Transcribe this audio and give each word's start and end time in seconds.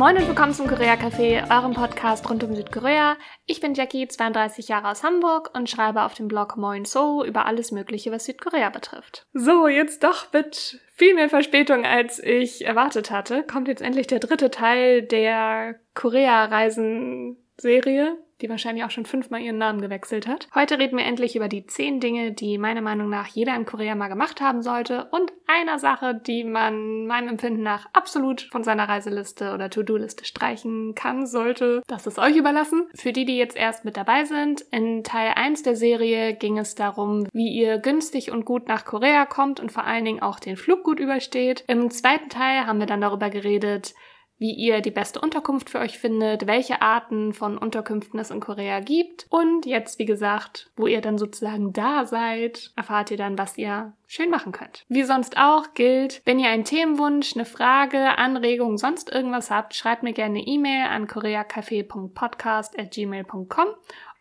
Moin 0.00 0.16
und 0.16 0.26
willkommen 0.28 0.54
zum 0.54 0.66
Korea 0.66 0.94
Café, 0.94 1.42
eurem 1.54 1.74
Podcast 1.74 2.30
rund 2.30 2.42
um 2.42 2.56
Südkorea. 2.56 3.18
Ich 3.44 3.60
bin 3.60 3.74
Jackie, 3.74 4.08
32 4.08 4.68
Jahre 4.68 4.88
aus 4.88 5.04
Hamburg 5.04 5.50
und 5.54 5.68
schreibe 5.68 6.04
auf 6.04 6.14
dem 6.14 6.26
Blog 6.26 6.56
Moin 6.56 6.86
So 6.86 7.22
über 7.22 7.44
alles 7.44 7.70
Mögliche, 7.70 8.10
was 8.10 8.24
Südkorea 8.24 8.70
betrifft. 8.70 9.26
So, 9.34 9.68
jetzt 9.68 10.02
doch 10.02 10.32
mit 10.32 10.80
viel 10.94 11.14
mehr 11.14 11.28
Verspätung, 11.28 11.84
als 11.84 12.18
ich 12.18 12.64
erwartet 12.64 13.10
hatte, 13.10 13.42
kommt 13.42 13.68
jetzt 13.68 13.82
endlich 13.82 14.06
der 14.06 14.20
dritte 14.20 14.50
Teil 14.50 15.02
der 15.02 15.78
Korea-Reisen-Serie 15.92 18.16
die 18.40 18.48
wahrscheinlich 18.48 18.84
auch 18.84 18.90
schon 18.90 19.06
fünfmal 19.06 19.40
ihren 19.40 19.58
Namen 19.58 19.80
gewechselt 19.80 20.26
hat. 20.26 20.48
Heute 20.54 20.78
reden 20.78 20.96
wir 20.96 21.04
endlich 21.04 21.36
über 21.36 21.48
die 21.48 21.66
zehn 21.66 22.00
Dinge, 22.00 22.32
die 22.32 22.58
meiner 22.58 22.80
Meinung 22.80 23.08
nach 23.08 23.26
jeder 23.26 23.54
in 23.54 23.66
Korea 23.66 23.94
mal 23.94 24.08
gemacht 24.08 24.40
haben 24.40 24.62
sollte 24.62 25.08
und 25.10 25.32
einer 25.46 25.78
Sache, 25.78 26.14
die 26.14 26.44
man 26.44 27.06
meinem 27.06 27.28
Empfinden 27.28 27.62
nach 27.62 27.88
absolut 27.92 28.48
von 28.52 28.62
seiner 28.62 28.88
Reiseliste 28.88 29.52
oder 29.52 29.68
To-Do-Liste 29.68 30.24
streichen 30.24 30.94
kann, 30.94 31.26
sollte. 31.26 31.82
Das 31.86 32.06
ist 32.06 32.18
euch 32.18 32.36
überlassen. 32.36 32.86
Für 32.94 33.12
die, 33.12 33.24
die 33.24 33.36
jetzt 33.36 33.56
erst 33.56 33.84
mit 33.84 33.96
dabei 33.96 34.24
sind, 34.24 34.62
in 34.70 35.02
Teil 35.02 35.32
1 35.34 35.62
der 35.62 35.76
Serie 35.76 36.34
ging 36.34 36.58
es 36.58 36.74
darum, 36.74 37.26
wie 37.32 37.48
ihr 37.48 37.78
günstig 37.78 38.30
und 38.30 38.44
gut 38.44 38.68
nach 38.68 38.84
Korea 38.84 39.26
kommt 39.26 39.60
und 39.60 39.72
vor 39.72 39.84
allen 39.84 40.04
Dingen 40.04 40.22
auch 40.22 40.40
den 40.40 40.56
Flug 40.56 40.84
gut 40.84 41.00
übersteht. 41.00 41.64
Im 41.66 41.90
zweiten 41.90 42.28
Teil 42.28 42.66
haben 42.66 42.78
wir 42.78 42.86
dann 42.86 43.00
darüber 43.00 43.30
geredet, 43.30 43.94
wie 44.40 44.52
ihr 44.52 44.80
die 44.80 44.90
beste 44.90 45.20
Unterkunft 45.20 45.68
für 45.68 45.80
euch 45.80 45.98
findet, 45.98 46.46
welche 46.46 46.80
Arten 46.80 47.34
von 47.34 47.58
Unterkünften 47.58 48.18
es 48.18 48.30
in 48.30 48.40
Korea 48.40 48.80
gibt. 48.80 49.26
Und 49.28 49.66
jetzt, 49.66 49.98
wie 49.98 50.06
gesagt, 50.06 50.70
wo 50.76 50.86
ihr 50.86 51.02
dann 51.02 51.18
sozusagen 51.18 51.74
da 51.74 52.06
seid, 52.06 52.72
erfahrt 52.74 53.10
ihr 53.10 53.18
dann, 53.18 53.36
was 53.36 53.58
ihr 53.58 53.92
schön 54.06 54.30
machen 54.30 54.52
könnt. 54.52 54.86
Wie 54.88 55.02
sonst 55.02 55.36
auch 55.36 55.74
gilt, 55.74 56.22
wenn 56.24 56.38
ihr 56.38 56.48
einen 56.48 56.64
Themenwunsch, 56.64 57.36
eine 57.36 57.44
Frage, 57.44 58.16
Anregung, 58.16 58.78
sonst 58.78 59.12
irgendwas 59.12 59.50
habt, 59.50 59.74
schreibt 59.74 60.02
mir 60.02 60.14
gerne 60.14 60.38
eine 60.38 60.46
E-Mail 60.46 60.86
an 60.86 61.06
koreacafé.podcast.gmail.com 61.06 63.66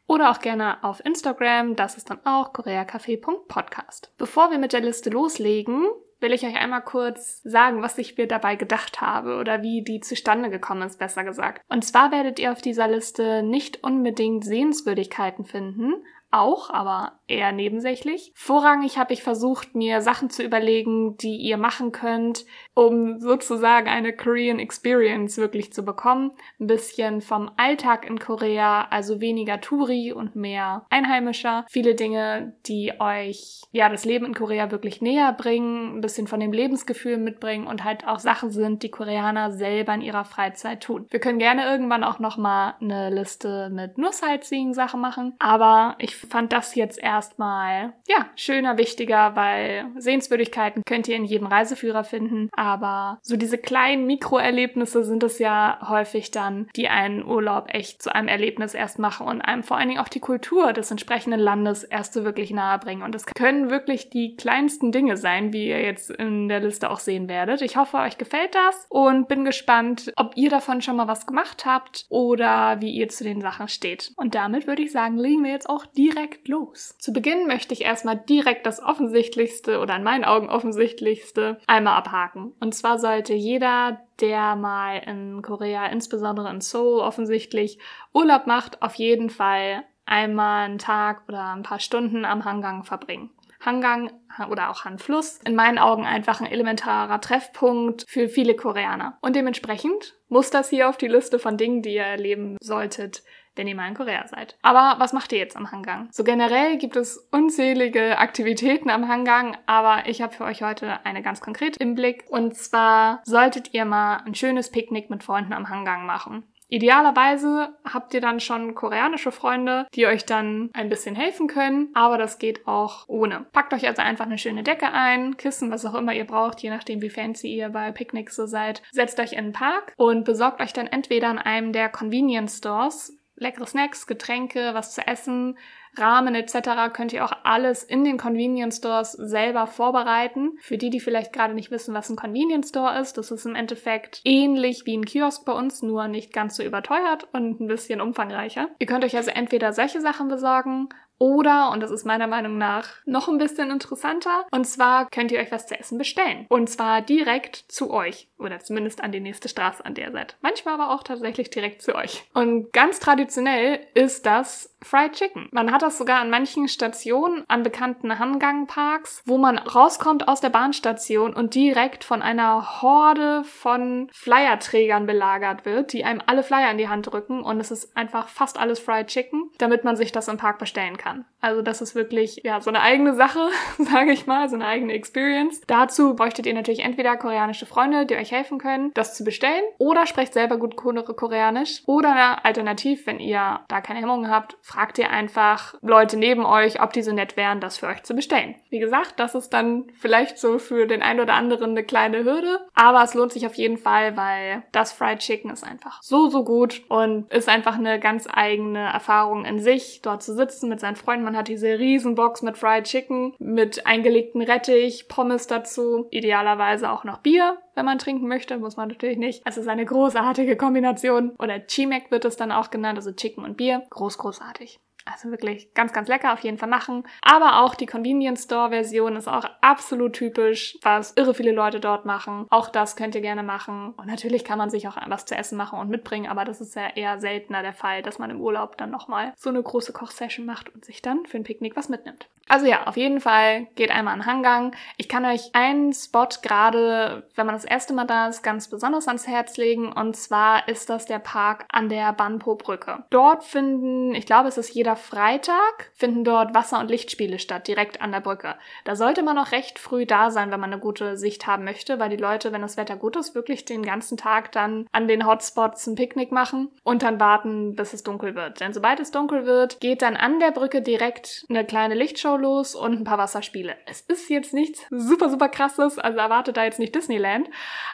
oder 0.05 0.31
auch 0.31 0.39
gerne 0.39 0.83
auf 0.83 0.99
Instagram, 1.05 1.77
das 1.77 1.95
ist 1.95 2.09
dann 2.09 2.19
auch 2.25 2.51
koreacafé.podcast. 2.51 4.11
Bevor 4.17 4.51
wir 4.51 4.57
mit 4.57 4.73
der 4.73 4.81
Liste 4.81 5.11
loslegen, 5.11 5.87
will 6.19 6.33
ich 6.33 6.45
euch 6.45 6.55
einmal 6.55 6.83
kurz 6.83 7.41
sagen, 7.43 7.81
was 7.81 7.97
ich 7.97 8.17
mir 8.17 8.27
dabei 8.27 8.55
gedacht 8.55 9.01
habe 9.01 9.37
oder 9.37 9.61
wie 9.61 9.83
die 9.83 9.99
zustande 9.99 10.49
gekommen 10.49 10.81
ist, 10.83 10.99
besser 10.99 11.23
gesagt. 11.23 11.61
Und 11.69 11.83
zwar 11.85 12.11
werdet 12.11 12.39
ihr 12.39 12.51
auf 12.51 12.61
dieser 12.61 12.87
Liste 12.87 13.43
nicht 13.43 13.83
unbedingt 13.83 14.43
Sehenswürdigkeiten 14.43 15.45
finden, 15.45 15.93
auch, 16.31 16.69
aber 16.69 17.18
eher 17.29 17.51
nebensächlich. 17.51 18.31
Vorrangig 18.35 18.97
habe 18.97 19.13
ich 19.13 19.23
versucht, 19.23 19.75
mir 19.75 20.01
Sachen 20.01 20.29
zu 20.29 20.43
überlegen, 20.43 21.17
die 21.17 21.37
ihr 21.37 21.57
machen 21.57 21.91
könnt, 21.91 22.45
um 22.73 23.19
sozusagen 23.19 23.87
eine 23.87 24.13
Korean 24.13 24.59
Experience 24.59 25.37
wirklich 25.37 25.73
zu 25.73 25.83
bekommen. 25.83 26.31
Ein 26.59 26.67
bisschen 26.67 27.21
vom 27.21 27.51
Alltag 27.57 28.07
in 28.09 28.19
Korea, 28.19 28.87
also 28.89 29.21
weniger 29.21 29.61
Touri 29.61 30.13
und 30.13 30.35
mehr 30.35 30.85
Einheimischer. 30.89 31.65
Viele 31.69 31.95
Dinge, 31.95 32.53
die 32.65 32.93
euch 32.99 33.61
ja 33.71 33.89
das 33.89 34.05
Leben 34.05 34.25
in 34.25 34.33
Korea 34.33 34.71
wirklich 34.71 35.01
näher 35.01 35.33
bringen, 35.33 35.97
ein 35.97 36.01
bisschen 36.01 36.27
von 36.27 36.39
dem 36.39 36.51
Lebensgefühl 36.51 37.17
mitbringen 37.17 37.67
und 37.67 37.83
halt 37.83 38.07
auch 38.07 38.19
Sachen 38.19 38.51
sind, 38.51 38.83
die 38.83 38.91
Koreaner 38.91 39.51
selber 39.51 39.93
in 39.93 40.01
ihrer 40.01 40.25
Freizeit 40.25 40.81
tun. 40.81 41.07
Wir 41.09 41.19
können 41.19 41.39
gerne 41.39 41.65
irgendwann 41.65 42.03
auch 42.03 42.19
noch 42.19 42.37
mal 42.37 42.75
eine 42.81 43.09
Liste 43.09 43.69
mit 43.69 43.97
nur 43.97 44.11
Sightseeing 44.11 44.73
Sachen 44.73 45.01
machen, 45.01 45.35
aber 45.39 45.95
ich 45.99 46.15
fand 46.15 46.53
das 46.53 46.75
jetzt 46.75 47.01
erstmal, 47.19 47.93
ja, 48.07 48.27
schöner, 48.37 48.77
wichtiger, 48.77 49.35
weil 49.35 49.87
Sehenswürdigkeiten 49.97 50.83
könnt 50.85 51.09
ihr 51.09 51.17
in 51.17 51.25
jedem 51.25 51.47
Reiseführer 51.47 52.05
finden, 52.05 52.49
aber 52.53 53.19
so 53.21 53.35
diese 53.35 53.57
kleinen 53.57 54.05
Mikroerlebnisse 54.05 55.03
sind 55.03 55.21
es 55.23 55.37
ja 55.37 55.79
häufig 55.89 56.31
dann, 56.31 56.69
die 56.77 56.87
einen 56.87 57.25
Urlaub 57.25 57.65
echt 57.73 58.01
zu 58.01 58.15
einem 58.15 58.29
Erlebnis 58.29 58.73
erst 58.73 58.99
machen 58.99 59.27
und 59.27 59.41
einem 59.41 59.63
vor 59.63 59.75
allen 59.75 59.89
Dingen 59.89 59.99
auch 59.99 60.07
die 60.07 60.21
Kultur 60.21 60.71
des 60.71 60.91
entsprechenden 60.91 61.41
Landes 61.41 61.83
erst 61.83 62.13
so 62.13 62.23
wirklich 62.23 62.51
nahe 62.51 62.79
bringen. 62.79 63.03
Und 63.03 63.13
es 63.15 63.25
können 63.25 63.69
wirklich 63.69 64.09
die 64.09 64.37
kleinsten 64.37 64.93
Dinge 64.93 65.17
sein, 65.17 65.51
wie 65.51 65.67
ihr 65.67 65.81
jetzt 65.81 66.11
in 66.11 66.47
der 66.47 66.61
Liste 66.61 66.89
auch 66.89 66.99
sehen 66.99 67.27
werdet. 67.27 67.61
Ich 67.61 67.75
hoffe, 67.75 67.97
euch 67.97 68.17
gefällt 68.17 68.55
das 68.55 68.85
und 68.87 69.27
bin 69.27 69.43
gespannt, 69.43 70.13
ob 70.15 70.37
ihr 70.37 70.49
davon 70.49 70.81
schon 70.81 70.95
mal 70.95 71.09
was 71.09 71.27
gemacht 71.27 71.65
habt 71.65 72.05
oder 72.07 72.79
wie 72.79 72.91
ihr 72.91 73.09
zu 73.09 73.25
den 73.25 73.41
Sachen 73.41 73.67
steht. 73.67 74.13
Und 74.15 74.35
damit 74.35 74.67
würde 74.67 74.83
ich 74.83 74.93
sagen, 74.93 75.17
legen 75.17 75.43
wir 75.43 75.51
jetzt 75.51 75.69
auch 75.69 75.85
direkt 75.85 76.47
los. 76.47 76.95
Zu 76.99 77.08
Beginn 77.11 77.47
möchte 77.47 77.73
ich 77.73 77.81
erstmal 77.81 78.17
direkt 78.17 78.65
das 78.65 78.81
Offensichtlichste 78.81 79.79
oder 79.79 79.95
in 79.95 80.03
meinen 80.03 80.25
Augen 80.25 80.49
Offensichtlichste 80.49 81.59
einmal 81.67 81.97
abhaken. 81.97 82.53
Und 82.59 82.75
zwar 82.75 82.99
sollte 82.99 83.33
jeder, 83.33 84.01
der 84.19 84.55
mal 84.55 84.97
in 85.05 85.41
Korea, 85.41 85.87
insbesondere 85.87 86.49
in 86.49 86.61
Seoul 86.61 86.99
offensichtlich 87.01 87.79
Urlaub 88.13 88.47
macht, 88.47 88.81
auf 88.81 88.95
jeden 88.95 89.29
Fall 89.29 89.83
einmal 90.05 90.65
einen 90.65 90.79
Tag 90.79 91.23
oder 91.27 91.53
ein 91.53 91.63
paar 91.63 91.79
Stunden 91.79 92.25
am 92.25 92.45
Hangang 92.45 92.83
verbringen. 92.83 93.29
Hangang 93.61 94.11
oder 94.49 94.69
auch 94.69 94.85
Han-Fluss 94.85 95.39
in 95.45 95.53
meinen 95.53 95.79
Augen 95.79 96.05
einfach 96.05 96.39
ein 96.39 96.47
elementarer 96.47 97.19
Treffpunkt 97.19 98.05
für 98.07 98.29
viele 98.29 98.55
Koreaner. 98.55 99.17
Und 99.21 99.35
dementsprechend 99.35 100.15
muss 100.29 100.49
das 100.49 100.69
hier 100.69 100.87
auf 100.87 100.97
die 100.97 101.07
Liste 101.07 101.39
von 101.39 101.57
Dingen, 101.57 101.81
die 101.81 101.95
ihr 101.95 102.03
erleben 102.03 102.57
solltet, 102.61 103.23
wenn 103.59 103.67
ihr 103.67 103.75
mal 103.75 103.87
in 103.89 103.93
Korea 103.93 104.25
seid. 104.27 104.57
Aber 104.61 104.95
was 104.99 105.13
macht 105.13 105.31
ihr 105.33 105.37
jetzt 105.37 105.57
am 105.57 105.71
Hangang? 105.71 106.07
So 106.11 106.23
generell 106.23 106.77
gibt 106.77 106.95
es 106.95 107.17
unzählige 107.31 108.17
Aktivitäten 108.17 108.89
am 108.89 109.07
Hangang, 109.07 109.57
aber 109.65 110.07
ich 110.07 110.21
habe 110.21 110.33
für 110.33 110.45
euch 110.45 110.63
heute 110.63 111.05
eine 111.05 111.21
ganz 111.21 111.41
konkret 111.41 111.75
im 111.77 111.93
Blick. 111.93 112.23
Und 112.29 112.55
zwar 112.55 113.21
solltet 113.25 113.73
ihr 113.73 113.85
mal 113.85 114.23
ein 114.25 114.33
schönes 114.33 114.71
Picknick 114.71 115.09
mit 115.09 115.23
Freunden 115.23 115.53
am 115.53 115.69
Hangang 115.69 116.05
machen. 116.05 116.45
Idealerweise 116.71 117.75
habt 117.83 118.13
ihr 118.13 118.21
dann 118.21 118.39
schon 118.39 118.75
koreanische 118.75 119.31
Freunde, 119.31 119.87
die 119.95 120.05
euch 120.05 120.25
dann 120.25 120.69
ein 120.73 120.87
bisschen 120.87 121.15
helfen 121.15 121.47
können, 121.47 121.89
aber 121.95 122.19
das 122.19 122.37
geht 122.37 122.67
auch 122.67 123.05
ohne. 123.07 123.47
Packt 123.51 123.73
euch 123.73 123.87
also 123.87 124.03
einfach 124.03 124.27
eine 124.27 124.37
schöne 124.37 124.61
Decke 124.61 124.91
ein, 124.93 125.35
Kissen, 125.35 125.71
was 125.71 125.83
auch 125.85 125.95
immer 125.95 126.13
ihr 126.13 126.25
braucht, 126.25 126.61
je 126.61 126.69
nachdem 126.69 127.01
wie 127.01 127.09
fancy 127.09 127.55
ihr 127.55 127.69
bei 127.69 127.91
Picknicks 127.91 128.35
so 128.35 128.45
seid. 128.45 128.83
Setzt 128.91 129.19
euch 129.19 129.33
in 129.33 129.45
den 129.45 129.53
Park 129.53 129.93
und 129.97 130.25
besorgt 130.25 130.61
euch 130.61 130.71
dann 130.71 130.85
entweder 130.85 131.31
in 131.31 131.39
einem 131.39 131.73
der 131.73 131.89
Convenience 131.89 132.59
Stores 132.59 133.18
leckere 133.39 133.65
Snacks, 133.65 134.07
Getränke, 134.07 134.71
was 134.73 134.93
zu 134.93 135.05
essen, 135.05 135.57
Rahmen 135.97 136.35
etc. 136.35 136.93
könnt 136.93 137.13
ihr 137.13 137.25
auch 137.25 137.33
alles 137.43 137.83
in 137.83 138.03
den 138.03 138.17
Convenience 138.17 138.77
Stores 138.77 139.13
selber 139.13 139.67
vorbereiten. 139.67 140.57
Für 140.61 140.77
die, 140.77 140.89
die 140.89 140.99
vielleicht 140.99 141.33
gerade 141.33 141.53
nicht 141.53 141.71
wissen, 141.71 141.93
was 141.93 142.09
ein 142.09 142.15
Convenience 142.15 142.69
Store 142.69 142.99
ist, 142.99 143.17
das 143.17 143.31
ist 143.31 143.45
im 143.45 143.55
Endeffekt 143.55 144.21
ähnlich 144.23 144.85
wie 144.85 144.95
ein 144.95 145.05
Kiosk 145.05 145.45
bei 145.45 145.53
uns, 145.53 145.81
nur 145.81 146.07
nicht 146.07 146.31
ganz 146.31 146.55
so 146.55 146.63
überteuert 146.63 147.27
und 147.33 147.59
ein 147.59 147.67
bisschen 147.67 148.01
umfangreicher. 148.01 148.69
Ihr 148.79 148.87
könnt 148.87 149.03
euch 149.03 149.15
also 149.15 149.31
entweder 149.31 149.73
solche 149.73 150.01
Sachen 150.01 150.27
besorgen 150.27 150.89
oder, 151.19 151.71
und 151.71 151.81
das 151.81 151.91
ist 151.91 152.05
meiner 152.05 152.27
Meinung 152.27 152.57
nach 152.57 152.87
noch 153.05 153.27
ein 153.27 153.37
bisschen 153.37 153.69
interessanter, 153.69 154.45
und 154.51 154.65
zwar 154.65 155.09
könnt 155.09 155.31
ihr 155.31 155.39
euch 155.39 155.51
was 155.51 155.67
zu 155.67 155.77
essen 155.77 155.97
bestellen. 155.97 156.45
Und 156.49 156.69
zwar 156.69 157.01
direkt 157.01 157.65
zu 157.67 157.91
euch. 157.91 158.27
Oder 158.37 158.59
zumindest 158.61 159.03
an 159.03 159.11
die 159.11 159.19
nächste 159.19 159.49
Straße, 159.49 159.85
an 159.85 159.95
der 159.95 160.07
ihr 160.07 160.11
seid. 160.13 160.37
Manchmal 160.41 160.75
aber 160.75 160.91
auch 160.93 161.03
tatsächlich 161.03 161.49
direkt 161.49 161.81
zu 161.81 161.93
euch. 161.93 162.23
Und 162.33 162.71
ganz 162.71 162.99
traditionell 162.99 163.81
ist 163.93 164.25
das 164.25 164.73
Fried 164.81 165.13
Chicken. 165.13 165.49
Man 165.51 165.71
hat 165.71 165.81
das 165.81 165.97
sogar 165.97 166.19
an 166.19 166.29
manchen 166.29 166.67
Stationen, 166.67 167.43
an 167.47 167.63
bekannten 167.63 168.17
Hangang-Parks, 168.17 169.23
wo 169.25 169.37
man 169.37 169.57
rauskommt 169.57 170.27
aus 170.27 170.41
der 170.41 170.49
Bahnstation 170.49 171.33
und 171.33 171.55
direkt 171.55 172.03
von 172.03 172.21
einer 172.21 172.81
Horde 172.81 173.43
von 173.43 174.09
Flyerträgern 174.13 175.05
belagert 175.05 175.65
wird, 175.65 175.93
die 175.93 176.05
einem 176.05 176.21
alle 176.25 176.43
Flyer 176.43 176.71
in 176.71 176.77
die 176.77 176.89
Hand 176.89 177.11
drücken. 177.11 177.41
Und 177.41 177.59
es 177.59 177.71
ist 177.71 177.95
einfach 177.97 178.29
fast 178.29 178.59
alles 178.59 178.79
Fried 178.79 179.07
Chicken, 179.07 179.51
damit 179.57 179.83
man 179.83 179.95
sich 179.95 180.11
das 180.11 180.27
im 180.27 180.37
Park 180.37 180.59
bestellen 180.59 180.97
kann. 180.97 181.25
Also 181.41 181.61
das 181.61 181.81
ist 181.81 181.95
wirklich 181.95 182.41
ja 182.43 182.59
so 182.61 182.69
eine 182.69 182.81
eigene 182.81 183.13
Sache, 183.13 183.49
sage 183.77 184.11
ich 184.11 184.27
mal, 184.27 184.49
so 184.49 184.55
eine 184.55 184.65
eigene 184.65 184.93
Experience. 184.93 185.61
Dazu 185.67 186.15
bräuchtet 186.15 186.45
ihr 186.45 186.53
natürlich 186.53 186.81
entweder 186.81 187.17
koreanische 187.17 187.65
Freunde, 187.65 188.05
die 188.05 188.15
euch 188.15 188.31
helfen 188.31 188.59
können, 188.59 188.91
das 188.93 189.15
zu 189.15 189.23
bestellen, 189.23 189.63
oder 189.77 190.05
sprecht 190.05 190.33
selber 190.33 190.57
gut 190.57 190.75
Koreanisch. 190.75 191.83
Oder 191.85 192.45
alternativ, 192.45 193.05
wenn 193.05 193.19
ihr 193.19 193.61
da 193.67 193.81
keine 193.81 193.99
Hemmungen 193.99 194.29
habt, 194.29 194.57
fragt 194.69 194.99
ihr 194.99 195.09
einfach 195.09 195.73
Leute 195.81 196.15
neben 196.15 196.45
euch, 196.45 196.79
ob 196.79 196.93
die 196.93 197.01
so 197.01 197.11
nett 197.11 197.35
wären, 197.35 197.59
das 197.59 197.79
für 197.79 197.87
euch 197.87 198.03
zu 198.03 198.13
bestellen. 198.13 198.53
Wie 198.69 198.77
gesagt, 198.77 199.19
das 199.19 199.33
ist 199.33 199.49
dann 199.49 199.85
vielleicht 199.99 200.37
so 200.37 200.59
für 200.59 200.85
den 200.85 201.01
einen 201.01 201.19
oder 201.19 201.33
anderen 201.33 201.71
eine 201.71 201.83
kleine 201.83 202.23
Hürde, 202.23 202.59
aber 202.75 203.01
es 203.01 203.15
lohnt 203.15 203.33
sich 203.33 203.47
auf 203.47 203.55
jeden 203.55 203.77
Fall, 203.77 204.15
weil 204.15 204.61
das 204.71 204.93
Fried 204.93 205.19
Chicken 205.19 205.49
ist 205.49 205.63
einfach 205.63 205.99
so, 206.03 206.29
so 206.29 206.43
gut 206.43 206.83
und 206.87 207.31
ist 207.33 207.49
einfach 207.49 207.77
eine 207.79 207.99
ganz 207.99 208.27
eigene 208.31 208.93
Erfahrung 208.93 209.43
in 209.43 209.59
sich, 209.59 210.01
dort 210.03 210.21
zu 210.21 210.35
sitzen 210.35 210.69
mit 210.69 210.79
seinen 210.79 210.95
Freunden. 210.95 211.25
Man 211.25 211.35
hat 211.35 211.47
diese 211.47 211.79
Riesenbox 211.79 212.43
mit 212.43 212.55
Fried 212.55 212.83
Chicken, 212.83 213.33
mit 213.39 213.87
eingelegten 213.87 214.43
Rettich, 214.43 215.07
Pommes 215.07 215.47
dazu, 215.47 216.07
idealerweise 216.11 216.91
auch 216.91 217.03
noch 217.03 217.17
Bier, 217.17 217.57
wenn 217.79 217.85
man 217.85 217.97
trinken 217.97 218.27
möchte, 218.27 218.57
muss 218.57 218.75
man 218.75 218.89
natürlich 218.89 219.17
nicht. 219.17 219.41
Es 219.45 219.55
ist 219.55 219.69
eine 219.69 219.85
großartige 219.85 220.57
Kombination. 220.57 221.31
Oder 221.39 221.65
Chimek 221.65 222.11
wird 222.11 222.25
es 222.25 222.35
dann 222.35 222.51
auch 222.51 222.71
genannt, 222.71 222.97
also 222.97 223.13
Chicken 223.13 223.45
und 223.45 223.55
Bier. 223.55 223.83
Groß, 223.89 224.17
großartig. 224.17 224.81
Also 225.11 225.31
wirklich 225.31 225.73
ganz, 225.73 225.93
ganz 225.93 226.07
lecker 226.07 226.33
auf 226.33 226.39
jeden 226.41 226.57
Fall 226.57 226.69
machen. 226.69 227.03
Aber 227.21 227.61
auch 227.61 227.75
die 227.75 227.85
Convenience 227.85 228.43
Store 228.43 228.69
Version 228.69 229.15
ist 229.15 229.27
auch 229.27 229.45
absolut 229.61 230.13
typisch, 230.13 230.77
was 230.81 231.13
irre 231.15 231.33
viele 231.33 231.51
Leute 231.51 231.79
dort 231.79 232.05
machen. 232.05 232.45
Auch 232.49 232.69
das 232.69 232.95
könnt 232.95 233.15
ihr 233.15 233.21
gerne 233.21 233.43
machen. 233.43 233.93
Und 233.97 234.07
natürlich 234.07 234.43
kann 234.43 234.57
man 234.57 234.69
sich 234.69 234.87
auch 234.87 234.97
was 235.07 235.25
zu 235.25 235.35
essen 235.35 235.57
machen 235.57 235.79
und 235.79 235.89
mitbringen, 235.89 236.29
aber 236.29 236.45
das 236.45 236.61
ist 236.61 236.75
ja 236.75 236.89
eher 236.95 237.19
seltener 237.19 237.61
der 237.61 237.73
Fall, 237.73 238.01
dass 238.01 238.19
man 238.19 238.29
im 238.29 238.41
Urlaub 238.41 238.77
dann 238.77 238.91
nochmal 238.91 239.33
so 239.37 239.49
eine 239.49 239.61
große 239.61 239.93
Kochsession 239.93 240.45
macht 240.45 240.73
und 240.73 240.85
sich 240.85 241.01
dann 241.01 241.25
für 241.25 241.37
ein 241.37 241.43
Picknick 241.43 241.75
was 241.75 241.89
mitnimmt. 241.89 242.27
Also 242.49 242.65
ja, 242.65 242.87
auf 242.87 242.97
jeden 242.97 243.21
Fall 243.21 243.67
geht 243.75 243.91
einmal 243.91 244.15
an 244.15 244.25
Hangang. 244.25 244.75
Ich 244.97 245.07
kann 245.07 245.23
euch 245.23 245.51
einen 245.53 245.93
Spot 245.93 246.27
gerade, 246.41 247.27
wenn 247.35 247.45
man 247.45 247.53
das 247.53 247.63
erste 247.63 247.93
Mal 247.93 248.05
da 248.05 248.27
ist, 248.27 248.41
ganz 248.41 248.67
besonders 248.67 249.07
ans 249.07 249.27
Herz 249.27 249.55
legen. 249.57 249.93
Und 249.93 250.15
zwar 250.15 250.67
ist 250.67 250.89
das 250.89 251.05
der 251.05 251.19
Park 251.19 251.65
an 251.71 251.89
der 251.89 252.11
Banpo-Brücke. 252.11 253.03
Dort 253.11 253.43
finden, 253.43 254.15
ich 254.15 254.25
glaube, 254.25 254.49
es 254.49 254.57
ist 254.57 254.73
jeder 254.73 254.95
Freitag, 254.99 255.91
finden 255.95 256.23
dort 256.23 256.53
Wasser- 256.53 256.79
und 256.79 256.89
Lichtspiele 256.91 257.39
statt, 257.39 257.67
direkt 257.67 258.01
an 258.01 258.11
der 258.11 258.19
Brücke. 258.19 258.55
Da 258.85 258.95
sollte 258.95 259.23
man 259.23 259.37
auch 259.37 259.51
recht 259.51 259.79
früh 259.79 260.05
da 260.05 260.29
sein, 260.29 260.51
wenn 260.51 260.59
man 260.59 260.71
eine 260.71 260.81
gute 260.81 261.17
Sicht 261.17 261.47
haben 261.47 261.63
möchte, 261.63 261.99
weil 261.99 262.09
die 262.09 262.17
Leute, 262.17 262.51
wenn 262.51 262.61
das 262.61 262.77
Wetter 262.77 262.95
gut 262.95 263.15
ist, 263.15 263.35
wirklich 263.35 263.65
den 263.65 263.83
ganzen 263.83 264.17
Tag 264.17 264.51
dann 264.51 264.87
an 264.91 265.07
den 265.07 265.25
Hotspots 265.25 265.87
ein 265.87 265.95
Picknick 265.95 266.31
machen 266.31 266.69
und 266.83 267.01
dann 267.01 267.19
warten, 267.19 267.75
bis 267.75 267.93
es 267.93 268.03
dunkel 268.03 268.35
wird. 268.35 268.59
Denn 268.59 268.73
sobald 268.73 268.99
es 268.99 269.11
dunkel 269.11 269.45
wird, 269.45 269.79
geht 269.79 270.01
dann 270.01 270.15
an 270.15 270.39
der 270.39 270.51
Brücke 270.51 270.81
direkt 270.81 271.45
eine 271.49 271.65
kleine 271.65 271.95
Lichtshow 271.95 272.37
los 272.37 272.75
und 272.75 272.93
ein 272.93 273.03
paar 273.03 273.17
Wasserspiele. 273.17 273.75
Es 273.85 274.01
ist 274.01 274.29
jetzt 274.29 274.53
nichts 274.53 274.81
super, 274.89 275.29
super 275.29 275.49
krasses, 275.49 275.97
also 275.97 276.19
erwartet 276.19 276.57
da 276.57 276.63
jetzt 276.63 276.79
nicht 276.79 276.93
Disneyland, 276.93 277.49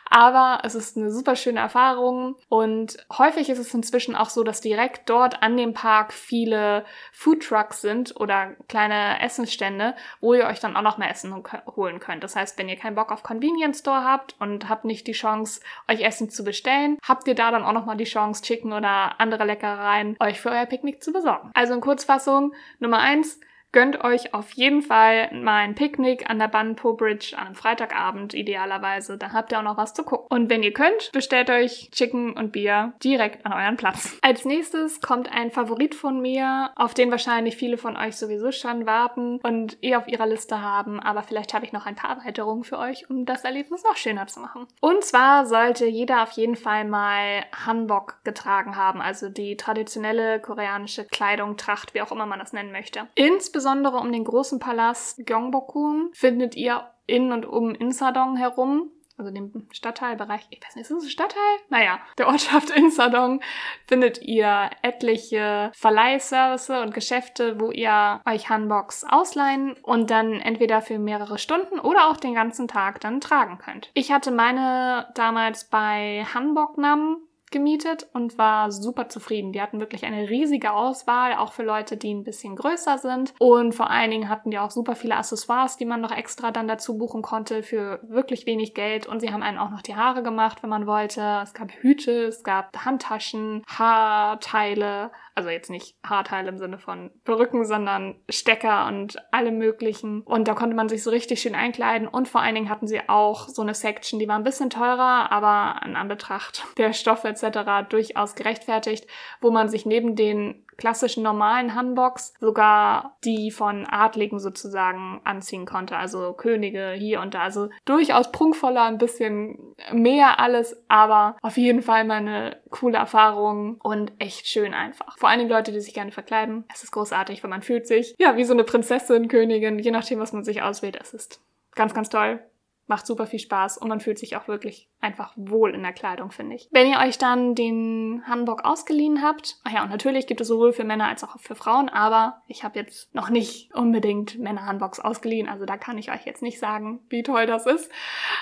aber 0.09 0.59
es 0.63 0.75
ist 0.75 0.97
eine 0.97 1.11
super 1.11 1.35
schöne 1.35 1.59
Erfahrung 1.59 2.35
und 2.49 2.97
häufig 3.17 3.49
ist 3.49 3.59
es 3.59 3.73
inzwischen 3.73 4.15
auch 4.15 4.29
so, 4.29 4.43
dass 4.43 4.61
direkt 4.61 5.09
dort 5.09 5.41
an 5.43 5.57
dem 5.57 5.73
Park 5.73 6.13
viele 6.13 6.85
Foodtrucks 7.11 7.81
sind 7.81 8.19
oder 8.19 8.53
kleine 8.67 9.21
Essensstände, 9.21 9.95
wo 10.21 10.33
ihr 10.33 10.45
euch 10.45 10.59
dann 10.59 10.75
auch 10.75 10.81
noch 10.81 10.97
mehr 10.97 11.09
Essen 11.09 11.43
holen 11.75 11.99
könnt. 11.99 12.23
Das 12.23 12.35
heißt, 12.35 12.57
wenn 12.57 12.69
ihr 12.69 12.77
keinen 12.77 12.95
Bock 12.95 13.11
auf 13.11 13.23
Convenience 13.23 13.79
Store 13.79 14.03
habt 14.03 14.35
und 14.39 14.69
habt 14.69 14.85
nicht 14.85 15.07
die 15.07 15.13
Chance, 15.13 15.61
euch 15.89 16.01
Essen 16.01 16.29
zu 16.29 16.43
bestellen, 16.43 16.97
habt 17.03 17.27
ihr 17.27 17.35
da 17.35 17.51
dann 17.51 17.63
auch 17.63 17.73
nochmal 17.73 17.97
die 17.97 18.05
Chance, 18.05 18.43
Chicken 18.43 18.73
oder 18.73 19.19
andere 19.19 19.45
Leckereien 19.45 20.15
euch 20.19 20.39
für 20.39 20.49
euer 20.49 20.65
Picknick 20.65 21.03
zu 21.03 21.11
besorgen. 21.11 21.51
Also 21.53 21.73
in 21.73 21.81
Kurzfassung, 21.81 22.53
Nummer 22.79 22.99
eins, 22.99 23.39
Gönnt 23.75 24.05
euch 24.05 24.33
auf 24.33 24.51
jeden 24.51 24.81
Fall 24.81 25.29
mal 25.33 25.57
ein 25.57 25.75
Picknick 25.75 26.29
an 26.29 26.39
der 26.39 26.47
Banpo 26.47 26.93
Bridge 26.93 27.35
an 27.37 27.47
einem 27.47 27.55
Freitagabend 27.55 28.33
idealerweise. 28.33 29.17
Dann 29.17 29.33
habt 29.33 29.51
ihr 29.51 29.59
auch 29.59 29.63
noch 29.63 29.75
was 29.75 29.93
zu 29.93 30.03
gucken. 30.03 30.27
Und 30.29 30.49
wenn 30.49 30.63
ihr 30.63 30.71
könnt, 30.71 31.11
bestellt 31.11 31.49
euch 31.49 31.89
Chicken 31.91 32.31
und 32.31 32.53
Bier 32.53 32.93
direkt 33.03 33.45
an 33.45 33.51
euren 33.51 33.75
Platz. 33.75 34.17
Als 34.21 34.45
nächstes 34.45 35.01
kommt 35.01 35.29
ein 35.29 35.51
Favorit 35.51 35.93
von 35.93 36.21
mir, 36.21 36.71
auf 36.77 36.93
den 36.93 37.11
wahrscheinlich 37.11 37.57
viele 37.57 37.77
von 37.77 37.97
euch 37.97 38.15
sowieso 38.15 38.53
schon 38.53 38.85
warten 38.85 39.41
und 39.43 39.77
eh 39.83 39.97
auf 39.97 40.07
ihrer 40.07 40.25
Liste 40.25 40.61
haben. 40.61 41.01
Aber 41.01 41.21
vielleicht 41.23 41.53
habe 41.53 41.65
ich 41.65 41.73
noch 41.73 41.85
ein 41.85 41.95
paar 41.95 42.11
Erweiterungen 42.11 42.63
für 42.63 42.79
euch, 42.79 43.09
um 43.09 43.25
das 43.25 43.43
Erlebnis 43.43 43.83
noch 43.83 43.97
schöner 43.97 44.27
zu 44.27 44.39
machen. 44.39 44.67
Und 44.79 45.03
zwar 45.03 45.45
sollte 45.45 45.85
jeder 45.85 46.23
auf 46.23 46.31
jeden 46.31 46.55
Fall 46.55 46.85
mal 46.85 47.43
Hanbok 47.65 48.23
getragen 48.23 48.77
haben, 48.77 49.01
also 49.01 49.27
die 49.27 49.57
traditionelle 49.57 50.39
koreanische 50.39 51.03
Kleidung, 51.03 51.57
Tracht, 51.57 51.93
wie 51.93 52.01
auch 52.01 52.13
immer 52.13 52.25
man 52.25 52.39
das 52.39 52.53
nennen 52.53 52.71
möchte. 52.71 53.09
Insbesondere 53.15 53.64
Insbesondere 53.65 53.97
um 53.97 54.11
den 54.11 54.23
großen 54.23 54.59
Palast 54.59 55.25
Gyeongbokgung 55.25 56.11
findet 56.13 56.55
ihr 56.55 56.87
in 57.07 57.31
und 57.31 57.47
um 57.47 57.73
Insadong 57.73 58.37
herum 58.37 58.91
also 59.17 59.31
dem 59.31 59.67
Stadtteilbereich, 59.71 60.45
ich 60.49 60.61
weiß 60.61 60.75
nicht, 60.75 60.83
ist 60.83 60.91
das 60.91 61.03
ein 61.03 61.09
Stadtteil? 61.09 61.41
Naja, 61.69 61.99
der 62.17 62.27
Ortschaft 62.27 62.69
Insadong 62.75 63.41
findet 63.87 64.21
ihr 64.21 64.69
etliche 64.81 65.71
Verleihservice 65.73 66.69
und 66.69 66.93
Geschäfte, 66.93 67.59
wo 67.59 67.71
ihr 67.71 68.21
euch 68.25 68.49
Hanboks 68.49 69.05
ausleihen 69.07 69.77
und 69.83 70.11
dann 70.11 70.33
entweder 70.41 70.81
für 70.81 70.99
mehrere 70.99 71.37
Stunden 71.37 71.79
oder 71.79 72.09
auch 72.09 72.17
den 72.17 72.35
ganzen 72.35 72.67
Tag 72.67 72.99
dann 72.99 73.21
tragen 73.21 73.57
könnt. 73.57 73.89
Ich 73.93 74.11
hatte 74.11 74.31
meine 74.31 75.07
damals 75.15 75.69
bei 75.69 76.25
Hanboknam 76.33 77.17
gemietet 77.55 78.09
und 78.11 78.37
war 78.37 78.69
super 78.69 79.07
zufrieden. 79.07 79.53
Die 79.53 79.61
hatten 79.61 79.79
wirklich 79.79 80.03
eine 80.03 80.29
riesige 80.29 80.73
Auswahl, 80.73 81.35
auch 81.35 81.53
für 81.53 81.63
Leute, 81.63 81.95
die 81.95 82.13
ein 82.13 82.25
bisschen 82.25 82.57
größer 82.57 82.97
sind. 82.97 83.33
Und 83.39 83.73
vor 83.73 83.89
allen 83.89 84.11
Dingen 84.11 84.27
hatten 84.27 84.51
die 84.51 84.59
auch 84.59 84.71
super 84.71 84.93
viele 84.93 85.15
Accessoires, 85.15 85.77
die 85.77 85.85
man 85.85 86.01
noch 86.01 86.11
extra 86.11 86.51
dann 86.51 86.67
dazu 86.67 86.97
buchen 86.97 87.21
konnte 87.21 87.63
für 87.63 88.01
wirklich 88.03 88.45
wenig 88.45 88.73
Geld. 88.73 89.07
Und 89.07 89.21
sie 89.21 89.31
haben 89.31 89.41
einen 89.41 89.57
auch 89.57 89.69
noch 89.69 89.81
die 89.81 89.95
Haare 89.95 90.21
gemacht, 90.21 90.63
wenn 90.63 90.69
man 90.69 90.85
wollte. 90.85 91.39
Es 91.43 91.53
gab 91.53 91.71
Hüte, 91.71 92.25
es 92.25 92.43
gab 92.43 92.83
Handtaschen, 92.83 93.63
Haarteile. 93.67 95.11
Also 95.35 95.49
jetzt 95.49 95.69
nicht 95.69 95.95
Haarteile 96.05 96.47
im 96.47 96.57
Sinne 96.57 96.77
von 96.77 97.11
Perücken, 97.25 97.65
sondern 97.65 98.15
Stecker 98.29 98.87
und 98.87 99.17
alle 99.31 99.51
möglichen. 99.51 100.21
Und 100.21 100.47
da 100.47 100.53
konnte 100.53 100.75
man 100.75 100.87
sich 100.87 101.03
so 101.03 101.09
richtig 101.09 101.41
schön 101.41 101.55
einkleiden. 101.55 102.07
Und 102.07 102.29
vor 102.29 102.41
allen 102.41 102.55
Dingen 102.55 102.69
hatten 102.69 102.87
sie 102.87 103.07
auch 103.09 103.49
so 103.49 103.61
eine 103.61 103.73
Section, 103.73 104.17
die 104.19 104.29
war 104.29 104.37
ein 104.37 104.45
bisschen 104.45 104.69
teurer, 104.69 105.31
aber 105.31 105.85
in 105.85 105.97
Anbetracht 105.97 106.63
der 106.77 106.93
Stoffe 106.93 107.27
etc. 107.27 107.87
durchaus 107.89 108.35
gerechtfertigt, 108.35 109.07
wo 109.41 109.51
man 109.51 109.67
sich 109.67 109.85
neben 109.85 110.15
den 110.15 110.64
klassischen 110.77 111.23
normalen 111.23 111.75
Hanboks 111.75 112.33
sogar 112.39 113.17
die 113.23 113.51
von 113.51 113.85
Adligen 113.85 114.39
sozusagen 114.39 115.21
anziehen 115.23 115.65
konnte, 115.65 115.97
also 115.97 116.33
Könige 116.33 116.93
hier 116.97 117.21
und 117.21 117.33
da. 117.33 117.41
Also 117.41 117.69
durchaus 117.85 118.31
prunkvoller, 118.31 118.83
ein 118.83 118.97
bisschen 118.97 119.75
mehr 119.91 120.39
alles, 120.39 120.83
aber 120.87 121.37
auf 121.41 121.57
jeden 121.57 121.81
Fall 121.81 122.03
mal 122.05 122.15
eine 122.15 122.57
coole 122.69 122.97
Erfahrung 122.97 123.79
und 123.81 124.11
echt 124.19 124.47
schön 124.47 124.73
einfach. 124.73 125.17
Vor 125.17 125.29
allen 125.29 125.39
Dingen 125.39 125.51
Leute, 125.51 125.71
die 125.71 125.79
sich 125.79 125.93
gerne 125.93 126.11
verkleiden. 126.11 126.65
Es 126.73 126.83
ist 126.83 126.91
großartig, 126.91 127.43
weil 127.43 127.49
man 127.49 127.61
fühlt 127.61 127.87
sich 127.87 128.15
ja 128.17 128.37
wie 128.37 128.43
so 128.43 128.53
eine 128.53 128.63
Prinzessin, 128.63 129.27
Königin, 129.27 129.79
je 129.79 129.91
nachdem, 129.91 130.19
was 130.19 130.33
man 130.33 130.43
sich 130.43 130.61
auswählt. 130.61 130.97
Es 131.01 131.13
ist 131.13 131.41
ganz, 131.75 131.93
ganz 131.93 132.09
toll 132.09 132.39
macht 132.87 133.07
super 133.07 133.25
viel 133.25 133.39
Spaß 133.39 133.77
und 133.77 133.87
man 133.87 133.99
fühlt 133.99 134.19
sich 134.19 134.35
auch 134.35 134.47
wirklich 134.47 134.89
einfach 135.01 135.33
wohl 135.35 135.73
in 135.73 135.81
der 135.83 135.93
Kleidung, 135.93 136.31
finde 136.31 136.55
ich. 136.55 136.67
Wenn 136.71 136.87
ihr 136.87 136.99
euch 136.99 137.17
dann 137.17 137.55
den 137.55 138.23
Hanbok 138.27 138.65
ausgeliehen 138.65 139.21
habt, 139.21 139.57
ach 139.63 139.71
ja, 139.71 139.83
und 139.83 139.89
natürlich 139.89 140.27
gibt 140.27 140.41
es 140.41 140.47
sowohl 140.47 140.73
für 140.73 140.83
Männer 140.83 141.07
als 141.07 141.23
auch 141.23 141.39
für 141.39 141.55
Frauen, 141.55 141.89
aber 141.89 142.41
ich 142.47 142.63
habe 142.63 142.79
jetzt 142.79 143.13
noch 143.13 143.29
nicht 143.29 143.73
unbedingt 143.73 144.37
Männer-Hanboks 144.39 144.99
ausgeliehen, 144.99 145.49
also 145.49 145.65
da 145.65 145.77
kann 145.77 145.97
ich 145.97 146.11
euch 146.11 146.25
jetzt 146.25 146.41
nicht 146.41 146.59
sagen, 146.59 146.99
wie 147.09 147.23
toll 147.23 147.45
das 147.45 147.65
ist. 147.65 147.91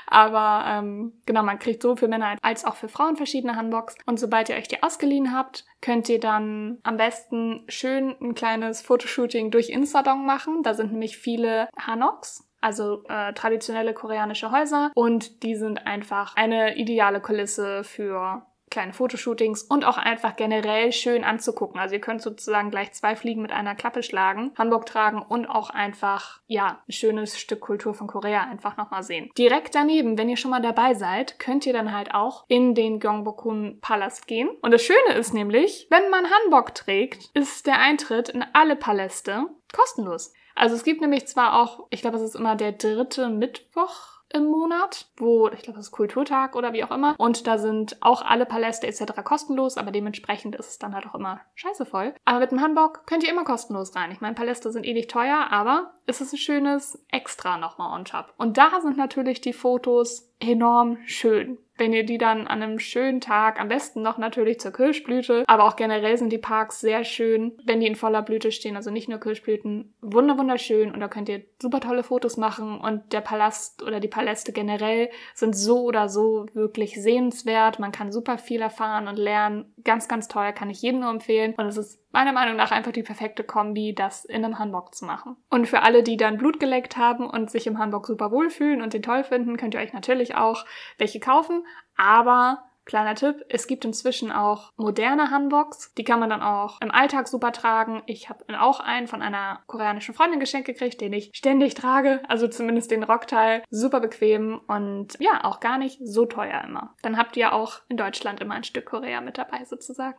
Aber 0.07 0.65
ähm, 0.67 1.13
genau, 1.25 1.43
man 1.43 1.59
kriegt 1.59 1.81
sowohl 1.81 1.97
für 1.97 2.07
Männer 2.07 2.37
als 2.41 2.65
auch 2.65 2.75
für 2.75 2.89
Frauen 2.89 3.15
verschiedene 3.15 3.55
Hanboks 3.55 3.95
und 4.05 4.19
sobald 4.19 4.49
ihr 4.49 4.55
euch 4.55 4.67
die 4.67 4.83
ausgeliehen 4.83 5.33
habt, 5.35 5.65
könnt 5.81 6.07
ihr 6.09 6.19
dann 6.19 6.79
am 6.83 6.97
besten 6.97 7.63
schön 7.67 8.15
ein 8.21 8.35
kleines 8.35 8.81
Fotoshooting 8.81 9.51
durch 9.51 9.69
Instadong 9.69 10.25
machen. 10.25 10.63
Da 10.63 10.73
sind 10.73 10.91
nämlich 10.91 11.17
viele 11.17 11.67
Hanoks 11.77 12.47
also 12.63 13.03
äh, 13.09 13.33
traditionelle 13.33 13.93
koreanische 13.93 14.51
Häuser 14.51 14.91
und 14.95 15.43
die 15.43 15.55
sind 15.55 15.85
einfach 15.85 16.35
eine 16.35 16.77
ideale 16.77 17.21
Kulisse 17.21 17.83
für 17.83 18.45
kleine 18.73 18.91
Fotoshootings 18.91 19.63
und 19.63 19.85
auch 19.85 19.97
einfach 19.97 20.35
generell 20.35 20.91
schön 20.91 21.23
anzugucken. 21.23 21.79
Also 21.79 21.93
ihr 21.93 22.01
könnt 22.01 22.23
sozusagen 22.23 22.71
gleich 22.71 22.91
zwei 22.93 23.15
Fliegen 23.15 23.43
mit 23.43 23.51
einer 23.51 23.75
Klappe 23.75 24.01
schlagen, 24.01 24.51
Hamburg 24.57 24.87
tragen 24.87 25.21
und 25.21 25.45
auch 25.45 25.69
einfach, 25.69 26.41
ja, 26.47 26.81
ein 26.87 26.91
schönes 26.91 27.39
Stück 27.39 27.61
Kultur 27.61 27.93
von 27.93 28.07
Korea 28.07 28.41
einfach 28.41 28.75
nochmal 28.75 29.03
sehen. 29.03 29.29
Direkt 29.37 29.75
daneben, 29.75 30.17
wenn 30.17 30.27
ihr 30.27 30.37
schon 30.37 30.49
mal 30.49 30.61
dabei 30.61 30.95
seid, 30.95 31.37
könnt 31.37 31.67
ihr 31.67 31.73
dann 31.73 31.93
halt 31.95 32.15
auch 32.15 32.45
in 32.47 32.73
den 32.73 32.99
Gyeongbokgun 32.99 33.77
Palast 33.79 34.25
gehen. 34.25 34.49
Und 34.63 34.71
das 34.71 34.81
Schöne 34.81 35.19
ist 35.19 35.35
nämlich, 35.35 35.85
wenn 35.91 36.09
man 36.09 36.25
Hanbok 36.25 36.73
trägt, 36.73 37.29
ist 37.35 37.67
der 37.67 37.79
Eintritt 37.79 38.29
in 38.29 38.43
alle 38.53 38.75
Paläste 38.75 39.45
kostenlos. 39.71 40.33
Also 40.55 40.75
es 40.75 40.83
gibt 40.83 41.01
nämlich 41.01 41.27
zwar 41.27 41.61
auch, 41.61 41.87
ich 41.89 42.01
glaube, 42.01 42.17
es 42.17 42.23
ist 42.23 42.35
immer 42.35 42.55
der 42.55 42.73
dritte 42.73 43.29
Mittwoch 43.29 44.13
im 44.33 44.45
Monat, 44.45 45.07
wo, 45.17 45.47
ich 45.49 45.61
glaube, 45.61 45.77
das 45.77 45.87
ist 45.87 45.91
Kulturtag 45.91 46.55
oder 46.55 46.73
wie 46.73 46.83
auch 46.83 46.91
immer. 46.91 47.15
Und 47.19 47.45
da 47.45 47.59
sind 47.59 47.97
auch 48.01 48.23
alle 48.23 48.45
Paläste 48.45 48.87
etc. 48.87 49.23
kostenlos, 49.23 49.77
aber 49.77 49.91
dementsprechend 49.91 50.55
ist 50.55 50.69
es 50.69 50.79
dann 50.79 50.95
halt 50.95 51.05
auch 51.05 51.15
immer 51.15 51.39
scheiße 51.53 51.85
voll. 51.85 52.15
Aber 52.25 52.39
mit 52.39 52.51
dem 52.51 52.61
Hamburg 52.61 53.05
könnt 53.05 53.23
ihr 53.23 53.29
immer 53.29 53.45
kostenlos 53.45 53.95
rein. 53.95 54.11
Ich 54.11 54.21
meine, 54.21 54.33
Paläste 54.33 54.71
sind 54.71 54.85
ewig 54.85 55.07
teuer, 55.07 55.47
aber 55.51 55.93
es 56.07 56.19
ist 56.19 56.33
ein 56.33 56.37
schönes 56.37 57.05
Extra 57.09 57.57
nochmal 57.57 57.97
on 57.97 58.05
top. 58.05 58.33
Und 58.37 58.57
da 58.57 58.81
sind 58.81 58.97
natürlich 58.97 59.39
die 59.39 59.53
Fotos 59.53 60.33
enorm 60.39 60.97
schön 61.05 61.59
wenn 61.77 61.93
ihr 61.93 62.05
die 62.05 62.17
dann 62.17 62.47
an 62.47 62.61
einem 62.61 62.79
schönen 62.79 63.19
Tag, 63.19 63.59
am 63.59 63.67
besten 63.67 64.01
noch 64.01 64.17
natürlich 64.17 64.59
zur 64.59 64.71
Kirschblüte, 64.71 65.43
aber 65.47 65.65
auch 65.65 65.75
generell 65.75 66.17
sind 66.17 66.31
die 66.31 66.37
Parks 66.37 66.79
sehr 66.79 67.03
schön, 67.03 67.57
wenn 67.65 67.79
die 67.79 67.87
in 67.87 67.95
voller 67.95 68.21
Blüte 68.21 68.51
stehen, 68.51 68.75
also 68.75 68.91
nicht 68.91 69.09
nur 69.09 69.19
Kirschblüten, 69.19 69.93
wunder 70.01 70.37
wunderschön. 70.37 70.91
Und 70.91 70.99
da 70.99 71.07
könnt 71.07 71.29
ihr 71.29 71.43
super 71.61 71.79
tolle 71.79 72.03
Fotos 72.03 72.37
machen. 72.37 72.79
Und 72.79 73.13
der 73.13 73.21
Palast 73.21 73.81
oder 73.81 73.99
die 73.99 74.07
Paläste 74.07 74.51
generell 74.51 75.09
sind 75.33 75.55
so 75.55 75.83
oder 75.83 76.09
so 76.09 76.45
wirklich 76.53 77.01
sehenswert, 77.01 77.79
man 77.79 77.91
kann 77.91 78.11
super 78.11 78.37
viel 78.37 78.61
erfahren 78.61 79.07
und 79.07 79.17
lernen, 79.17 79.73
ganz, 79.83 80.07
ganz 80.07 80.27
toll, 80.27 80.53
kann 80.53 80.69
ich 80.69 80.81
jedem 80.81 81.01
nur 81.01 81.09
empfehlen. 81.09 81.55
Und 81.57 81.65
es 81.65 81.77
ist 81.77 82.02
meiner 82.13 82.31
Meinung 82.31 82.55
nach 82.55 82.71
einfach 82.71 82.91
die 82.91 83.03
perfekte 83.03 83.43
Kombi, 83.43 83.93
das 83.93 84.23
in 84.23 84.45
einem 84.45 84.59
Hanbok 84.59 84.95
zu 84.95 85.05
machen. 85.05 85.35
Und 85.49 85.67
für 85.67 85.81
alle, 85.81 86.03
die 86.03 86.15
dann 86.15 86.37
Blut 86.37 86.59
geleckt 86.59 86.95
haben 86.95 87.29
und 87.29 87.51
sich 87.51 87.67
im 87.67 87.79
Hanbok 87.79 88.07
super 88.07 88.31
wohlfühlen 88.31 88.81
und 88.81 88.93
den 88.93 89.03
toll 89.03 89.23
finden, 89.23 89.57
könnt 89.57 89.73
ihr 89.73 89.81
euch 89.81 89.93
natürlich 89.93 90.35
auch 90.35 90.65
welche 90.97 91.19
kaufen. 91.19 91.65
Aber 91.97 92.63
Kleiner 92.85 93.15
Tipp, 93.15 93.45
es 93.47 93.67
gibt 93.67 93.85
inzwischen 93.85 94.31
auch 94.31 94.71
moderne 94.75 95.31
Hanboks. 95.31 95.93
Die 95.93 96.03
kann 96.03 96.19
man 96.19 96.29
dann 96.29 96.41
auch 96.41 96.81
im 96.81 96.91
Alltag 96.91 97.29
super 97.29 97.53
tragen. 97.53 98.03
Ich 98.07 98.29
habe 98.29 98.43
auch 98.59 98.81
einen 98.81 99.07
von 99.07 99.21
einer 99.21 99.63
koreanischen 99.67 100.13
Freundin 100.13 100.41
geschenkt 100.41 100.67
gekriegt, 100.67 100.99
den 100.99 101.13
ich 101.13 101.31
ständig 101.33 101.75
trage. 101.75 102.21
Also 102.27 102.47
zumindest 102.47 102.91
den 102.91 103.03
Rockteil. 103.03 103.63
Super 103.69 104.01
bequem 104.01 104.59
und 104.67 105.17
ja, 105.19 105.45
auch 105.45 105.61
gar 105.61 105.77
nicht 105.77 105.99
so 106.03 106.25
teuer 106.25 106.61
immer. 106.65 106.93
Dann 107.01 107.17
habt 107.17 107.37
ihr 107.37 107.53
auch 107.53 107.79
in 107.87 107.97
Deutschland 107.97 108.41
immer 108.41 108.55
ein 108.55 108.65
Stück 108.65 108.85
Korea 108.85 109.21
mit 109.21 109.37
dabei 109.37 109.63
sozusagen. 109.63 110.17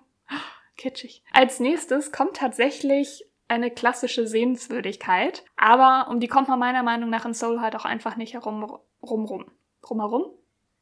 Kitschig. 0.76 1.22
Als 1.32 1.60
nächstes 1.60 2.12
kommt 2.12 2.36
tatsächlich 2.36 3.24
eine 3.48 3.70
klassische 3.70 4.26
Sehenswürdigkeit, 4.26 5.44
aber 5.56 6.10
um 6.10 6.20
die 6.20 6.28
kommt 6.28 6.48
man 6.48 6.58
meiner 6.58 6.82
Meinung 6.82 7.10
nach 7.10 7.26
in 7.26 7.34
Seoul 7.34 7.60
halt 7.60 7.76
auch 7.76 7.84
einfach 7.84 8.16
nicht 8.16 8.34
herum 8.34 8.64
rum 9.02 9.24
rum. 9.24 9.46
Drumherum? 9.82 10.30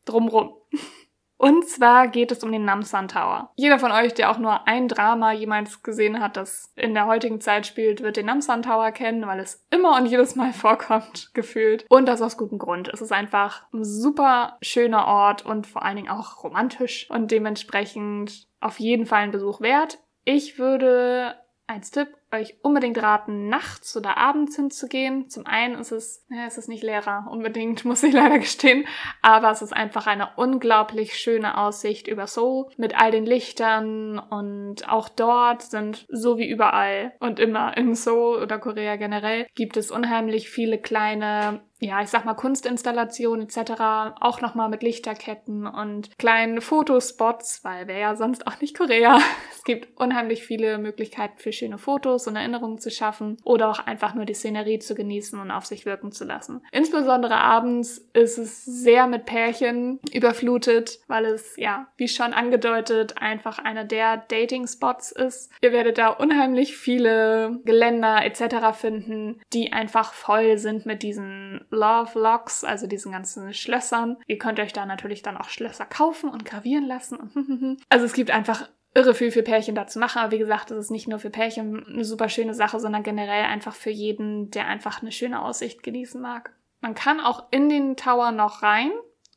Drumrum. 0.05 0.55
Und 1.43 1.69
zwar 1.69 2.07
geht 2.07 2.31
es 2.31 2.45
um 2.45 2.53
den 2.53 2.65
Namsan 2.65 3.09
Tower. 3.09 3.51
Jeder 3.57 3.81
von 3.81 3.91
euch, 3.91 4.15
der 4.15 4.31
auch 4.31 4.39
nur 4.39 4.69
ein 4.69 4.87
Drama 4.87 5.33
jemals 5.33 5.83
gesehen 5.83 6.21
hat, 6.21 6.37
das 6.37 6.73
in 6.77 6.95
der 6.95 7.07
heutigen 7.07 7.41
Zeit 7.41 7.67
spielt, 7.67 8.01
wird 8.01 8.17
den 8.17 8.27
Namsan 8.27 8.63
Tower 8.63 8.93
kennen, 8.93 9.27
weil 9.27 9.41
es 9.41 9.67
immer 9.69 9.97
und 9.97 10.07
jedes 10.07 10.37
Mal 10.37 10.53
vorkommt, 10.53 11.35
gefühlt. 11.35 11.85
Und 11.89 12.07
das 12.07 12.23
aus 12.23 12.37
gutem 12.37 12.59
Grund. 12.59 12.89
Es 12.93 13.01
ist 13.01 13.11
einfach 13.11 13.67
ein 13.73 13.83
super 13.83 14.57
schöner 14.63 15.09
Ort 15.09 15.45
und 15.45 15.67
vor 15.67 15.83
allen 15.83 15.97
Dingen 15.97 16.11
auch 16.11 16.45
romantisch 16.45 17.11
und 17.11 17.33
dementsprechend 17.33 18.47
auf 18.63 18.79
jeden 18.81 19.07
Fall 19.07 19.23
ein 19.23 19.31
Besuch 19.31 19.61
wert. 19.61 19.99
Ich 20.25 20.59
würde 20.59 21.37
als 21.67 21.91
Tipp 21.91 22.09
euch 22.33 22.57
unbedingt 22.63 23.01
raten, 23.03 23.49
nachts 23.49 23.97
oder 23.97 24.17
abends 24.17 24.57
hinzugehen. 24.57 25.29
Zum 25.29 25.47
einen 25.47 25.75
ist 25.75 25.93
es, 25.93 26.25
ja, 26.31 26.47
es 26.47 26.59
ist 26.59 26.69
nicht 26.69 26.83
leerer 26.83 27.27
unbedingt, 27.31 27.85
muss 27.87 28.03
ich 28.03 28.13
leider 28.13 28.39
gestehen, 28.39 28.87
aber 29.21 29.51
es 29.51 29.63
ist 29.63 29.73
einfach 29.73 30.07
eine 30.07 30.31
unglaublich 30.37 31.15
schöne 31.15 31.59
Aussicht 31.59 32.09
über 32.09 32.27
Seoul 32.27 32.69
mit 32.77 32.99
all 32.99 33.11
den 33.11 33.27
Lichtern 33.27 34.19
und 34.19 34.89
auch 34.89 35.09
dort 35.09 35.63
sind 35.63 36.07
so 36.09 36.39
wie 36.39 36.49
überall 36.49 37.13
und 37.21 37.39
immer 37.39 37.77
in 37.77 37.95
Seoul 37.95 38.43
oder 38.43 38.59
Korea 38.59 38.97
generell 38.97 39.47
gibt 39.55 39.77
es 39.77 39.91
unheimlich 39.91 40.49
viele 40.49 40.79
kleine 40.79 41.63
ja, 41.83 42.01
ich 42.01 42.11
sag 42.11 42.25
mal 42.25 42.35
Kunstinstallationen 42.35 43.49
etc. 43.49 43.73
auch 44.21 44.41
nochmal 44.41 44.69
mit 44.69 44.85
Lichterketten 44.85 45.67
und 45.67 46.17
kleinen 46.17 46.61
Fotospots, 46.61 47.65
weil 47.65 47.89
wäre 47.89 48.01
ja 48.01 48.15
sonst 48.15 48.47
auch 48.47 48.61
nicht 48.61 48.77
Korea. 48.77 49.19
Es 49.53 49.65
gibt 49.65 49.97
unheimlich 50.01 50.43
viele 50.43 50.77
Möglichkeiten 50.79 51.39
für 51.39 51.53
schöne 51.53 51.79
Fotos 51.79 52.22
und 52.27 52.37
Erinnerungen 52.37 52.79
zu 52.79 52.91
schaffen 52.91 53.37
oder 53.45 53.71
auch 53.71 53.87
einfach 53.87 54.15
nur 54.15 54.25
die 54.25 54.35
Szenerie 54.35 54.79
zu 54.79 54.95
genießen 54.95 55.39
und 55.39 55.51
auf 55.51 55.67
sich 55.67 55.87
wirken 55.87 56.13
zu 56.13 56.25
lassen. 56.25 56.63
Insbesondere 56.73 57.37
abends 57.37 57.99
ist 58.13 58.39
es 58.39 58.65
sehr 58.65 59.07
mit 59.07 59.27
Pärchen 59.27 60.01
überflutet, 60.13 61.01
weil 61.09 61.27
es, 61.27 61.57
ja, 61.57 61.89
wie 61.97 62.09
schon 62.09 62.33
angedeutet, 62.33 63.19
einfach 63.19 63.59
einer 63.59 63.85
der 63.85 64.17
Dating-Spots 64.17 65.13
ist. 65.13 65.51
Ihr 65.61 65.73
werdet 65.73 65.99
da 65.99 66.09
unheimlich 66.09 66.77
viele 66.77 67.61
Geländer 67.65 68.25
etc. 68.25 68.77
finden, 68.79 69.41
die 69.53 69.73
einfach 69.73 70.13
voll 70.13 70.59
sind 70.59 70.87
mit 70.87 71.03
diesen 71.03 71.65
Love 71.71 72.19
Locks, 72.19 72.65
also 72.65 72.87
diesen 72.87 73.13
ganzen 73.13 73.53
Schlössern. 73.55 74.17
Ihr 74.27 74.39
könnt 74.39 74.61
euch 74.61 74.73
da 74.73 74.87
natürlich 74.87 75.23
dann 75.23 75.37
auch 75.37 75.49
Schlösser 75.49 75.87
kaufen 75.87 76.31
und 76.31 76.45
gravieren 76.45 76.87
lassen. 76.87 77.79
also 77.89 78.05
es 78.05 78.13
gibt 78.13 78.31
einfach 78.31 78.69
irre 78.95 79.15
viel 79.15 79.31
für 79.31 79.43
Pärchen 79.43 79.75
da 79.75 79.87
zu 79.87 79.99
machen. 79.99 80.19
Aber 80.19 80.33
wie 80.33 80.39
gesagt, 80.39 80.71
das 80.71 80.79
ist 80.79 80.91
nicht 80.91 81.09
nur 81.09 81.19
für 81.19 81.31
Pärchen 81.31 81.87
eine 81.87 82.05
super 82.05 82.29
schöne 82.29 82.55
Sache, 82.55 82.81
sondern 82.81 83.03
generell 83.03 83.45
einfach 83.45 83.75
für 83.75 83.91
jeden, 83.91 84.51
der 84.51 84.67
einfach 84.67 85.03
eine 85.03 85.13
schöne 85.13 85.43
Aussicht 85.43 85.83
genießen 85.83 86.21
mag. 86.21 86.53
Man 86.81 86.95
kann 86.95 87.21
auch 87.21 87.45
in 87.51 87.69
den 87.69 87.97
Tower 87.97 88.33
noch 88.33 88.63
rein 88.63 88.91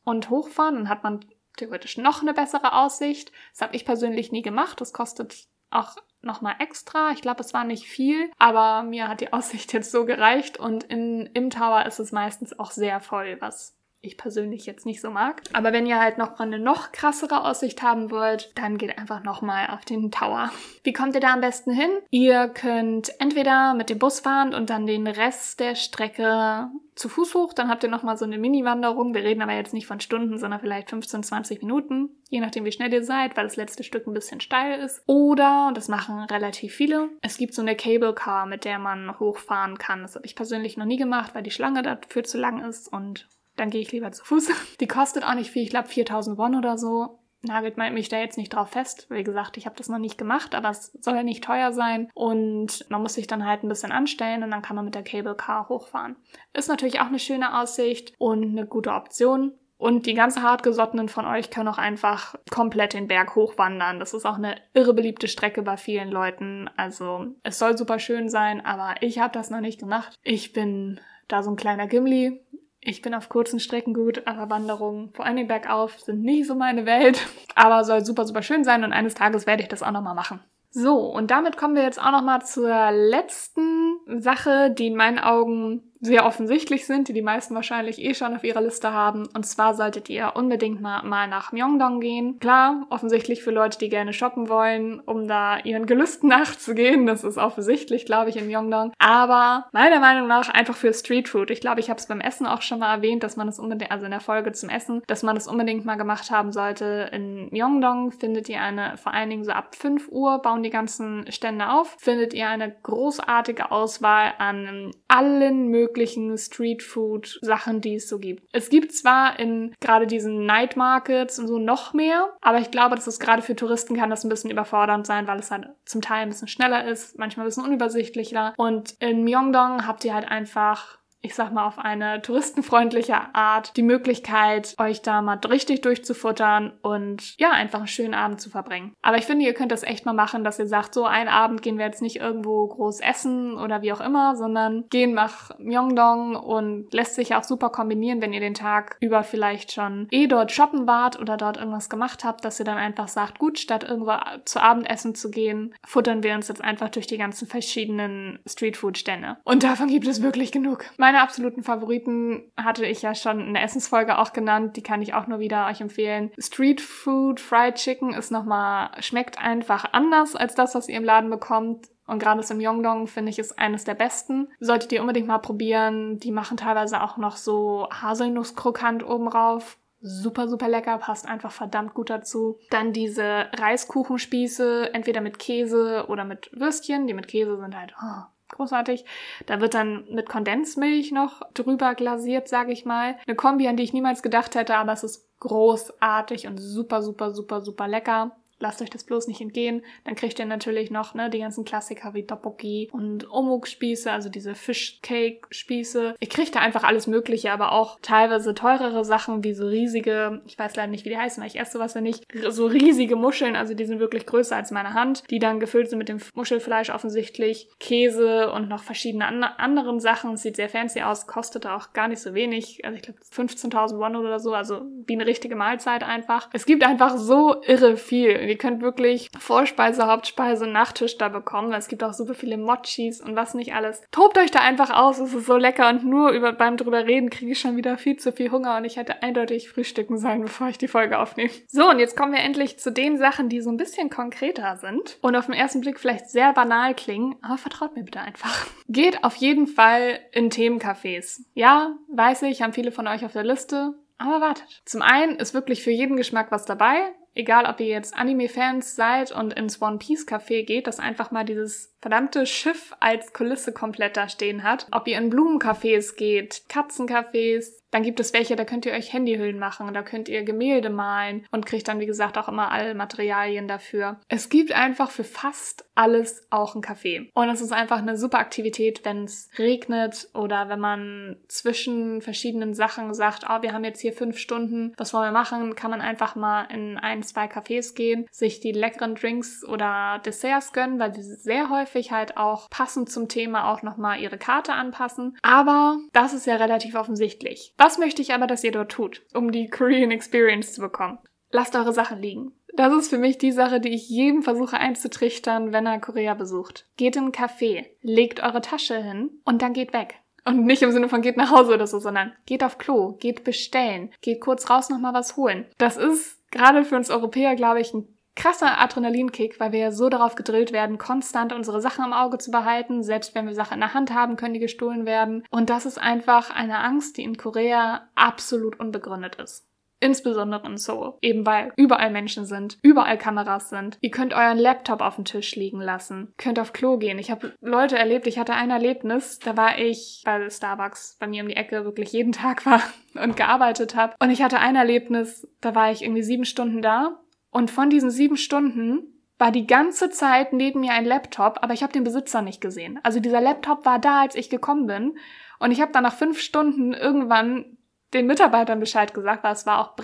und 0.03 0.29
hochfahren. 0.29 0.75
Dann 0.75 0.89
hat 0.89 1.03
man 1.03 1.25
theoretisch 1.57 1.97
noch 1.97 2.21
eine 2.21 2.33
bessere 2.33 2.73
Aussicht. 2.73 3.31
Das 3.51 3.61
habe 3.61 3.75
ich 3.75 3.85
persönlich 3.85 4.31
nie 4.31 4.41
gemacht. 4.41 4.81
Das 4.81 4.93
kostet 4.93 5.47
auch 5.69 5.95
nochmal 6.21 6.55
extra. 6.59 7.11
Ich 7.11 7.21
glaube, 7.21 7.41
es 7.41 7.53
war 7.53 7.63
nicht 7.63 7.87
viel, 7.87 8.31
aber 8.37 8.83
mir 8.83 9.07
hat 9.07 9.21
die 9.21 9.31
Aussicht 9.33 9.71
jetzt 9.73 9.91
so 9.91 10.05
gereicht 10.05 10.57
und 10.57 10.83
in, 10.85 11.27
im 11.33 11.49
Tower 11.49 11.85
ist 11.85 11.99
es 11.99 12.11
meistens 12.11 12.57
auch 12.57 12.71
sehr 12.71 12.99
voll, 12.99 13.37
was 13.39 13.77
ich 14.05 14.17
persönlich 14.17 14.65
jetzt 14.65 14.85
nicht 14.85 15.01
so 15.01 15.09
mag. 15.09 15.41
Aber 15.53 15.73
wenn 15.73 15.85
ihr 15.85 15.99
halt 15.99 16.17
noch 16.17 16.37
mal 16.39 16.45
eine 16.45 16.59
noch 16.59 16.91
krassere 16.91 17.43
Aussicht 17.43 17.81
haben 17.81 18.11
wollt, 18.11 18.51
dann 18.55 18.77
geht 18.77 18.97
einfach 18.97 19.23
nochmal 19.23 19.67
auf 19.67 19.85
den 19.85 20.11
Tower. 20.11 20.51
Wie 20.83 20.93
kommt 20.93 21.15
ihr 21.15 21.21
da 21.21 21.33
am 21.33 21.41
besten 21.41 21.71
hin? 21.71 21.89
Ihr 22.09 22.49
könnt 22.49 23.19
entweder 23.19 23.73
mit 23.73 23.89
dem 23.89 23.99
Bus 23.99 24.19
fahren 24.19 24.53
und 24.53 24.69
dann 24.69 24.87
den 24.87 25.07
Rest 25.07 25.59
der 25.59 25.75
Strecke 25.75 26.69
zu 26.95 27.09
Fuß 27.09 27.35
hoch, 27.35 27.53
dann 27.53 27.69
habt 27.69 27.83
ihr 27.83 27.89
nochmal 27.89 28.17
so 28.17 28.25
eine 28.25 28.37
Mini-Wanderung. 28.37 29.13
Wir 29.13 29.23
reden 29.23 29.41
aber 29.41 29.53
jetzt 29.53 29.73
nicht 29.73 29.85
von 29.85 29.99
Stunden, 29.99 30.37
sondern 30.37 30.61
vielleicht 30.61 30.89
15, 30.89 31.23
20 31.23 31.61
Minuten, 31.61 32.09
je 32.29 32.39
nachdem 32.39 32.63
wie 32.63 32.71
schnell 32.71 32.91
ihr 32.93 33.03
seid, 33.03 33.35
weil 33.35 33.43
das 33.43 33.57
letzte 33.57 33.83
Stück 33.83 34.07
ein 34.07 34.13
bisschen 34.13 34.39
steil 34.39 34.79
ist. 34.79 35.03
Oder, 35.05 35.67
und 35.67 35.77
das 35.77 35.89
machen 35.89 36.19
relativ 36.21 36.73
viele, 36.73 37.09
es 37.21 37.37
gibt 37.37 37.53
so 37.53 37.61
eine 37.61 37.75
Cable 37.75 38.13
Car, 38.13 38.45
mit 38.45 38.63
der 38.63 38.79
man 38.79 39.19
hochfahren 39.19 39.77
kann. 39.77 40.03
Das 40.03 40.15
habe 40.15 40.25
ich 40.25 40.35
persönlich 40.35 40.77
noch 40.77 40.85
nie 40.85 40.97
gemacht, 40.97 41.35
weil 41.35 41.43
die 41.43 41.51
Schlange 41.51 41.83
dafür 41.83 42.23
zu 42.23 42.37
lang 42.37 42.63
ist 42.63 42.91
und 42.91 43.27
dann 43.55 43.69
gehe 43.69 43.81
ich 43.81 43.91
lieber 43.91 44.11
zu 44.11 44.23
Fuß. 44.23 44.49
Die 44.79 44.87
kostet 44.87 45.23
auch 45.23 45.35
nicht 45.35 45.51
viel, 45.51 45.63
ich 45.63 45.69
glaube 45.69 45.87
4000 45.87 46.37
Won 46.37 46.55
oder 46.55 46.77
so. 46.77 47.19
Nagelt 47.41 47.77
mich 47.77 48.09
da 48.09 48.17
jetzt 48.17 48.39
nicht 48.39 48.53
drauf 48.53 48.69
fest. 48.69 49.05
Wie 49.11 49.23
gesagt, 49.23 49.57
ich 49.57 49.67
habe 49.67 49.75
das 49.75 49.87
noch 49.87 49.99
nicht 49.99 50.17
gemacht, 50.17 50.55
aber 50.55 50.71
es 50.71 50.91
soll 50.99 51.15
ja 51.15 51.21
nicht 51.21 51.43
teuer 51.43 51.73
sein 51.73 52.09
und 52.15 52.89
man 52.89 53.03
muss 53.03 53.13
sich 53.13 53.27
dann 53.27 53.45
halt 53.45 53.63
ein 53.63 53.69
bisschen 53.69 53.91
anstellen 53.91 54.41
und 54.41 54.49
dann 54.49 54.63
kann 54.63 54.75
man 54.75 54.85
mit 54.85 54.95
der 54.95 55.03
Cable 55.03 55.35
Car 55.35 55.69
hochfahren. 55.69 56.15
Ist 56.53 56.69
natürlich 56.69 57.01
auch 57.01 57.05
eine 57.05 57.19
schöne 57.19 57.59
Aussicht 57.59 58.13
und 58.17 58.43
eine 58.43 58.65
gute 58.65 58.93
Option. 58.93 59.53
Und 59.77 60.05
die 60.05 60.13
ganz 60.13 60.37
hartgesottenen 60.37 61.09
von 61.09 61.25
euch 61.25 61.51
können 61.51 61.67
auch 61.67 61.77
einfach 61.77 62.35
komplett 62.49 62.93
den 62.93 63.07
Berg 63.07 63.35
hochwandern. 63.35 63.99
Das 63.99 64.13
ist 64.13 64.25
auch 64.25 64.37
eine 64.37 64.55
irre 64.73 64.93
beliebte 64.93 65.27
Strecke 65.27 65.61
bei 65.63 65.75
vielen 65.75 66.09
Leuten. 66.09 66.69
Also 66.77 67.27
es 67.43 67.59
soll 67.59 67.77
super 67.77 67.99
schön 67.99 68.29
sein, 68.29 68.65
aber 68.65 68.95
ich 69.01 69.19
habe 69.19 69.33
das 69.33 69.49
noch 69.49 69.59
nicht 69.59 69.79
gemacht. 69.79 70.15
Ich 70.23 70.53
bin 70.53 70.99
da 71.27 71.43
so 71.43 71.51
ein 71.51 71.57
kleiner 71.57 71.87
Gimli. 71.87 72.41
Ich 72.87 73.01
bin 73.01 73.15
auf 73.15 73.29
kurzen 73.29 73.59
Strecken 73.59 73.95
gut, 73.95 74.27
aber 74.27 74.47
Wanderungen, 74.51 75.11
vor 75.13 75.25
allem 75.25 75.47
bergauf, 75.47 75.99
sind 75.99 76.21
nicht 76.21 76.45
so 76.45 76.53
meine 76.53 76.85
Welt. 76.85 77.19
Aber 77.55 77.83
soll 77.83 78.05
super, 78.05 78.25
super 78.25 78.43
schön 78.43 78.63
sein 78.63 78.83
und 78.83 78.93
eines 78.93 79.15
Tages 79.15 79.47
werde 79.47 79.63
ich 79.63 79.69
das 79.69 79.81
auch 79.81 79.91
nochmal 79.91 80.13
machen. 80.13 80.39
So, 80.69 80.99
und 80.99 81.31
damit 81.31 81.57
kommen 81.57 81.75
wir 81.75 81.81
jetzt 81.81 81.99
auch 81.99 82.11
nochmal 82.11 82.45
zur 82.45 82.91
letzten 82.91 83.97
Sache, 84.19 84.69
die 84.69 84.87
in 84.87 84.95
meinen 84.95 85.17
Augen 85.17 85.93
sehr 86.05 86.25
offensichtlich 86.25 86.85
sind, 86.85 87.07
die 87.07 87.13
die 87.13 87.21
meisten 87.21 87.55
wahrscheinlich 87.55 87.99
eh 87.99 88.13
schon 88.13 88.35
auf 88.35 88.43
ihrer 88.43 88.61
Liste 88.61 88.93
haben. 88.93 89.27
Und 89.35 89.45
zwar 89.45 89.73
solltet 89.73 90.09
ihr 90.09 90.33
unbedingt 90.35 90.81
mal, 90.81 91.27
nach 91.27 91.51
Myeongdong 91.51 91.99
gehen. 91.99 92.39
Klar, 92.39 92.85
offensichtlich 92.89 93.43
für 93.43 93.51
Leute, 93.51 93.79
die 93.79 93.89
gerne 93.89 94.13
shoppen 94.13 94.47
wollen, 94.47 94.99
um 95.01 95.27
da 95.27 95.59
ihren 95.59 95.85
Gelüsten 95.85 96.29
nachzugehen. 96.35 97.05
Das 97.05 97.23
ist 97.23 97.37
offensichtlich, 97.37 98.05
glaube 98.05 98.29
ich, 98.29 98.37
in 98.37 98.47
Myeongdong. 98.47 98.93
Aber 98.99 99.65
meiner 99.71 99.99
Meinung 99.99 100.27
nach 100.27 100.49
einfach 100.49 100.75
für 100.75 100.93
Streetfood. 100.93 101.49
Ich 101.51 101.61
glaube, 101.61 101.79
ich 101.79 101.89
habe 101.89 101.99
es 101.99 102.07
beim 102.07 102.21
Essen 102.21 102.45
auch 102.45 102.61
schon 102.61 102.79
mal 102.79 102.93
erwähnt, 102.95 103.23
dass 103.23 103.35
man 103.35 103.47
es 103.47 103.59
unbedingt, 103.59 103.91
also 103.91 104.05
in 104.05 104.11
der 104.11 104.19
Folge 104.19 104.51
zum 104.51 104.69
Essen, 104.69 105.01
dass 105.07 105.23
man 105.23 105.35
es 105.35 105.47
unbedingt 105.47 105.85
mal 105.85 105.95
gemacht 105.95 106.29
haben 106.29 106.51
sollte. 106.51 107.09
In 107.11 107.49
Myeongdong 107.49 108.11
findet 108.11 108.47
ihr 108.49 108.61
eine, 108.61 108.97
vor 108.97 109.13
allen 109.13 109.29
Dingen 109.29 109.43
so 109.43 109.51
ab 109.51 109.75
5 109.75 110.09
Uhr 110.09 110.41
bauen 110.41 110.63
die 110.63 110.69
ganzen 110.69 111.29
Stände 111.31 111.69
auf, 111.69 111.95
findet 111.99 112.33
ihr 112.33 112.47
eine 112.47 112.75
großartige 112.83 113.71
Auswahl 113.71 114.33
an 114.37 114.91
allen 115.07 115.69
möglichen 115.69 115.94
möglichen 115.95 116.37
Streetfood-Sachen, 116.37 117.79
die 117.79 117.95
es 117.95 118.09
so 118.09 118.19
gibt. 118.19 118.43
Es 118.51 118.69
gibt 118.69 118.91
zwar 118.91 119.39
in 119.39 119.73
gerade 119.79 120.07
diesen 120.07 120.45
Night 120.45 120.75
Markets 120.75 121.39
und 121.39 121.47
so 121.47 121.57
noch 121.57 121.93
mehr, 121.93 122.33
aber 122.41 122.59
ich 122.59 122.69
glaube, 122.69 122.95
dass 122.95 123.07
es 123.07 123.19
gerade 123.19 123.41
für 123.41 123.55
Touristen 123.55 123.95
kann 123.95 124.09
das 124.09 124.25
ein 124.25 124.29
bisschen 124.29 124.51
überfordernd 124.51 125.07
sein, 125.07 125.25
weil 125.27 125.39
es 125.39 125.51
halt 125.51 125.69
zum 125.85 126.01
Teil 126.01 126.23
ein 126.23 126.29
bisschen 126.29 126.49
schneller 126.49 126.85
ist, 126.85 127.17
manchmal 127.17 127.45
ein 127.45 127.49
bisschen 127.49 127.63
unübersichtlicher. 127.63 128.53
Und 128.57 128.95
in 128.99 129.23
Myeongdong 129.23 129.87
habt 129.87 130.03
ihr 130.03 130.13
halt 130.13 130.27
einfach 130.27 130.97
ich 131.25 131.33
sag 131.35 131.51
mal, 131.51 131.65
auf 131.65 131.79
eine 131.79 132.21
touristenfreundliche 132.21 133.17
Art 133.33 133.75
die 133.75 133.81
Möglichkeit, 133.81 134.75
euch 134.77 135.01
da 135.01 135.21
mal 135.21 135.39
richtig 135.49 135.81
durchzufuttern 135.81 136.73
und 136.81 137.37
ja, 137.39 137.51
einfach 137.51 137.79
einen 137.79 137.87
schönen 137.87 138.13
Abend 138.13 138.39
zu 138.39 138.49
verbringen. 138.49 138.93
Aber 139.01 139.17
ich 139.17 139.25
finde, 139.25 139.45
ihr 139.45 139.55
könnt 139.55 139.71
das 139.71 139.83
echt 139.83 140.05
mal 140.05 140.13
machen, 140.13 140.43
dass 140.43 140.59
ihr 140.59 140.67
sagt, 140.67 140.93
so 140.93 141.05
einen 141.05 141.29
Abend 141.29 141.63
gehen 141.63 141.79
wir 141.79 141.85
jetzt 141.85 142.01
nicht 142.01 142.17
irgendwo 142.17 142.67
groß 142.67 142.99
essen 142.99 143.57
oder 143.57 143.81
wie 143.81 143.91
auch 143.91 144.01
immer, 144.01 144.35
sondern 144.35 144.85
gehen 144.89 145.13
nach 145.13 145.49
Myeongdong 145.57 146.35
und 146.35 146.93
lässt 146.93 147.15
sich 147.15 147.33
auch 147.33 147.43
super 147.43 147.69
kombinieren, 147.69 148.21
wenn 148.21 148.33
ihr 148.33 148.39
den 148.39 148.53
Tag 148.53 148.97
über 148.99 149.23
vielleicht 149.23 149.71
schon 149.71 150.07
eh 150.11 150.27
dort 150.27 150.51
shoppen 150.51 150.85
wart 150.85 151.19
oder 151.19 151.37
dort 151.37 151.57
irgendwas 151.57 151.89
gemacht 151.89 152.23
habt, 152.23 152.45
dass 152.45 152.59
ihr 152.59 152.65
dann 152.65 152.77
einfach 152.77 153.07
sagt, 153.07 153.39
gut, 153.39 153.57
statt 153.57 153.83
irgendwo 153.83 154.13
zu 154.45 154.61
Abendessen 154.61 155.15
zu 155.15 155.31
gehen, 155.31 155.73
futtern 155.83 156.21
wir 156.21 156.35
uns 156.35 156.47
jetzt 156.49 156.63
einfach 156.63 156.89
durch 156.89 157.07
die 157.07 157.17
ganzen 157.17 157.47
verschiedenen 157.47 158.39
Streetfood-Stände. 158.45 159.37
Und 159.43 159.63
davon 159.63 159.87
gibt 159.87 160.07
es 160.07 160.21
wirklich 160.21 160.51
genug. 160.51 160.85
Meine 160.97 161.14
meine 161.15 161.23
absoluten 161.23 161.63
Favoriten 161.63 162.51
hatte 162.57 162.85
ich 162.85 163.01
ja 163.01 163.15
schon 163.15 163.39
in 163.39 163.53
der 163.53 163.63
Essensfolge 163.63 164.17
auch 164.17 164.33
genannt. 164.33 164.75
Die 164.75 164.83
kann 164.83 165.01
ich 165.01 165.13
auch 165.13 165.27
nur 165.27 165.39
wieder 165.39 165.67
euch 165.67 165.79
empfehlen. 165.79 166.31
Street 166.37 166.81
Food 166.81 167.39
Fried 167.39 167.75
Chicken 167.75 168.13
ist 168.13 168.31
nochmal, 168.31 168.89
schmeckt 168.99 169.39
einfach 169.39 169.93
anders 169.93 170.35
als 170.35 170.55
das, 170.55 170.75
was 170.75 170.89
ihr 170.89 170.97
im 170.97 171.05
Laden 171.05 171.29
bekommt. 171.29 171.87
Und 172.05 172.19
gerade 172.19 172.41
das 172.41 172.51
im 172.51 172.59
Yongdong 172.59 173.07
finde 173.07 173.29
ich 173.29 173.39
ist 173.39 173.57
eines 173.57 173.85
der 173.85 173.93
besten. 173.93 174.49
Solltet 174.59 174.91
ihr 174.91 174.99
unbedingt 174.99 175.27
mal 175.27 175.37
probieren. 175.37 176.19
Die 176.19 176.31
machen 176.31 176.57
teilweise 176.57 177.01
auch 177.01 177.15
noch 177.15 177.37
so 177.37 177.87
Haselnusskrokant 177.89 179.07
oben 179.07 179.29
drauf 179.29 179.77
super, 180.07 180.47
super 180.47 180.69
lecker, 180.69 180.99
passt 180.99 181.27
einfach 181.27 181.51
verdammt 181.51 181.95
gut 181.95 182.11
dazu. 182.11 182.59
Dann 182.69 182.93
diese 182.93 183.47
Reiskuchenspieße, 183.57 184.93
entweder 184.93 185.19
mit 185.19 185.39
Käse 185.39 186.05
oder 186.09 186.25
mit 186.25 186.51
Würstchen. 186.53 187.07
Die 187.07 187.15
mit 187.15 187.27
Käse 187.27 187.57
sind 187.57 187.75
halt 187.75 187.95
oh, 187.99 188.21
großartig. 188.55 189.05
Da 189.45 189.61
wird 189.61 189.73
dann 189.73 190.05
mit 190.09 190.27
Kondensmilch 190.27 191.11
noch 191.11 191.41
drüber 191.53 191.95
glasiert, 191.95 192.47
sage 192.47 192.71
ich 192.71 192.85
mal. 192.85 193.17
Eine 193.25 193.35
Kombi, 193.35 193.67
an 193.67 193.77
die 193.77 193.83
ich 193.83 193.93
niemals 193.93 194.23
gedacht 194.23 194.55
hätte, 194.55 194.75
aber 194.75 194.93
es 194.93 195.03
ist 195.03 195.29
großartig 195.39 196.47
und 196.47 196.57
super, 196.57 197.01
super, 197.01 197.31
super, 197.31 197.61
super 197.61 197.87
lecker 197.87 198.35
lasst 198.59 198.81
euch 198.81 198.89
das 198.89 199.03
bloß 199.03 199.27
nicht 199.27 199.41
entgehen. 199.41 199.83
Dann 200.03 200.15
kriegt 200.15 200.39
ihr 200.39 200.45
natürlich 200.45 200.91
noch 200.91 201.13
ne, 201.13 201.29
die 201.29 201.39
ganzen 201.39 201.65
Klassiker 201.65 202.13
wie 202.13 202.25
Tteokbokki 202.25 202.89
und 202.91 203.29
Omuk-Spieße, 203.29 204.11
also 204.11 204.29
diese 204.29 204.55
Fishcake-Spieße. 204.55 206.15
Ihr 206.19 206.29
kriegt 206.29 206.55
da 206.55 206.59
einfach 206.59 206.83
alles 206.83 207.07
Mögliche, 207.07 207.51
aber 207.51 207.71
auch 207.71 207.99
teilweise 208.01 208.53
teurere 208.53 209.03
Sachen 209.03 209.43
wie 209.43 209.53
so 209.53 209.67
riesige, 209.67 210.41
ich 210.45 210.57
weiß 210.57 210.75
leider 210.75 210.91
nicht, 210.91 211.05
wie 211.05 211.09
die 211.09 211.17
heißen, 211.17 211.41
weil 211.41 211.49
ich 211.49 211.59
esse 211.59 211.73
sowas 211.73 211.93
ja 211.93 212.01
nicht, 212.01 212.23
so 212.49 212.65
riesige 212.67 213.15
Muscheln, 213.15 213.55
also 213.55 213.73
die 213.73 213.85
sind 213.85 213.99
wirklich 213.99 214.25
größer 214.25 214.55
als 214.55 214.71
meine 214.71 214.93
Hand, 214.93 215.23
die 215.29 215.39
dann 215.39 215.59
gefüllt 215.59 215.89
sind 215.89 215.99
mit 215.99 216.09
dem 216.09 216.19
Muschelfleisch 216.33 216.89
offensichtlich, 216.89 217.67
Käse 217.79 218.51
und 218.51 218.69
noch 218.69 218.83
verschiedene 218.83 219.25
an 219.25 219.43
anderen 219.43 219.99
Sachen. 219.99 220.37
Sieht 220.37 220.55
sehr 220.55 220.69
fancy 220.69 221.01
aus, 221.01 221.27
kostet 221.27 221.65
auch 221.65 221.93
gar 221.93 222.07
nicht 222.07 222.21
so 222.21 222.33
wenig, 222.33 222.83
also 222.85 222.95
ich 222.95 223.01
glaube 223.01 223.19
15.000 223.33 223.97
Won 223.97 224.15
oder 224.15 224.39
so, 224.39 224.53
also 224.53 224.81
wie 225.05 225.13
eine 225.13 225.25
richtige 225.25 225.55
Mahlzeit 225.55 226.03
einfach. 226.03 226.49
Es 226.53 226.65
gibt 226.65 226.85
einfach 226.85 227.17
so 227.17 227.61
irre 227.63 227.97
viel 227.97 228.44
Ihr 228.47 228.57
könnt 228.57 228.81
wirklich 228.81 229.29
Vorspeise, 229.37 230.07
Hauptspeise, 230.07 230.67
Nachtisch 230.67 231.17
da 231.17 231.29
bekommen. 231.29 231.73
Es 231.73 231.87
gibt 231.87 232.03
auch 232.03 232.13
super 232.13 232.33
viele 232.33 232.57
Mochis 232.57 233.21
und 233.21 233.35
was 233.35 233.53
nicht 233.53 233.73
alles. 233.73 234.01
Tobt 234.11 234.37
euch 234.37 234.51
da 234.51 234.59
einfach 234.59 234.91
aus, 234.91 235.19
es 235.19 235.33
ist 235.33 235.45
so 235.45 235.57
lecker 235.57 235.89
und 235.89 236.05
nur 236.05 236.31
über, 236.31 236.53
beim 236.53 236.77
drüber 236.77 237.05
reden 237.05 237.29
kriege 237.29 237.51
ich 237.51 237.59
schon 237.59 237.77
wieder 237.77 237.97
viel 237.97 238.17
zu 238.17 238.31
viel 238.31 238.51
Hunger 238.51 238.77
und 238.77 238.85
ich 238.85 238.97
hätte 238.97 239.23
eindeutig 239.23 239.69
frühstücken 239.69 240.17
sollen, 240.17 240.41
bevor 240.43 240.69
ich 240.69 240.77
die 240.77 240.87
Folge 240.87 241.19
aufnehme. 241.19 241.51
So, 241.67 241.89
und 241.89 241.99
jetzt 241.99 242.17
kommen 242.17 242.33
wir 242.33 242.39
endlich 242.39 242.79
zu 242.79 242.91
den 242.91 243.17
Sachen, 243.17 243.49
die 243.49 243.61
so 243.61 243.69
ein 243.69 243.77
bisschen 243.77 244.09
konkreter 244.09 244.77
sind 244.77 245.17
und 245.21 245.35
auf 245.35 245.45
den 245.45 245.55
ersten 245.55 245.81
Blick 245.81 245.99
vielleicht 245.99 246.29
sehr 246.29 246.53
banal 246.53 246.93
klingen, 246.93 247.35
aber 247.41 247.57
vertraut 247.57 247.95
mir 247.95 248.03
bitte 248.03 248.21
einfach. 248.21 248.67
Geht 248.87 249.23
auf 249.23 249.35
jeden 249.35 249.67
Fall 249.67 250.19
in 250.31 250.49
Themencafés. 250.49 251.41
Ja, 251.53 251.95
weiß 252.09 252.43
ich, 252.43 252.61
haben 252.61 252.73
viele 252.73 252.91
von 252.91 253.07
euch 253.07 253.25
auf 253.25 253.33
der 253.33 253.43
Liste. 253.43 253.93
Aber 254.17 254.39
wartet. 254.39 254.81
Zum 254.85 255.01
einen 255.01 255.35
ist 255.35 255.53
wirklich 255.53 255.83
für 255.83 255.91
jeden 255.91 256.15
Geschmack 256.15 256.49
was 256.49 256.65
dabei 256.65 257.11
egal 257.35 257.65
ob 257.65 257.79
ihr 257.79 257.87
jetzt 257.87 258.17
Anime-Fans 258.17 258.95
seid 258.95 259.31
und 259.31 259.53
ins 259.53 259.81
One 259.81 259.97
Piece 259.99 260.25
Café 260.25 260.65
geht, 260.65 260.87
das 260.87 260.99
einfach 260.99 261.31
mal 261.31 261.45
dieses 261.45 261.94
verdammte 262.05 262.45
Schiff 262.45 262.93
als 262.99 263.33
Kulisse 263.33 263.73
komplett 263.73 264.15
da 264.15 264.29
stehen 264.29 264.61
hat. 264.61 264.85
Ob 264.91 265.07
ihr 265.07 265.17
in 265.17 265.31
Blumencafés 265.31 266.15
geht, 266.15 266.61
Katzencafés, 266.69 267.81
dann 267.95 268.03
gibt 268.03 268.19
es 268.19 268.33
welche, 268.33 268.57
da 268.57 268.65
könnt 268.65 268.85
ihr 268.85 268.91
euch 268.91 269.13
Handyhüllen 269.13 269.57
machen, 269.57 269.93
da 269.93 270.03
könnt 270.03 270.27
ihr 270.27 270.43
Gemälde 270.43 270.89
malen 270.89 271.47
und 271.51 271.65
kriegt 271.65 271.87
dann, 271.87 272.01
wie 272.01 272.05
gesagt, 272.05 272.37
auch 272.37 272.49
immer 272.49 272.69
alle 272.69 272.93
Materialien 272.93 273.69
dafür. 273.69 274.19
Es 274.27 274.49
gibt 274.49 274.73
einfach 274.73 275.11
für 275.11 275.23
fast 275.23 275.85
alles 275.95 276.45
auch 276.49 276.75
ein 276.75 276.81
Café. 276.81 277.29
Und 277.33 277.47
es 277.47 277.61
ist 277.61 277.71
einfach 277.71 277.99
eine 277.99 278.17
super 278.17 278.39
Aktivität, 278.39 279.05
wenn 279.05 279.23
es 279.23 279.49
regnet 279.57 280.27
oder 280.33 280.67
wenn 280.67 280.81
man 280.81 281.37
zwischen 281.47 282.21
verschiedenen 282.21 282.73
Sachen 282.73 283.13
sagt, 283.13 283.45
oh, 283.49 283.61
wir 283.61 283.71
haben 283.71 283.85
jetzt 283.85 284.01
hier 284.01 284.11
fünf 284.11 284.39
Stunden, 284.39 284.93
was 284.97 285.13
wollen 285.13 285.27
wir 285.27 285.39
machen, 285.39 285.75
kann 285.75 285.91
man 285.91 286.01
einfach 286.01 286.35
mal 286.35 286.63
in 286.65 286.97
ein, 286.97 287.23
zwei 287.23 287.45
Cafés 287.45 287.95
gehen, 287.95 288.27
sich 288.29 288.59
die 288.59 288.73
leckeren 288.73 289.15
Drinks 289.15 289.63
oder 289.63 290.21
Desserts 290.25 290.73
gönnen, 290.73 290.99
weil 290.99 291.15
sie 291.15 291.23
sehr 291.23 291.69
häufig 291.69 291.94
halt 292.11 292.37
auch 292.37 292.69
passend 292.69 293.09
zum 293.09 293.27
Thema 293.27 293.71
auch 293.71 293.81
nochmal 293.81 294.19
ihre 294.19 294.37
Karte 294.37 294.73
anpassen. 294.73 295.37
Aber 295.41 295.97
das 296.13 296.33
ist 296.33 296.45
ja 296.45 296.55
relativ 296.55 296.95
offensichtlich. 296.95 297.73
Was 297.77 297.97
möchte 297.97 298.21
ich 298.21 298.33
aber, 298.33 298.47
dass 298.47 298.63
ihr 298.63 298.71
dort 298.71 298.91
tut, 298.91 299.23
um 299.33 299.51
die 299.51 299.69
Korean 299.69 300.11
Experience 300.11 300.73
zu 300.73 300.81
bekommen? 300.81 301.19
Lasst 301.51 301.75
eure 301.75 301.93
Sachen 301.93 302.19
liegen. 302.19 302.53
Das 302.75 302.93
ist 302.93 303.09
für 303.09 303.17
mich 303.17 303.37
die 303.37 303.53
Sache, 303.53 303.79
die 303.79 303.93
ich 303.93 304.09
jedem 304.09 304.43
versuche 304.43 304.77
einzutrichtern, 304.77 305.71
wenn 305.71 305.85
er 305.85 305.99
Korea 305.99 306.33
besucht. 306.33 306.87
Geht 306.97 307.15
in 307.15 307.25
ein 307.25 307.31
Café, 307.31 307.85
legt 308.01 308.43
eure 308.43 308.61
Tasche 308.61 309.01
hin 309.01 309.39
und 309.45 309.61
dann 309.61 309.73
geht 309.73 309.93
weg. 309.93 310.15
Und 310.43 310.65
nicht 310.65 310.83
im 310.83 310.91
Sinne 310.91 311.09
von 311.09 311.21
geht 311.21 311.37
nach 311.37 311.51
Hause 311.51 311.73
oder 311.73 311.87
so, 311.87 311.99
sondern 311.99 312.33
geht 312.45 312.63
auf 312.63 312.77
Klo, 312.77 313.13
geht 313.13 313.43
bestellen, 313.43 314.11
geht 314.21 314.41
kurz 314.41 314.69
raus 314.69 314.89
nochmal 314.89 315.13
was 315.13 315.37
holen. 315.37 315.65
Das 315.77 315.97
ist 315.97 316.39
gerade 316.51 316.85
für 316.85 316.95
uns 316.95 317.09
Europäer, 317.09 317.55
glaube 317.55 317.81
ich, 317.81 317.93
ein 317.93 318.14
krasser 318.35 318.79
Adrenalinkick, 318.79 319.59
weil 319.59 319.71
wir 319.71 319.91
so 319.91 320.09
darauf 320.09 320.35
gedrillt 320.35 320.71
werden, 320.71 320.97
konstant 320.97 321.53
unsere 321.53 321.81
Sachen 321.81 322.05
im 322.05 322.13
Auge 322.13 322.37
zu 322.37 322.51
behalten. 322.51 323.03
Selbst 323.03 323.33
wenn 323.33 323.47
wir 323.47 323.55
Sachen 323.55 323.75
in 323.75 323.79
der 323.79 323.93
Hand 323.93 324.13
haben, 324.13 324.35
können 324.35 324.53
die 324.53 324.59
gestohlen 324.59 325.05
werden. 325.05 325.43
Und 325.49 325.69
das 325.69 325.85
ist 325.85 325.97
einfach 325.97 326.49
eine 326.49 326.79
Angst, 326.79 327.17
die 327.17 327.23
in 327.23 327.37
Korea 327.37 328.09
absolut 328.15 328.79
unbegründet 328.79 329.35
ist. 329.35 329.67
Insbesondere 330.01 330.67
in 330.67 330.77
Seoul. 330.77 331.13
Eben 331.21 331.45
weil 331.45 331.71
überall 331.77 332.11
Menschen 332.11 332.45
sind, 332.45 332.77
überall 332.81 333.17
Kameras 333.17 333.69
sind. 333.69 333.97
Ihr 334.01 334.11
könnt 334.11 334.33
euren 334.33 334.57
Laptop 334.57 335.01
auf 335.01 335.15
dem 335.15 335.25
Tisch 335.25 335.55
liegen 335.55 335.79
lassen, 335.79 336.33
könnt 336.37 336.59
auf 336.59 336.73
Klo 336.73 336.97
gehen. 336.97 337.17
Ich 337.17 337.31
habe 337.31 337.53
Leute 337.61 337.97
erlebt, 337.97 338.27
ich 338.27 338.37
hatte 338.37 338.53
ein 338.53 338.69
Erlebnis, 338.69 339.39
da 339.39 339.55
war 339.55 339.79
ich 339.79 340.21
bei 340.25 340.49
Starbucks 340.49 341.17
bei 341.19 341.27
mir 341.27 341.41
um 341.41 341.49
die 341.49 341.55
Ecke 341.55 341.85
wirklich 341.85 342.11
jeden 342.11 342.31
Tag 342.33 342.65
war 342.65 342.81
und 343.15 343.37
gearbeitet 343.37 343.95
habe. 343.95 344.15
Und 344.19 344.29
ich 344.29 344.43
hatte 344.43 344.59
ein 344.59 344.75
Erlebnis, 344.75 345.47
da 345.61 345.73
war 345.73 345.91
ich 345.91 346.03
irgendwie 346.03 346.23
sieben 346.23 346.45
Stunden 346.45 346.81
da 346.81 347.21
und 347.55 347.71
von 347.71 347.89
diesen 347.89 348.11
sieben 348.11 348.35
Stunden 348.35 349.13
war 349.37 349.49
die 349.49 349.65
ganze 349.65 350.09
Zeit 350.09 350.51
neben 350.51 350.81
mir 350.81 350.91
ein 350.91 351.05
Laptop, 351.05 351.59
aber 351.61 351.73
ich 351.73 351.83
habe 351.83 351.93
den 351.93 352.03
Besitzer 352.03 352.41
nicht 352.41 352.59
gesehen. 352.59 352.99
Also 353.01 353.21
dieser 353.21 353.39
Laptop 353.39 353.85
war 353.85 353.97
da, 353.97 354.19
als 354.23 354.35
ich 354.35 354.49
gekommen 354.49 354.87
bin. 354.87 355.17
Und 355.59 355.71
ich 355.71 355.79
habe 355.79 355.93
dann 355.93 356.03
nach 356.03 356.17
fünf 356.17 356.41
Stunden 356.41 356.91
irgendwann 356.91 357.77
den 358.15 358.27
Mitarbeitern 358.27 358.79
Bescheid 358.79 359.13
gesagt, 359.13 359.43
weil 359.43 359.53
es 359.53 359.65
war 359.65 359.79
auch 359.79 360.03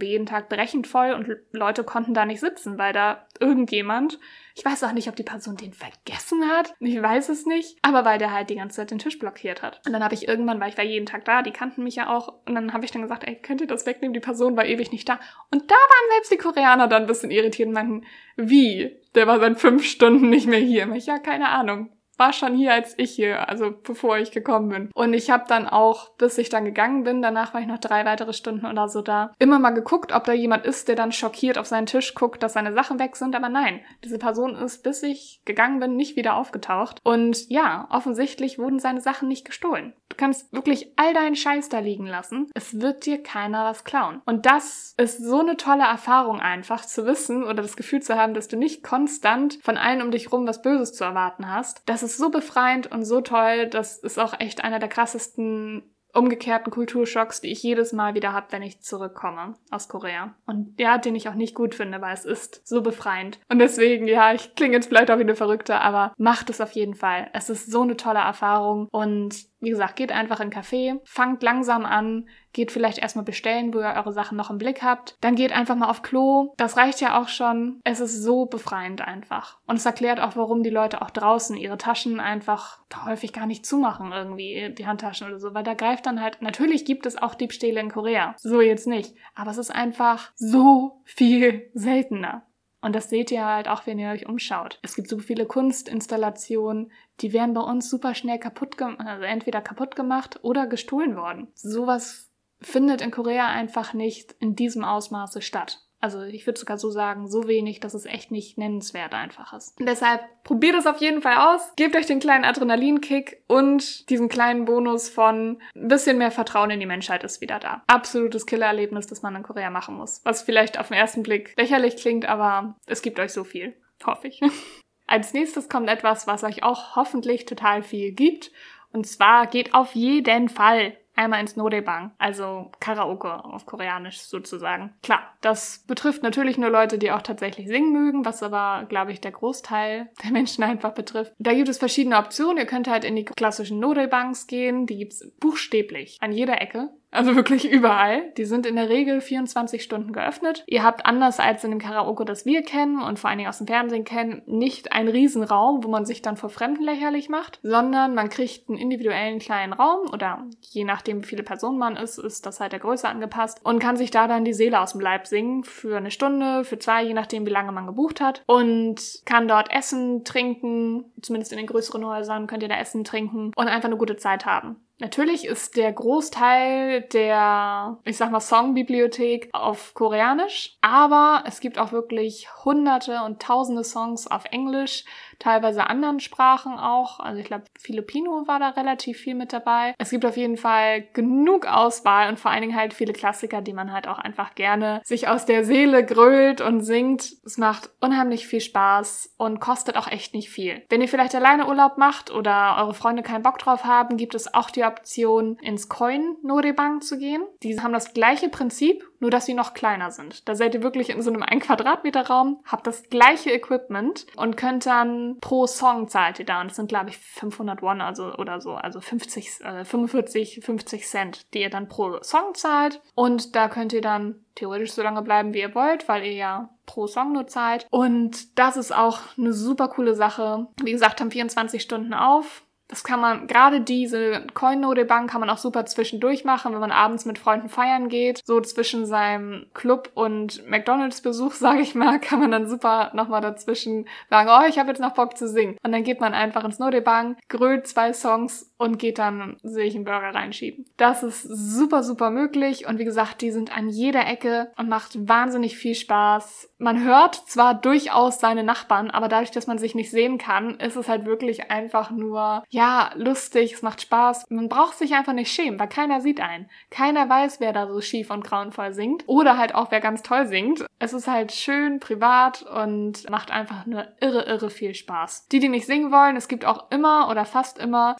jeden 0.00 0.26
Tag 0.26 0.48
brechend 0.48 0.86
voll 0.86 1.12
und 1.12 1.28
Leute 1.52 1.84
konnten 1.84 2.14
da 2.14 2.24
nicht 2.24 2.40
sitzen, 2.40 2.78
weil 2.78 2.92
da 2.92 3.26
irgendjemand, 3.38 4.18
ich 4.54 4.64
weiß 4.64 4.82
auch 4.84 4.92
nicht, 4.92 5.08
ob 5.08 5.16
die 5.16 5.22
Person 5.22 5.56
den 5.56 5.72
vergessen 5.72 6.48
hat, 6.48 6.74
ich 6.80 7.00
weiß 7.00 7.28
es 7.28 7.46
nicht, 7.46 7.78
aber 7.82 8.04
weil 8.04 8.18
der 8.18 8.32
halt 8.32 8.50
die 8.50 8.56
ganze 8.56 8.76
Zeit 8.76 8.90
den 8.90 8.98
Tisch 8.98 9.18
blockiert 9.18 9.62
hat. 9.62 9.80
Und 9.86 9.92
dann 9.92 10.02
habe 10.02 10.14
ich 10.14 10.26
irgendwann, 10.26 10.58
weil 10.60 10.70
ich 10.70 10.78
war 10.78 10.84
jeden 10.84 11.06
Tag 11.06 11.24
da, 11.24 11.42
die 11.42 11.52
kannten 11.52 11.84
mich 11.84 11.96
ja 11.96 12.08
auch, 12.08 12.40
und 12.46 12.54
dann 12.54 12.72
habe 12.72 12.84
ich 12.84 12.90
dann 12.90 13.02
gesagt, 13.02 13.24
ey, 13.26 13.36
könnt 13.36 13.60
ihr 13.60 13.66
das 13.66 13.86
wegnehmen? 13.86 14.14
Die 14.14 14.20
Person 14.20 14.56
war 14.56 14.64
ewig 14.64 14.90
nicht 14.90 15.08
da. 15.08 15.20
Und 15.50 15.70
da 15.70 15.74
waren 15.74 16.10
selbst 16.12 16.32
die 16.32 16.38
Koreaner 16.38 16.88
dann 16.88 17.02
ein 17.02 17.08
bisschen 17.08 17.30
irritiert 17.30 17.68
und 17.68 17.74
meinten, 17.74 18.04
wie? 18.36 18.98
Der 19.14 19.26
war 19.26 19.38
seit 19.38 19.60
fünf 19.60 19.84
Stunden 19.84 20.30
nicht 20.30 20.46
mehr 20.46 20.60
hier. 20.60 20.90
Ich, 20.94 21.06
ja, 21.06 21.18
keine 21.18 21.48
Ahnung 21.48 21.90
war 22.20 22.32
schon 22.32 22.54
hier, 22.54 22.72
als 22.72 22.94
ich 22.98 23.10
hier, 23.10 23.48
also 23.48 23.72
bevor 23.82 24.18
ich 24.18 24.30
gekommen 24.30 24.68
bin. 24.68 24.90
Und 24.94 25.14
ich 25.14 25.30
habe 25.30 25.44
dann 25.48 25.66
auch, 25.66 26.10
bis 26.10 26.38
ich 26.38 26.50
dann 26.50 26.64
gegangen 26.64 27.02
bin, 27.02 27.22
danach 27.22 27.54
war 27.54 27.60
ich 27.60 27.66
noch 27.66 27.78
drei 27.78 28.04
weitere 28.04 28.32
Stunden 28.32 28.66
oder 28.66 28.88
so 28.88 29.02
da, 29.02 29.32
immer 29.38 29.58
mal 29.58 29.70
geguckt, 29.70 30.12
ob 30.12 30.24
da 30.24 30.32
jemand 30.32 30.66
ist, 30.66 30.86
der 30.86 30.96
dann 30.96 31.10
schockiert 31.12 31.58
auf 31.58 31.66
seinen 31.66 31.86
Tisch 31.86 32.14
guckt, 32.14 32.42
dass 32.42 32.52
seine 32.52 32.74
Sachen 32.74 32.98
weg 32.98 33.16
sind. 33.16 33.34
Aber 33.34 33.48
nein, 33.48 33.80
diese 34.04 34.18
Person 34.18 34.54
ist, 34.54 34.84
bis 34.84 35.02
ich 35.02 35.40
gegangen 35.44 35.80
bin, 35.80 35.96
nicht 35.96 36.14
wieder 36.14 36.36
aufgetaucht. 36.36 36.98
Und 37.02 37.48
ja, 37.48 37.88
offensichtlich 37.90 38.58
wurden 38.58 38.78
seine 38.78 39.00
Sachen 39.00 39.26
nicht 39.26 39.46
gestohlen. 39.46 39.94
Du 40.10 40.16
kannst 40.16 40.52
wirklich 40.52 40.92
all 40.96 41.14
deinen 41.14 41.36
Scheiß 41.36 41.70
da 41.70 41.78
liegen 41.78 42.06
lassen. 42.06 42.50
Es 42.54 42.80
wird 42.80 43.06
dir 43.06 43.22
keiner 43.22 43.64
was 43.64 43.84
klauen. 43.84 44.20
Und 44.26 44.44
das 44.44 44.94
ist 44.98 45.24
so 45.24 45.40
eine 45.40 45.56
tolle 45.56 45.84
Erfahrung 45.84 46.40
einfach 46.40 46.84
zu 46.84 47.06
wissen 47.06 47.44
oder 47.44 47.62
das 47.62 47.76
Gefühl 47.76 48.02
zu 48.02 48.16
haben, 48.16 48.34
dass 48.34 48.48
du 48.48 48.56
nicht 48.56 48.82
konstant 48.82 49.58
von 49.62 49.78
allen 49.78 50.02
um 50.02 50.10
dich 50.10 50.30
rum 50.32 50.46
was 50.46 50.60
Böses 50.60 50.92
zu 50.92 51.04
erwarten 51.04 51.50
hast. 51.50 51.82
Das 51.86 52.02
ist 52.02 52.09
ist 52.10 52.18
so 52.18 52.30
befreiend 52.30 52.90
und 52.90 53.04
so 53.04 53.20
toll. 53.20 53.68
Das 53.68 53.98
ist 53.98 54.18
auch 54.18 54.38
echt 54.38 54.62
einer 54.64 54.78
der 54.78 54.88
krassesten 54.88 55.82
umgekehrten 56.12 56.72
Kulturschocks, 56.72 57.40
die 57.40 57.52
ich 57.52 57.62
jedes 57.62 57.92
Mal 57.92 58.14
wieder 58.14 58.32
habe, 58.32 58.48
wenn 58.50 58.62
ich 58.62 58.80
zurückkomme 58.80 59.54
aus 59.70 59.88
Korea. 59.88 60.34
Und 60.46 60.78
ja, 60.78 60.98
den 60.98 61.14
ich 61.14 61.28
auch 61.28 61.34
nicht 61.34 61.54
gut 61.54 61.74
finde, 61.74 62.00
weil 62.00 62.14
es 62.14 62.24
ist 62.24 62.66
so 62.66 62.82
befreiend. 62.82 63.38
Und 63.48 63.58
deswegen, 63.58 64.08
ja, 64.08 64.32
ich 64.32 64.54
klinge 64.54 64.74
jetzt 64.74 64.88
vielleicht 64.88 65.10
auch 65.10 65.18
wie 65.18 65.22
eine 65.22 65.36
Verrückte, 65.36 65.80
aber 65.80 66.12
macht 66.18 66.50
es 66.50 66.60
auf 66.60 66.72
jeden 66.72 66.94
Fall. 66.94 67.30
Es 67.32 67.50
ist 67.50 67.70
so 67.70 67.82
eine 67.82 67.96
tolle 67.96 68.20
Erfahrung 68.20 68.88
und 68.90 69.49
wie 69.60 69.70
gesagt, 69.70 69.96
geht 69.96 70.12
einfach 70.12 70.40
in 70.40 70.52
einen 70.52 70.52
Café, 70.52 70.98
fangt 71.04 71.42
langsam 71.42 71.84
an, 71.84 72.28
geht 72.52 72.72
vielleicht 72.72 72.98
erstmal 72.98 73.24
bestellen, 73.24 73.72
wo 73.72 73.78
ihr 73.78 73.94
eure 73.94 74.12
Sachen 74.12 74.36
noch 74.36 74.50
im 74.50 74.58
Blick 74.58 74.82
habt. 74.82 75.16
Dann 75.20 75.36
geht 75.36 75.52
einfach 75.52 75.76
mal 75.76 75.88
auf 75.88 76.02
Klo. 76.02 76.52
Das 76.56 76.76
reicht 76.76 77.00
ja 77.00 77.20
auch 77.20 77.28
schon. 77.28 77.80
Es 77.84 78.00
ist 78.00 78.22
so 78.22 78.46
befreiend 78.46 79.02
einfach. 79.02 79.58
Und 79.66 79.76
es 79.76 79.86
erklärt 79.86 80.20
auch, 80.20 80.36
warum 80.36 80.62
die 80.62 80.70
Leute 80.70 81.02
auch 81.02 81.10
draußen 81.10 81.56
ihre 81.56 81.78
Taschen 81.78 82.18
einfach 82.18 82.80
häufig 83.04 83.32
gar 83.32 83.46
nicht 83.46 83.64
zumachen, 83.64 84.12
irgendwie, 84.12 84.74
die 84.76 84.86
Handtaschen 84.86 85.28
oder 85.28 85.38
so. 85.38 85.54
Weil 85.54 85.62
da 85.62 85.74
greift 85.74 86.06
dann 86.06 86.20
halt, 86.20 86.42
natürlich 86.42 86.84
gibt 86.84 87.06
es 87.06 87.16
auch 87.16 87.34
Diebstähle 87.34 87.80
in 87.80 87.90
Korea. 87.90 88.34
So 88.38 88.60
jetzt 88.60 88.86
nicht. 88.86 89.14
Aber 89.34 89.50
es 89.50 89.58
ist 89.58 89.72
einfach 89.72 90.32
so 90.34 91.02
viel 91.04 91.70
seltener. 91.74 92.46
Und 92.82 92.94
das 92.94 93.10
seht 93.10 93.30
ihr 93.30 93.44
halt 93.44 93.68
auch, 93.68 93.86
wenn 93.86 93.98
ihr 93.98 94.10
euch 94.10 94.26
umschaut. 94.26 94.78
Es 94.82 94.94
gibt 94.94 95.08
so 95.08 95.18
viele 95.18 95.44
Kunstinstallationen, 95.44 96.90
die 97.20 97.32
werden 97.32 97.54
bei 97.54 97.60
uns 97.60 97.90
super 97.90 98.14
schnell 98.14 98.38
kaputt 98.38 98.80
also 98.80 99.22
entweder 99.24 99.60
kaputt 99.60 99.96
gemacht 99.96 100.40
oder 100.42 100.66
gestohlen 100.66 101.16
worden. 101.16 101.48
Sowas 101.54 102.30
findet 102.60 103.00
in 103.00 103.10
Korea 103.10 103.48
einfach 103.48 103.94
nicht 103.94 104.34
in 104.38 104.54
diesem 104.56 104.84
Ausmaße 104.84 105.42
statt. 105.42 105.80
Also 106.02 106.22
ich 106.22 106.46
würde 106.46 106.58
sogar 106.58 106.78
so 106.78 106.90
sagen, 106.90 107.28
so 107.28 107.46
wenig, 107.46 107.80
dass 107.80 107.92
es 107.92 108.06
echt 108.06 108.30
nicht 108.30 108.56
nennenswert 108.56 109.12
einfach 109.12 109.52
ist. 109.52 109.76
Deshalb 109.78 110.22
probiert 110.44 110.74
es 110.74 110.86
auf 110.86 110.98
jeden 110.98 111.20
Fall 111.20 111.36
aus. 111.36 111.60
Gebt 111.76 111.94
euch 111.94 112.06
den 112.06 112.20
kleinen 112.20 112.46
Adrenalinkick 112.46 113.42
und 113.48 114.08
diesen 114.08 114.30
kleinen 114.30 114.64
Bonus 114.64 115.10
von 115.10 115.60
ein 115.76 115.88
bisschen 115.88 116.16
mehr 116.16 116.30
Vertrauen 116.30 116.70
in 116.70 116.80
die 116.80 116.86
Menschheit 116.86 117.22
ist 117.22 117.42
wieder 117.42 117.58
da. 117.58 117.82
Absolutes 117.86 118.46
Killererlebnis, 118.46 119.08
das 119.08 119.20
man 119.20 119.36
in 119.36 119.42
Korea 119.42 119.68
machen 119.68 119.94
muss. 119.94 120.22
Was 120.24 120.40
vielleicht 120.40 120.80
auf 120.80 120.88
den 120.88 120.96
ersten 120.96 121.22
Blick 121.22 121.52
lächerlich 121.58 121.96
klingt, 121.96 122.24
aber 122.24 122.76
es 122.86 123.02
gibt 123.02 123.20
euch 123.20 123.32
so 123.34 123.44
viel. 123.44 123.76
Hoffe 124.04 124.28
ich. 124.28 124.40
Als 125.10 125.32
nächstes 125.32 125.68
kommt 125.68 125.88
etwas, 125.88 126.28
was 126.28 126.44
euch 126.44 126.62
auch 126.62 126.94
hoffentlich 126.94 127.44
total 127.44 127.82
viel 127.82 128.12
gibt. 128.12 128.52
Und 128.92 129.08
zwar 129.08 129.48
geht 129.48 129.74
auf 129.74 129.96
jeden 129.96 130.48
Fall 130.48 130.96
einmal 131.16 131.40
ins 131.40 131.56
Norebang, 131.56 132.12
also 132.18 132.70
Karaoke 132.78 133.44
auf 133.44 133.66
Koreanisch 133.66 134.20
sozusagen. 134.20 134.94
Klar, 135.02 135.34
das 135.40 135.84
betrifft 135.86 136.22
natürlich 136.22 136.58
nur 136.58 136.70
Leute, 136.70 136.96
die 136.96 137.10
auch 137.10 137.22
tatsächlich 137.22 137.66
singen 137.66 137.92
mögen, 137.92 138.24
was 138.24 138.42
aber, 138.44 138.86
glaube 138.88 139.10
ich, 139.10 139.20
der 139.20 139.32
Großteil 139.32 140.10
der 140.22 140.30
Menschen 140.30 140.62
einfach 140.62 140.92
betrifft. 140.92 141.32
Da 141.38 141.52
gibt 141.54 141.68
es 141.68 141.78
verschiedene 141.78 142.16
Optionen. 142.16 142.58
Ihr 142.58 142.66
könnt 142.66 142.88
halt 142.88 143.04
in 143.04 143.16
die 143.16 143.24
klassischen 143.24 143.80
Norebangs 143.80 144.46
gehen, 144.46 144.86
die 144.86 144.96
gibt's 144.96 145.28
buchstäblich 145.40 146.18
an 146.20 146.30
jeder 146.32 146.62
Ecke. 146.62 146.90
Also 147.10 147.34
wirklich 147.34 147.68
überall. 147.70 148.30
Die 148.36 148.44
sind 148.44 148.66
in 148.66 148.76
der 148.76 148.88
Regel 148.88 149.20
24 149.20 149.82
Stunden 149.82 150.12
geöffnet. 150.12 150.62
Ihr 150.66 150.84
habt 150.84 151.06
anders 151.06 151.40
als 151.40 151.64
in 151.64 151.70
dem 151.70 151.80
Karaoke, 151.80 152.24
das 152.24 152.46
wir 152.46 152.62
kennen 152.62 153.02
und 153.02 153.18
vor 153.18 153.30
allen 153.30 153.38
Dingen 153.38 153.48
aus 153.48 153.58
dem 153.58 153.66
Fernsehen 153.66 154.04
kennen, 154.04 154.42
nicht 154.46 154.92
einen 154.92 155.08
Riesenraum, 155.08 155.82
wo 155.82 155.88
man 155.88 156.06
sich 156.06 156.22
dann 156.22 156.36
vor 156.36 156.50
Fremden 156.50 156.84
lächerlich 156.84 157.28
macht, 157.28 157.58
sondern 157.62 158.14
man 158.14 158.28
kriegt 158.28 158.68
einen 158.68 158.78
individuellen 158.78 159.40
kleinen 159.40 159.72
Raum 159.72 160.08
oder 160.12 160.46
je 160.60 160.84
nachdem, 160.84 161.22
wie 161.22 161.26
viele 161.26 161.42
Personen 161.42 161.78
man 161.78 161.96
ist, 161.96 162.18
ist 162.18 162.46
das 162.46 162.60
halt 162.60 162.72
der 162.72 162.80
Größe 162.80 163.08
angepasst 163.08 163.60
und 163.64 163.80
kann 163.80 163.96
sich 163.96 164.10
da 164.10 164.28
dann 164.28 164.44
die 164.44 164.52
Seele 164.52 164.80
aus 164.80 164.92
dem 164.92 165.00
Leib 165.00 165.26
singen 165.26 165.64
für 165.64 165.96
eine 165.96 166.10
Stunde, 166.10 166.64
für 166.64 166.78
zwei, 166.78 167.02
je 167.02 167.14
nachdem, 167.14 167.44
wie 167.44 167.50
lange 167.50 167.72
man 167.72 167.86
gebucht 167.86 168.20
hat 168.20 168.42
und 168.46 169.00
kann 169.24 169.48
dort 169.48 169.72
essen, 169.72 170.24
trinken, 170.24 171.04
zumindest 171.22 171.52
in 171.52 171.58
den 171.58 171.66
größeren 171.66 172.04
Häusern 172.06 172.46
könnt 172.46 172.62
ihr 172.62 172.68
da 172.68 172.78
essen, 172.78 173.02
trinken 173.02 173.52
und 173.56 173.68
einfach 173.68 173.88
eine 173.88 173.96
gute 173.96 174.16
Zeit 174.16 174.46
haben. 174.46 174.76
Natürlich 175.00 175.46
ist 175.46 175.76
der 175.76 175.92
Großteil 175.92 177.00
der, 177.00 177.98
ich 178.04 178.18
sag 178.18 178.30
mal, 178.30 178.40
Songbibliothek 178.40 179.48
auf 179.52 179.94
Koreanisch, 179.94 180.76
aber 180.82 181.42
es 181.46 181.60
gibt 181.60 181.78
auch 181.78 181.90
wirklich 181.90 182.48
hunderte 182.66 183.22
und 183.24 183.40
tausende 183.40 183.82
Songs 183.82 184.26
auf 184.26 184.44
Englisch, 184.50 185.06
teilweise 185.40 185.88
anderen 185.88 186.20
Sprachen 186.20 186.78
auch. 186.78 187.18
Also 187.18 187.40
ich 187.40 187.46
glaube, 187.46 187.64
Filipino 187.78 188.44
war 188.46 188.60
da 188.60 188.68
relativ 188.70 189.18
viel 189.18 189.34
mit 189.34 189.52
dabei. 189.52 189.94
Es 189.98 190.10
gibt 190.10 190.24
auf 190.24 190.36
jeden 190.36 190.56
Fall 190.56 191.02
genug 191.12 191.66
Auswahl 191.66 192.28
und 192.28 192.38
vor 192.38 192.50
allen 192.50 192.60
Dingen 192.60 192.76
halt 192.76 192.94
viele 192.94 193.12
Klassiker, 193.12 193.60
die 193.60 193.72
man 193.72 193.92
halt 193.92 194.06
auch 194.06 194.18
einfach 194.18 194.54
gerne 194.54 195.00
sich 195.04 195.28
aus 195.28 195.46
der 195.46 195.64
Seele 195.64 196.04
grölt 196.04 196.60
und 196.60 196.82
singt. 196.82 197.32
Es 197.44 197.58
macht 197.58 197.90
unheimlich 198.00 198.46
viel 198.46 198.60
Spaß 198.60 199.34
und 199.38 199.60
kostet 199.60 199.96
auch 199.96 200.06
echt 200.06 200.34
nicht 200.34 200.50
viel. 200.50 200.82
Wenn 200.88 201.00
ihr 201.00 201.08
vielleicht 201.08 201.34
alleine 201.34 201.66
Urlaub 201.66 201.98
macht 201.98 202.30
oder 202.30 202.76
eure 202.78 202.94
Freunde 202.94 203.22
keinen 203.22 203.42
Bock 203.42 203.58
drauf 203.58 203.84
haben, 203.84 204.16
gibt 204.16 204.34
es 204.34 204.52
auch 204.52 204.70
die 204.70 204.84
Option, 204.84 205.56
ins 205.62 205.88
Coin 205.88 206.36
Norebang 206.42 207.00
zu 207.00 207.18
gehen. 207.18 207.42
Die 207.62 207.80
haben 207.80 207.92
das 207.92 208.12
gleiche 208.12 208.48
Prinzip, 208.48 209.09
nur 209.20 209.30
dass 209.30 209.46
sie 209.46 209.54
noch 209.54 209.74
kleiner 209.74 210.10
sind. 210.10 210.48
Da 210.48 210.54
seid 210.54 210.74
ihr 210.74 210.82
wirklich 210.82 211.10
in 211.10 211.22
so 211.22 211.30
einem 211.30 211.42
1 211.42 211.64
Quadratmeter 211.64 212.26
Raum, 212.26 212.60
habt 212.64 212.86
das 212.86 213.04
gleiche 213.04 213.50
Equipment 213.52 214.26
und 214.36 214.56
könnt 214.56 214.86
dann 214.86 215.36
pro 215.40 215.66
Song 215.66 216.08
zahlt 216.08 216.38
ihr 216.38 216.46
da 216.46 216.60
und 216.60 216.68
das 216.68 216.76
sind 216.76 216.88
glaube 216.88 217.10
ich 217.10 217.18
500 217.18 217.82
Won 217.82 218.00
also 218.00 218.34
oder 218.34 218.60
so, 218.60 218.74
also 218.74 219.00
50 219.00 219.60
äh, 219.60 219.84
45 219.84 220.60
50 220.64 221.06
Cent, 221.06 221.54
die 221.54 221.60
ihr 221.60 221.70
dann 221.70 221.88
pro 221.88 222.22
Song 222.22 222.54
zahlt 222.54 223.00
und 223.14 223.54
da 223.54 223.68
könnt 223.68 223.92
ihr 223.92 224.02
dann 224.02 224.44
theoretisch 224.54 224.92
so 224.92 225.02
lange 225.02 225.22
bleiben, 225.22 225.54
wie 225.54 225.60
ihr 225.60 225.74
wollt, 225.74 226.08
weil 226.08 226.24
ihr 226.24 226.32
ja 226.32 226.70
pro 226.86 227.06
Song 227.06 227.32
nur 227.32 227.46
zahlt 227.46 227.86
und 227.90 228.58
das 228.58 228.76
ist 228.76 228.94
auch 228.94 229.20
eine 229.38 229.52
super 229.52 229.88
coole 229.88 230.14
Sache. 230.14 230.66
Wie 230.82 230.92
gesagt, 230.92 231.20
haben 231.20 231.30
24 231.30 231.82
Stunden 231.82 232.14
auf 232.14 232.64
das 232.90 233.04
kann 233.04 233.20
man, 233.20 233.46
gerade 233.46 233.80
diese 233.80 234.44
Coin-Node-Bank 234.52 235.30
kann 235.30 235.40
man 235.40 235.48
auch 235.48 235.58
super 235.58 235.86
zwischendurch 235.86 236.44
machen, 236.44 236.72
wenn 236.72 236.80
man 236.80 236.90
abends 236.90 237.24
mit 237.24 237.38
Freunden 237.38 237.68
feiern 237.68 238.08
geht. 238.08 238.40
So 238.44 238.60
zwischen 238.60 239.06
seinem 239.06 239.66
Club 239.74 240.10
und 240.14 240.68
McDonalds-Besuch, 240.68 241.52
sage 241.54 241.82
ich 241.82 241.94
mal, 241.94 242.20
kann 242.20 242.40
man 242.40 242.50
dann 242.50 242.68
super 242.68 243.12
nochmal 243.14 243.40
dazwischen 243.40 244.06
sagen, 244.28 244.50
oh, 244.50 244.68
ich 244.68 244.78
habe 244.78 244.88
jetzt 244.88 245.00
noch 245.00 245.14
Bock 245.14 245.36
zu 245.36 245.48
singen. 245.48 245.76
Und 245.84 245.92
dann 245.92 246.02
geht 246.02 246.20
man 246.20 246.34
einfach 246.34 246.64
ins 246.64 246.80
Node-Bank, 246.80 247.38
grölt 247.48 247.86
zwei 247.86 248.12
Songs 248.12 248.69
und 248.80 248.98
geht 248.98 249.18
dann 249.18 249.58
sich 249.62 249.94
einen 249.94 250.04
Burger 250.04 250.34
reinschieben. 250.34 250.86
Das 250.96 251.22
ist 251.22 251.42
super, 251.42 252.02
super 252.02 252.30
möglich. 252.30 252.86
Und 252.88 252.98
wie 252.98 253.04
gesagt, 253.04 253.42
die 253.42 253.50
sind 253.50 253.76
an 253.76 253.90
jeder 253.90 254.26
Ecke 254.26 254.72
und 254.78 254.88
macht 254.88 255.28
wahnsinnig 255.28 255.76
viel 255.76 255.94
Spaß. 255.94 256.70
Man 256.78 257.04
hört 257.04 257.34
zwar 257.34 257.74
durchaus 257.74 258.40
seine 258.40 258.64
Nachbarn, 258.64 259.10
aber 259.10 259.28
dadurch, 259.28 259.50
dass 259.50 259.66
man 259.66 259.76
sich 259.76 259.94
nicht 259.94 260.10
sehen 260.10 260.38
kann, 260.38 260.80
ist 260.80 260.96
es 260.96 261.08
halt 261.08 261.26
wirklich 261.26 261.70
einfach 261.70 262.10
nur, 262.10 262.64
ja, 262.70 263.10
lustig, 263.16 263.74
es 263.74 263.82
macht 263.82 264.00
Spaß. 264.00 264.46
Man 264.48 264.70
braucht 264.70 264.96
sich 264.96 265.14
einfach 265.14 265.34
nicht 265.34 265.52
schämen, 265.52 265.78
weil 265.78 265.88
keiner 265.88 266.22
sieht 266.22 266.40
einen. 266.40 266.70
Keiner 266.90 267.28
weiß, 267.28 267.60
wer 267.60 267.74
da 267.74 267.86
so 267.86 268.00
schief 268.00 268.30
und 268.30 268.44
grauenvoll 268.44 268.94
singt. 268.94 269.24
Oder 269.26 269.58
halt 269.58 269.74
auch, 269.74 269.90
wer 269.90 270.00
ganz 270.00 270.22
toll 270.22 270.46
singt. 270.46 270.86
Es 270.98 271.12
ist 271.12 271.28
halt 271.28 271.52
schön, 271.52 272.00
privat 272.00 272.62
und 272.62 273.28
macht 273.28 273.50
einfach 273.50 273.84
nur 273.84 274.06
irre, 274.22 274.46
irre 274.46 274.70
viel 274.70 274.94
Spaß. 274.94 275.48
Die, 275.48 275.58
die 275.58 275.68
nicht 275.68 275.86
singen 275.86 276.10
wollen, 276.10 276.36
es 276.36 276.48
gibt 276.48 276.64
auch 276.64 276.90
immer 276.90 277.28
oder 277.28 277.44
fast 277.44 277.78
immer 277.78 278.16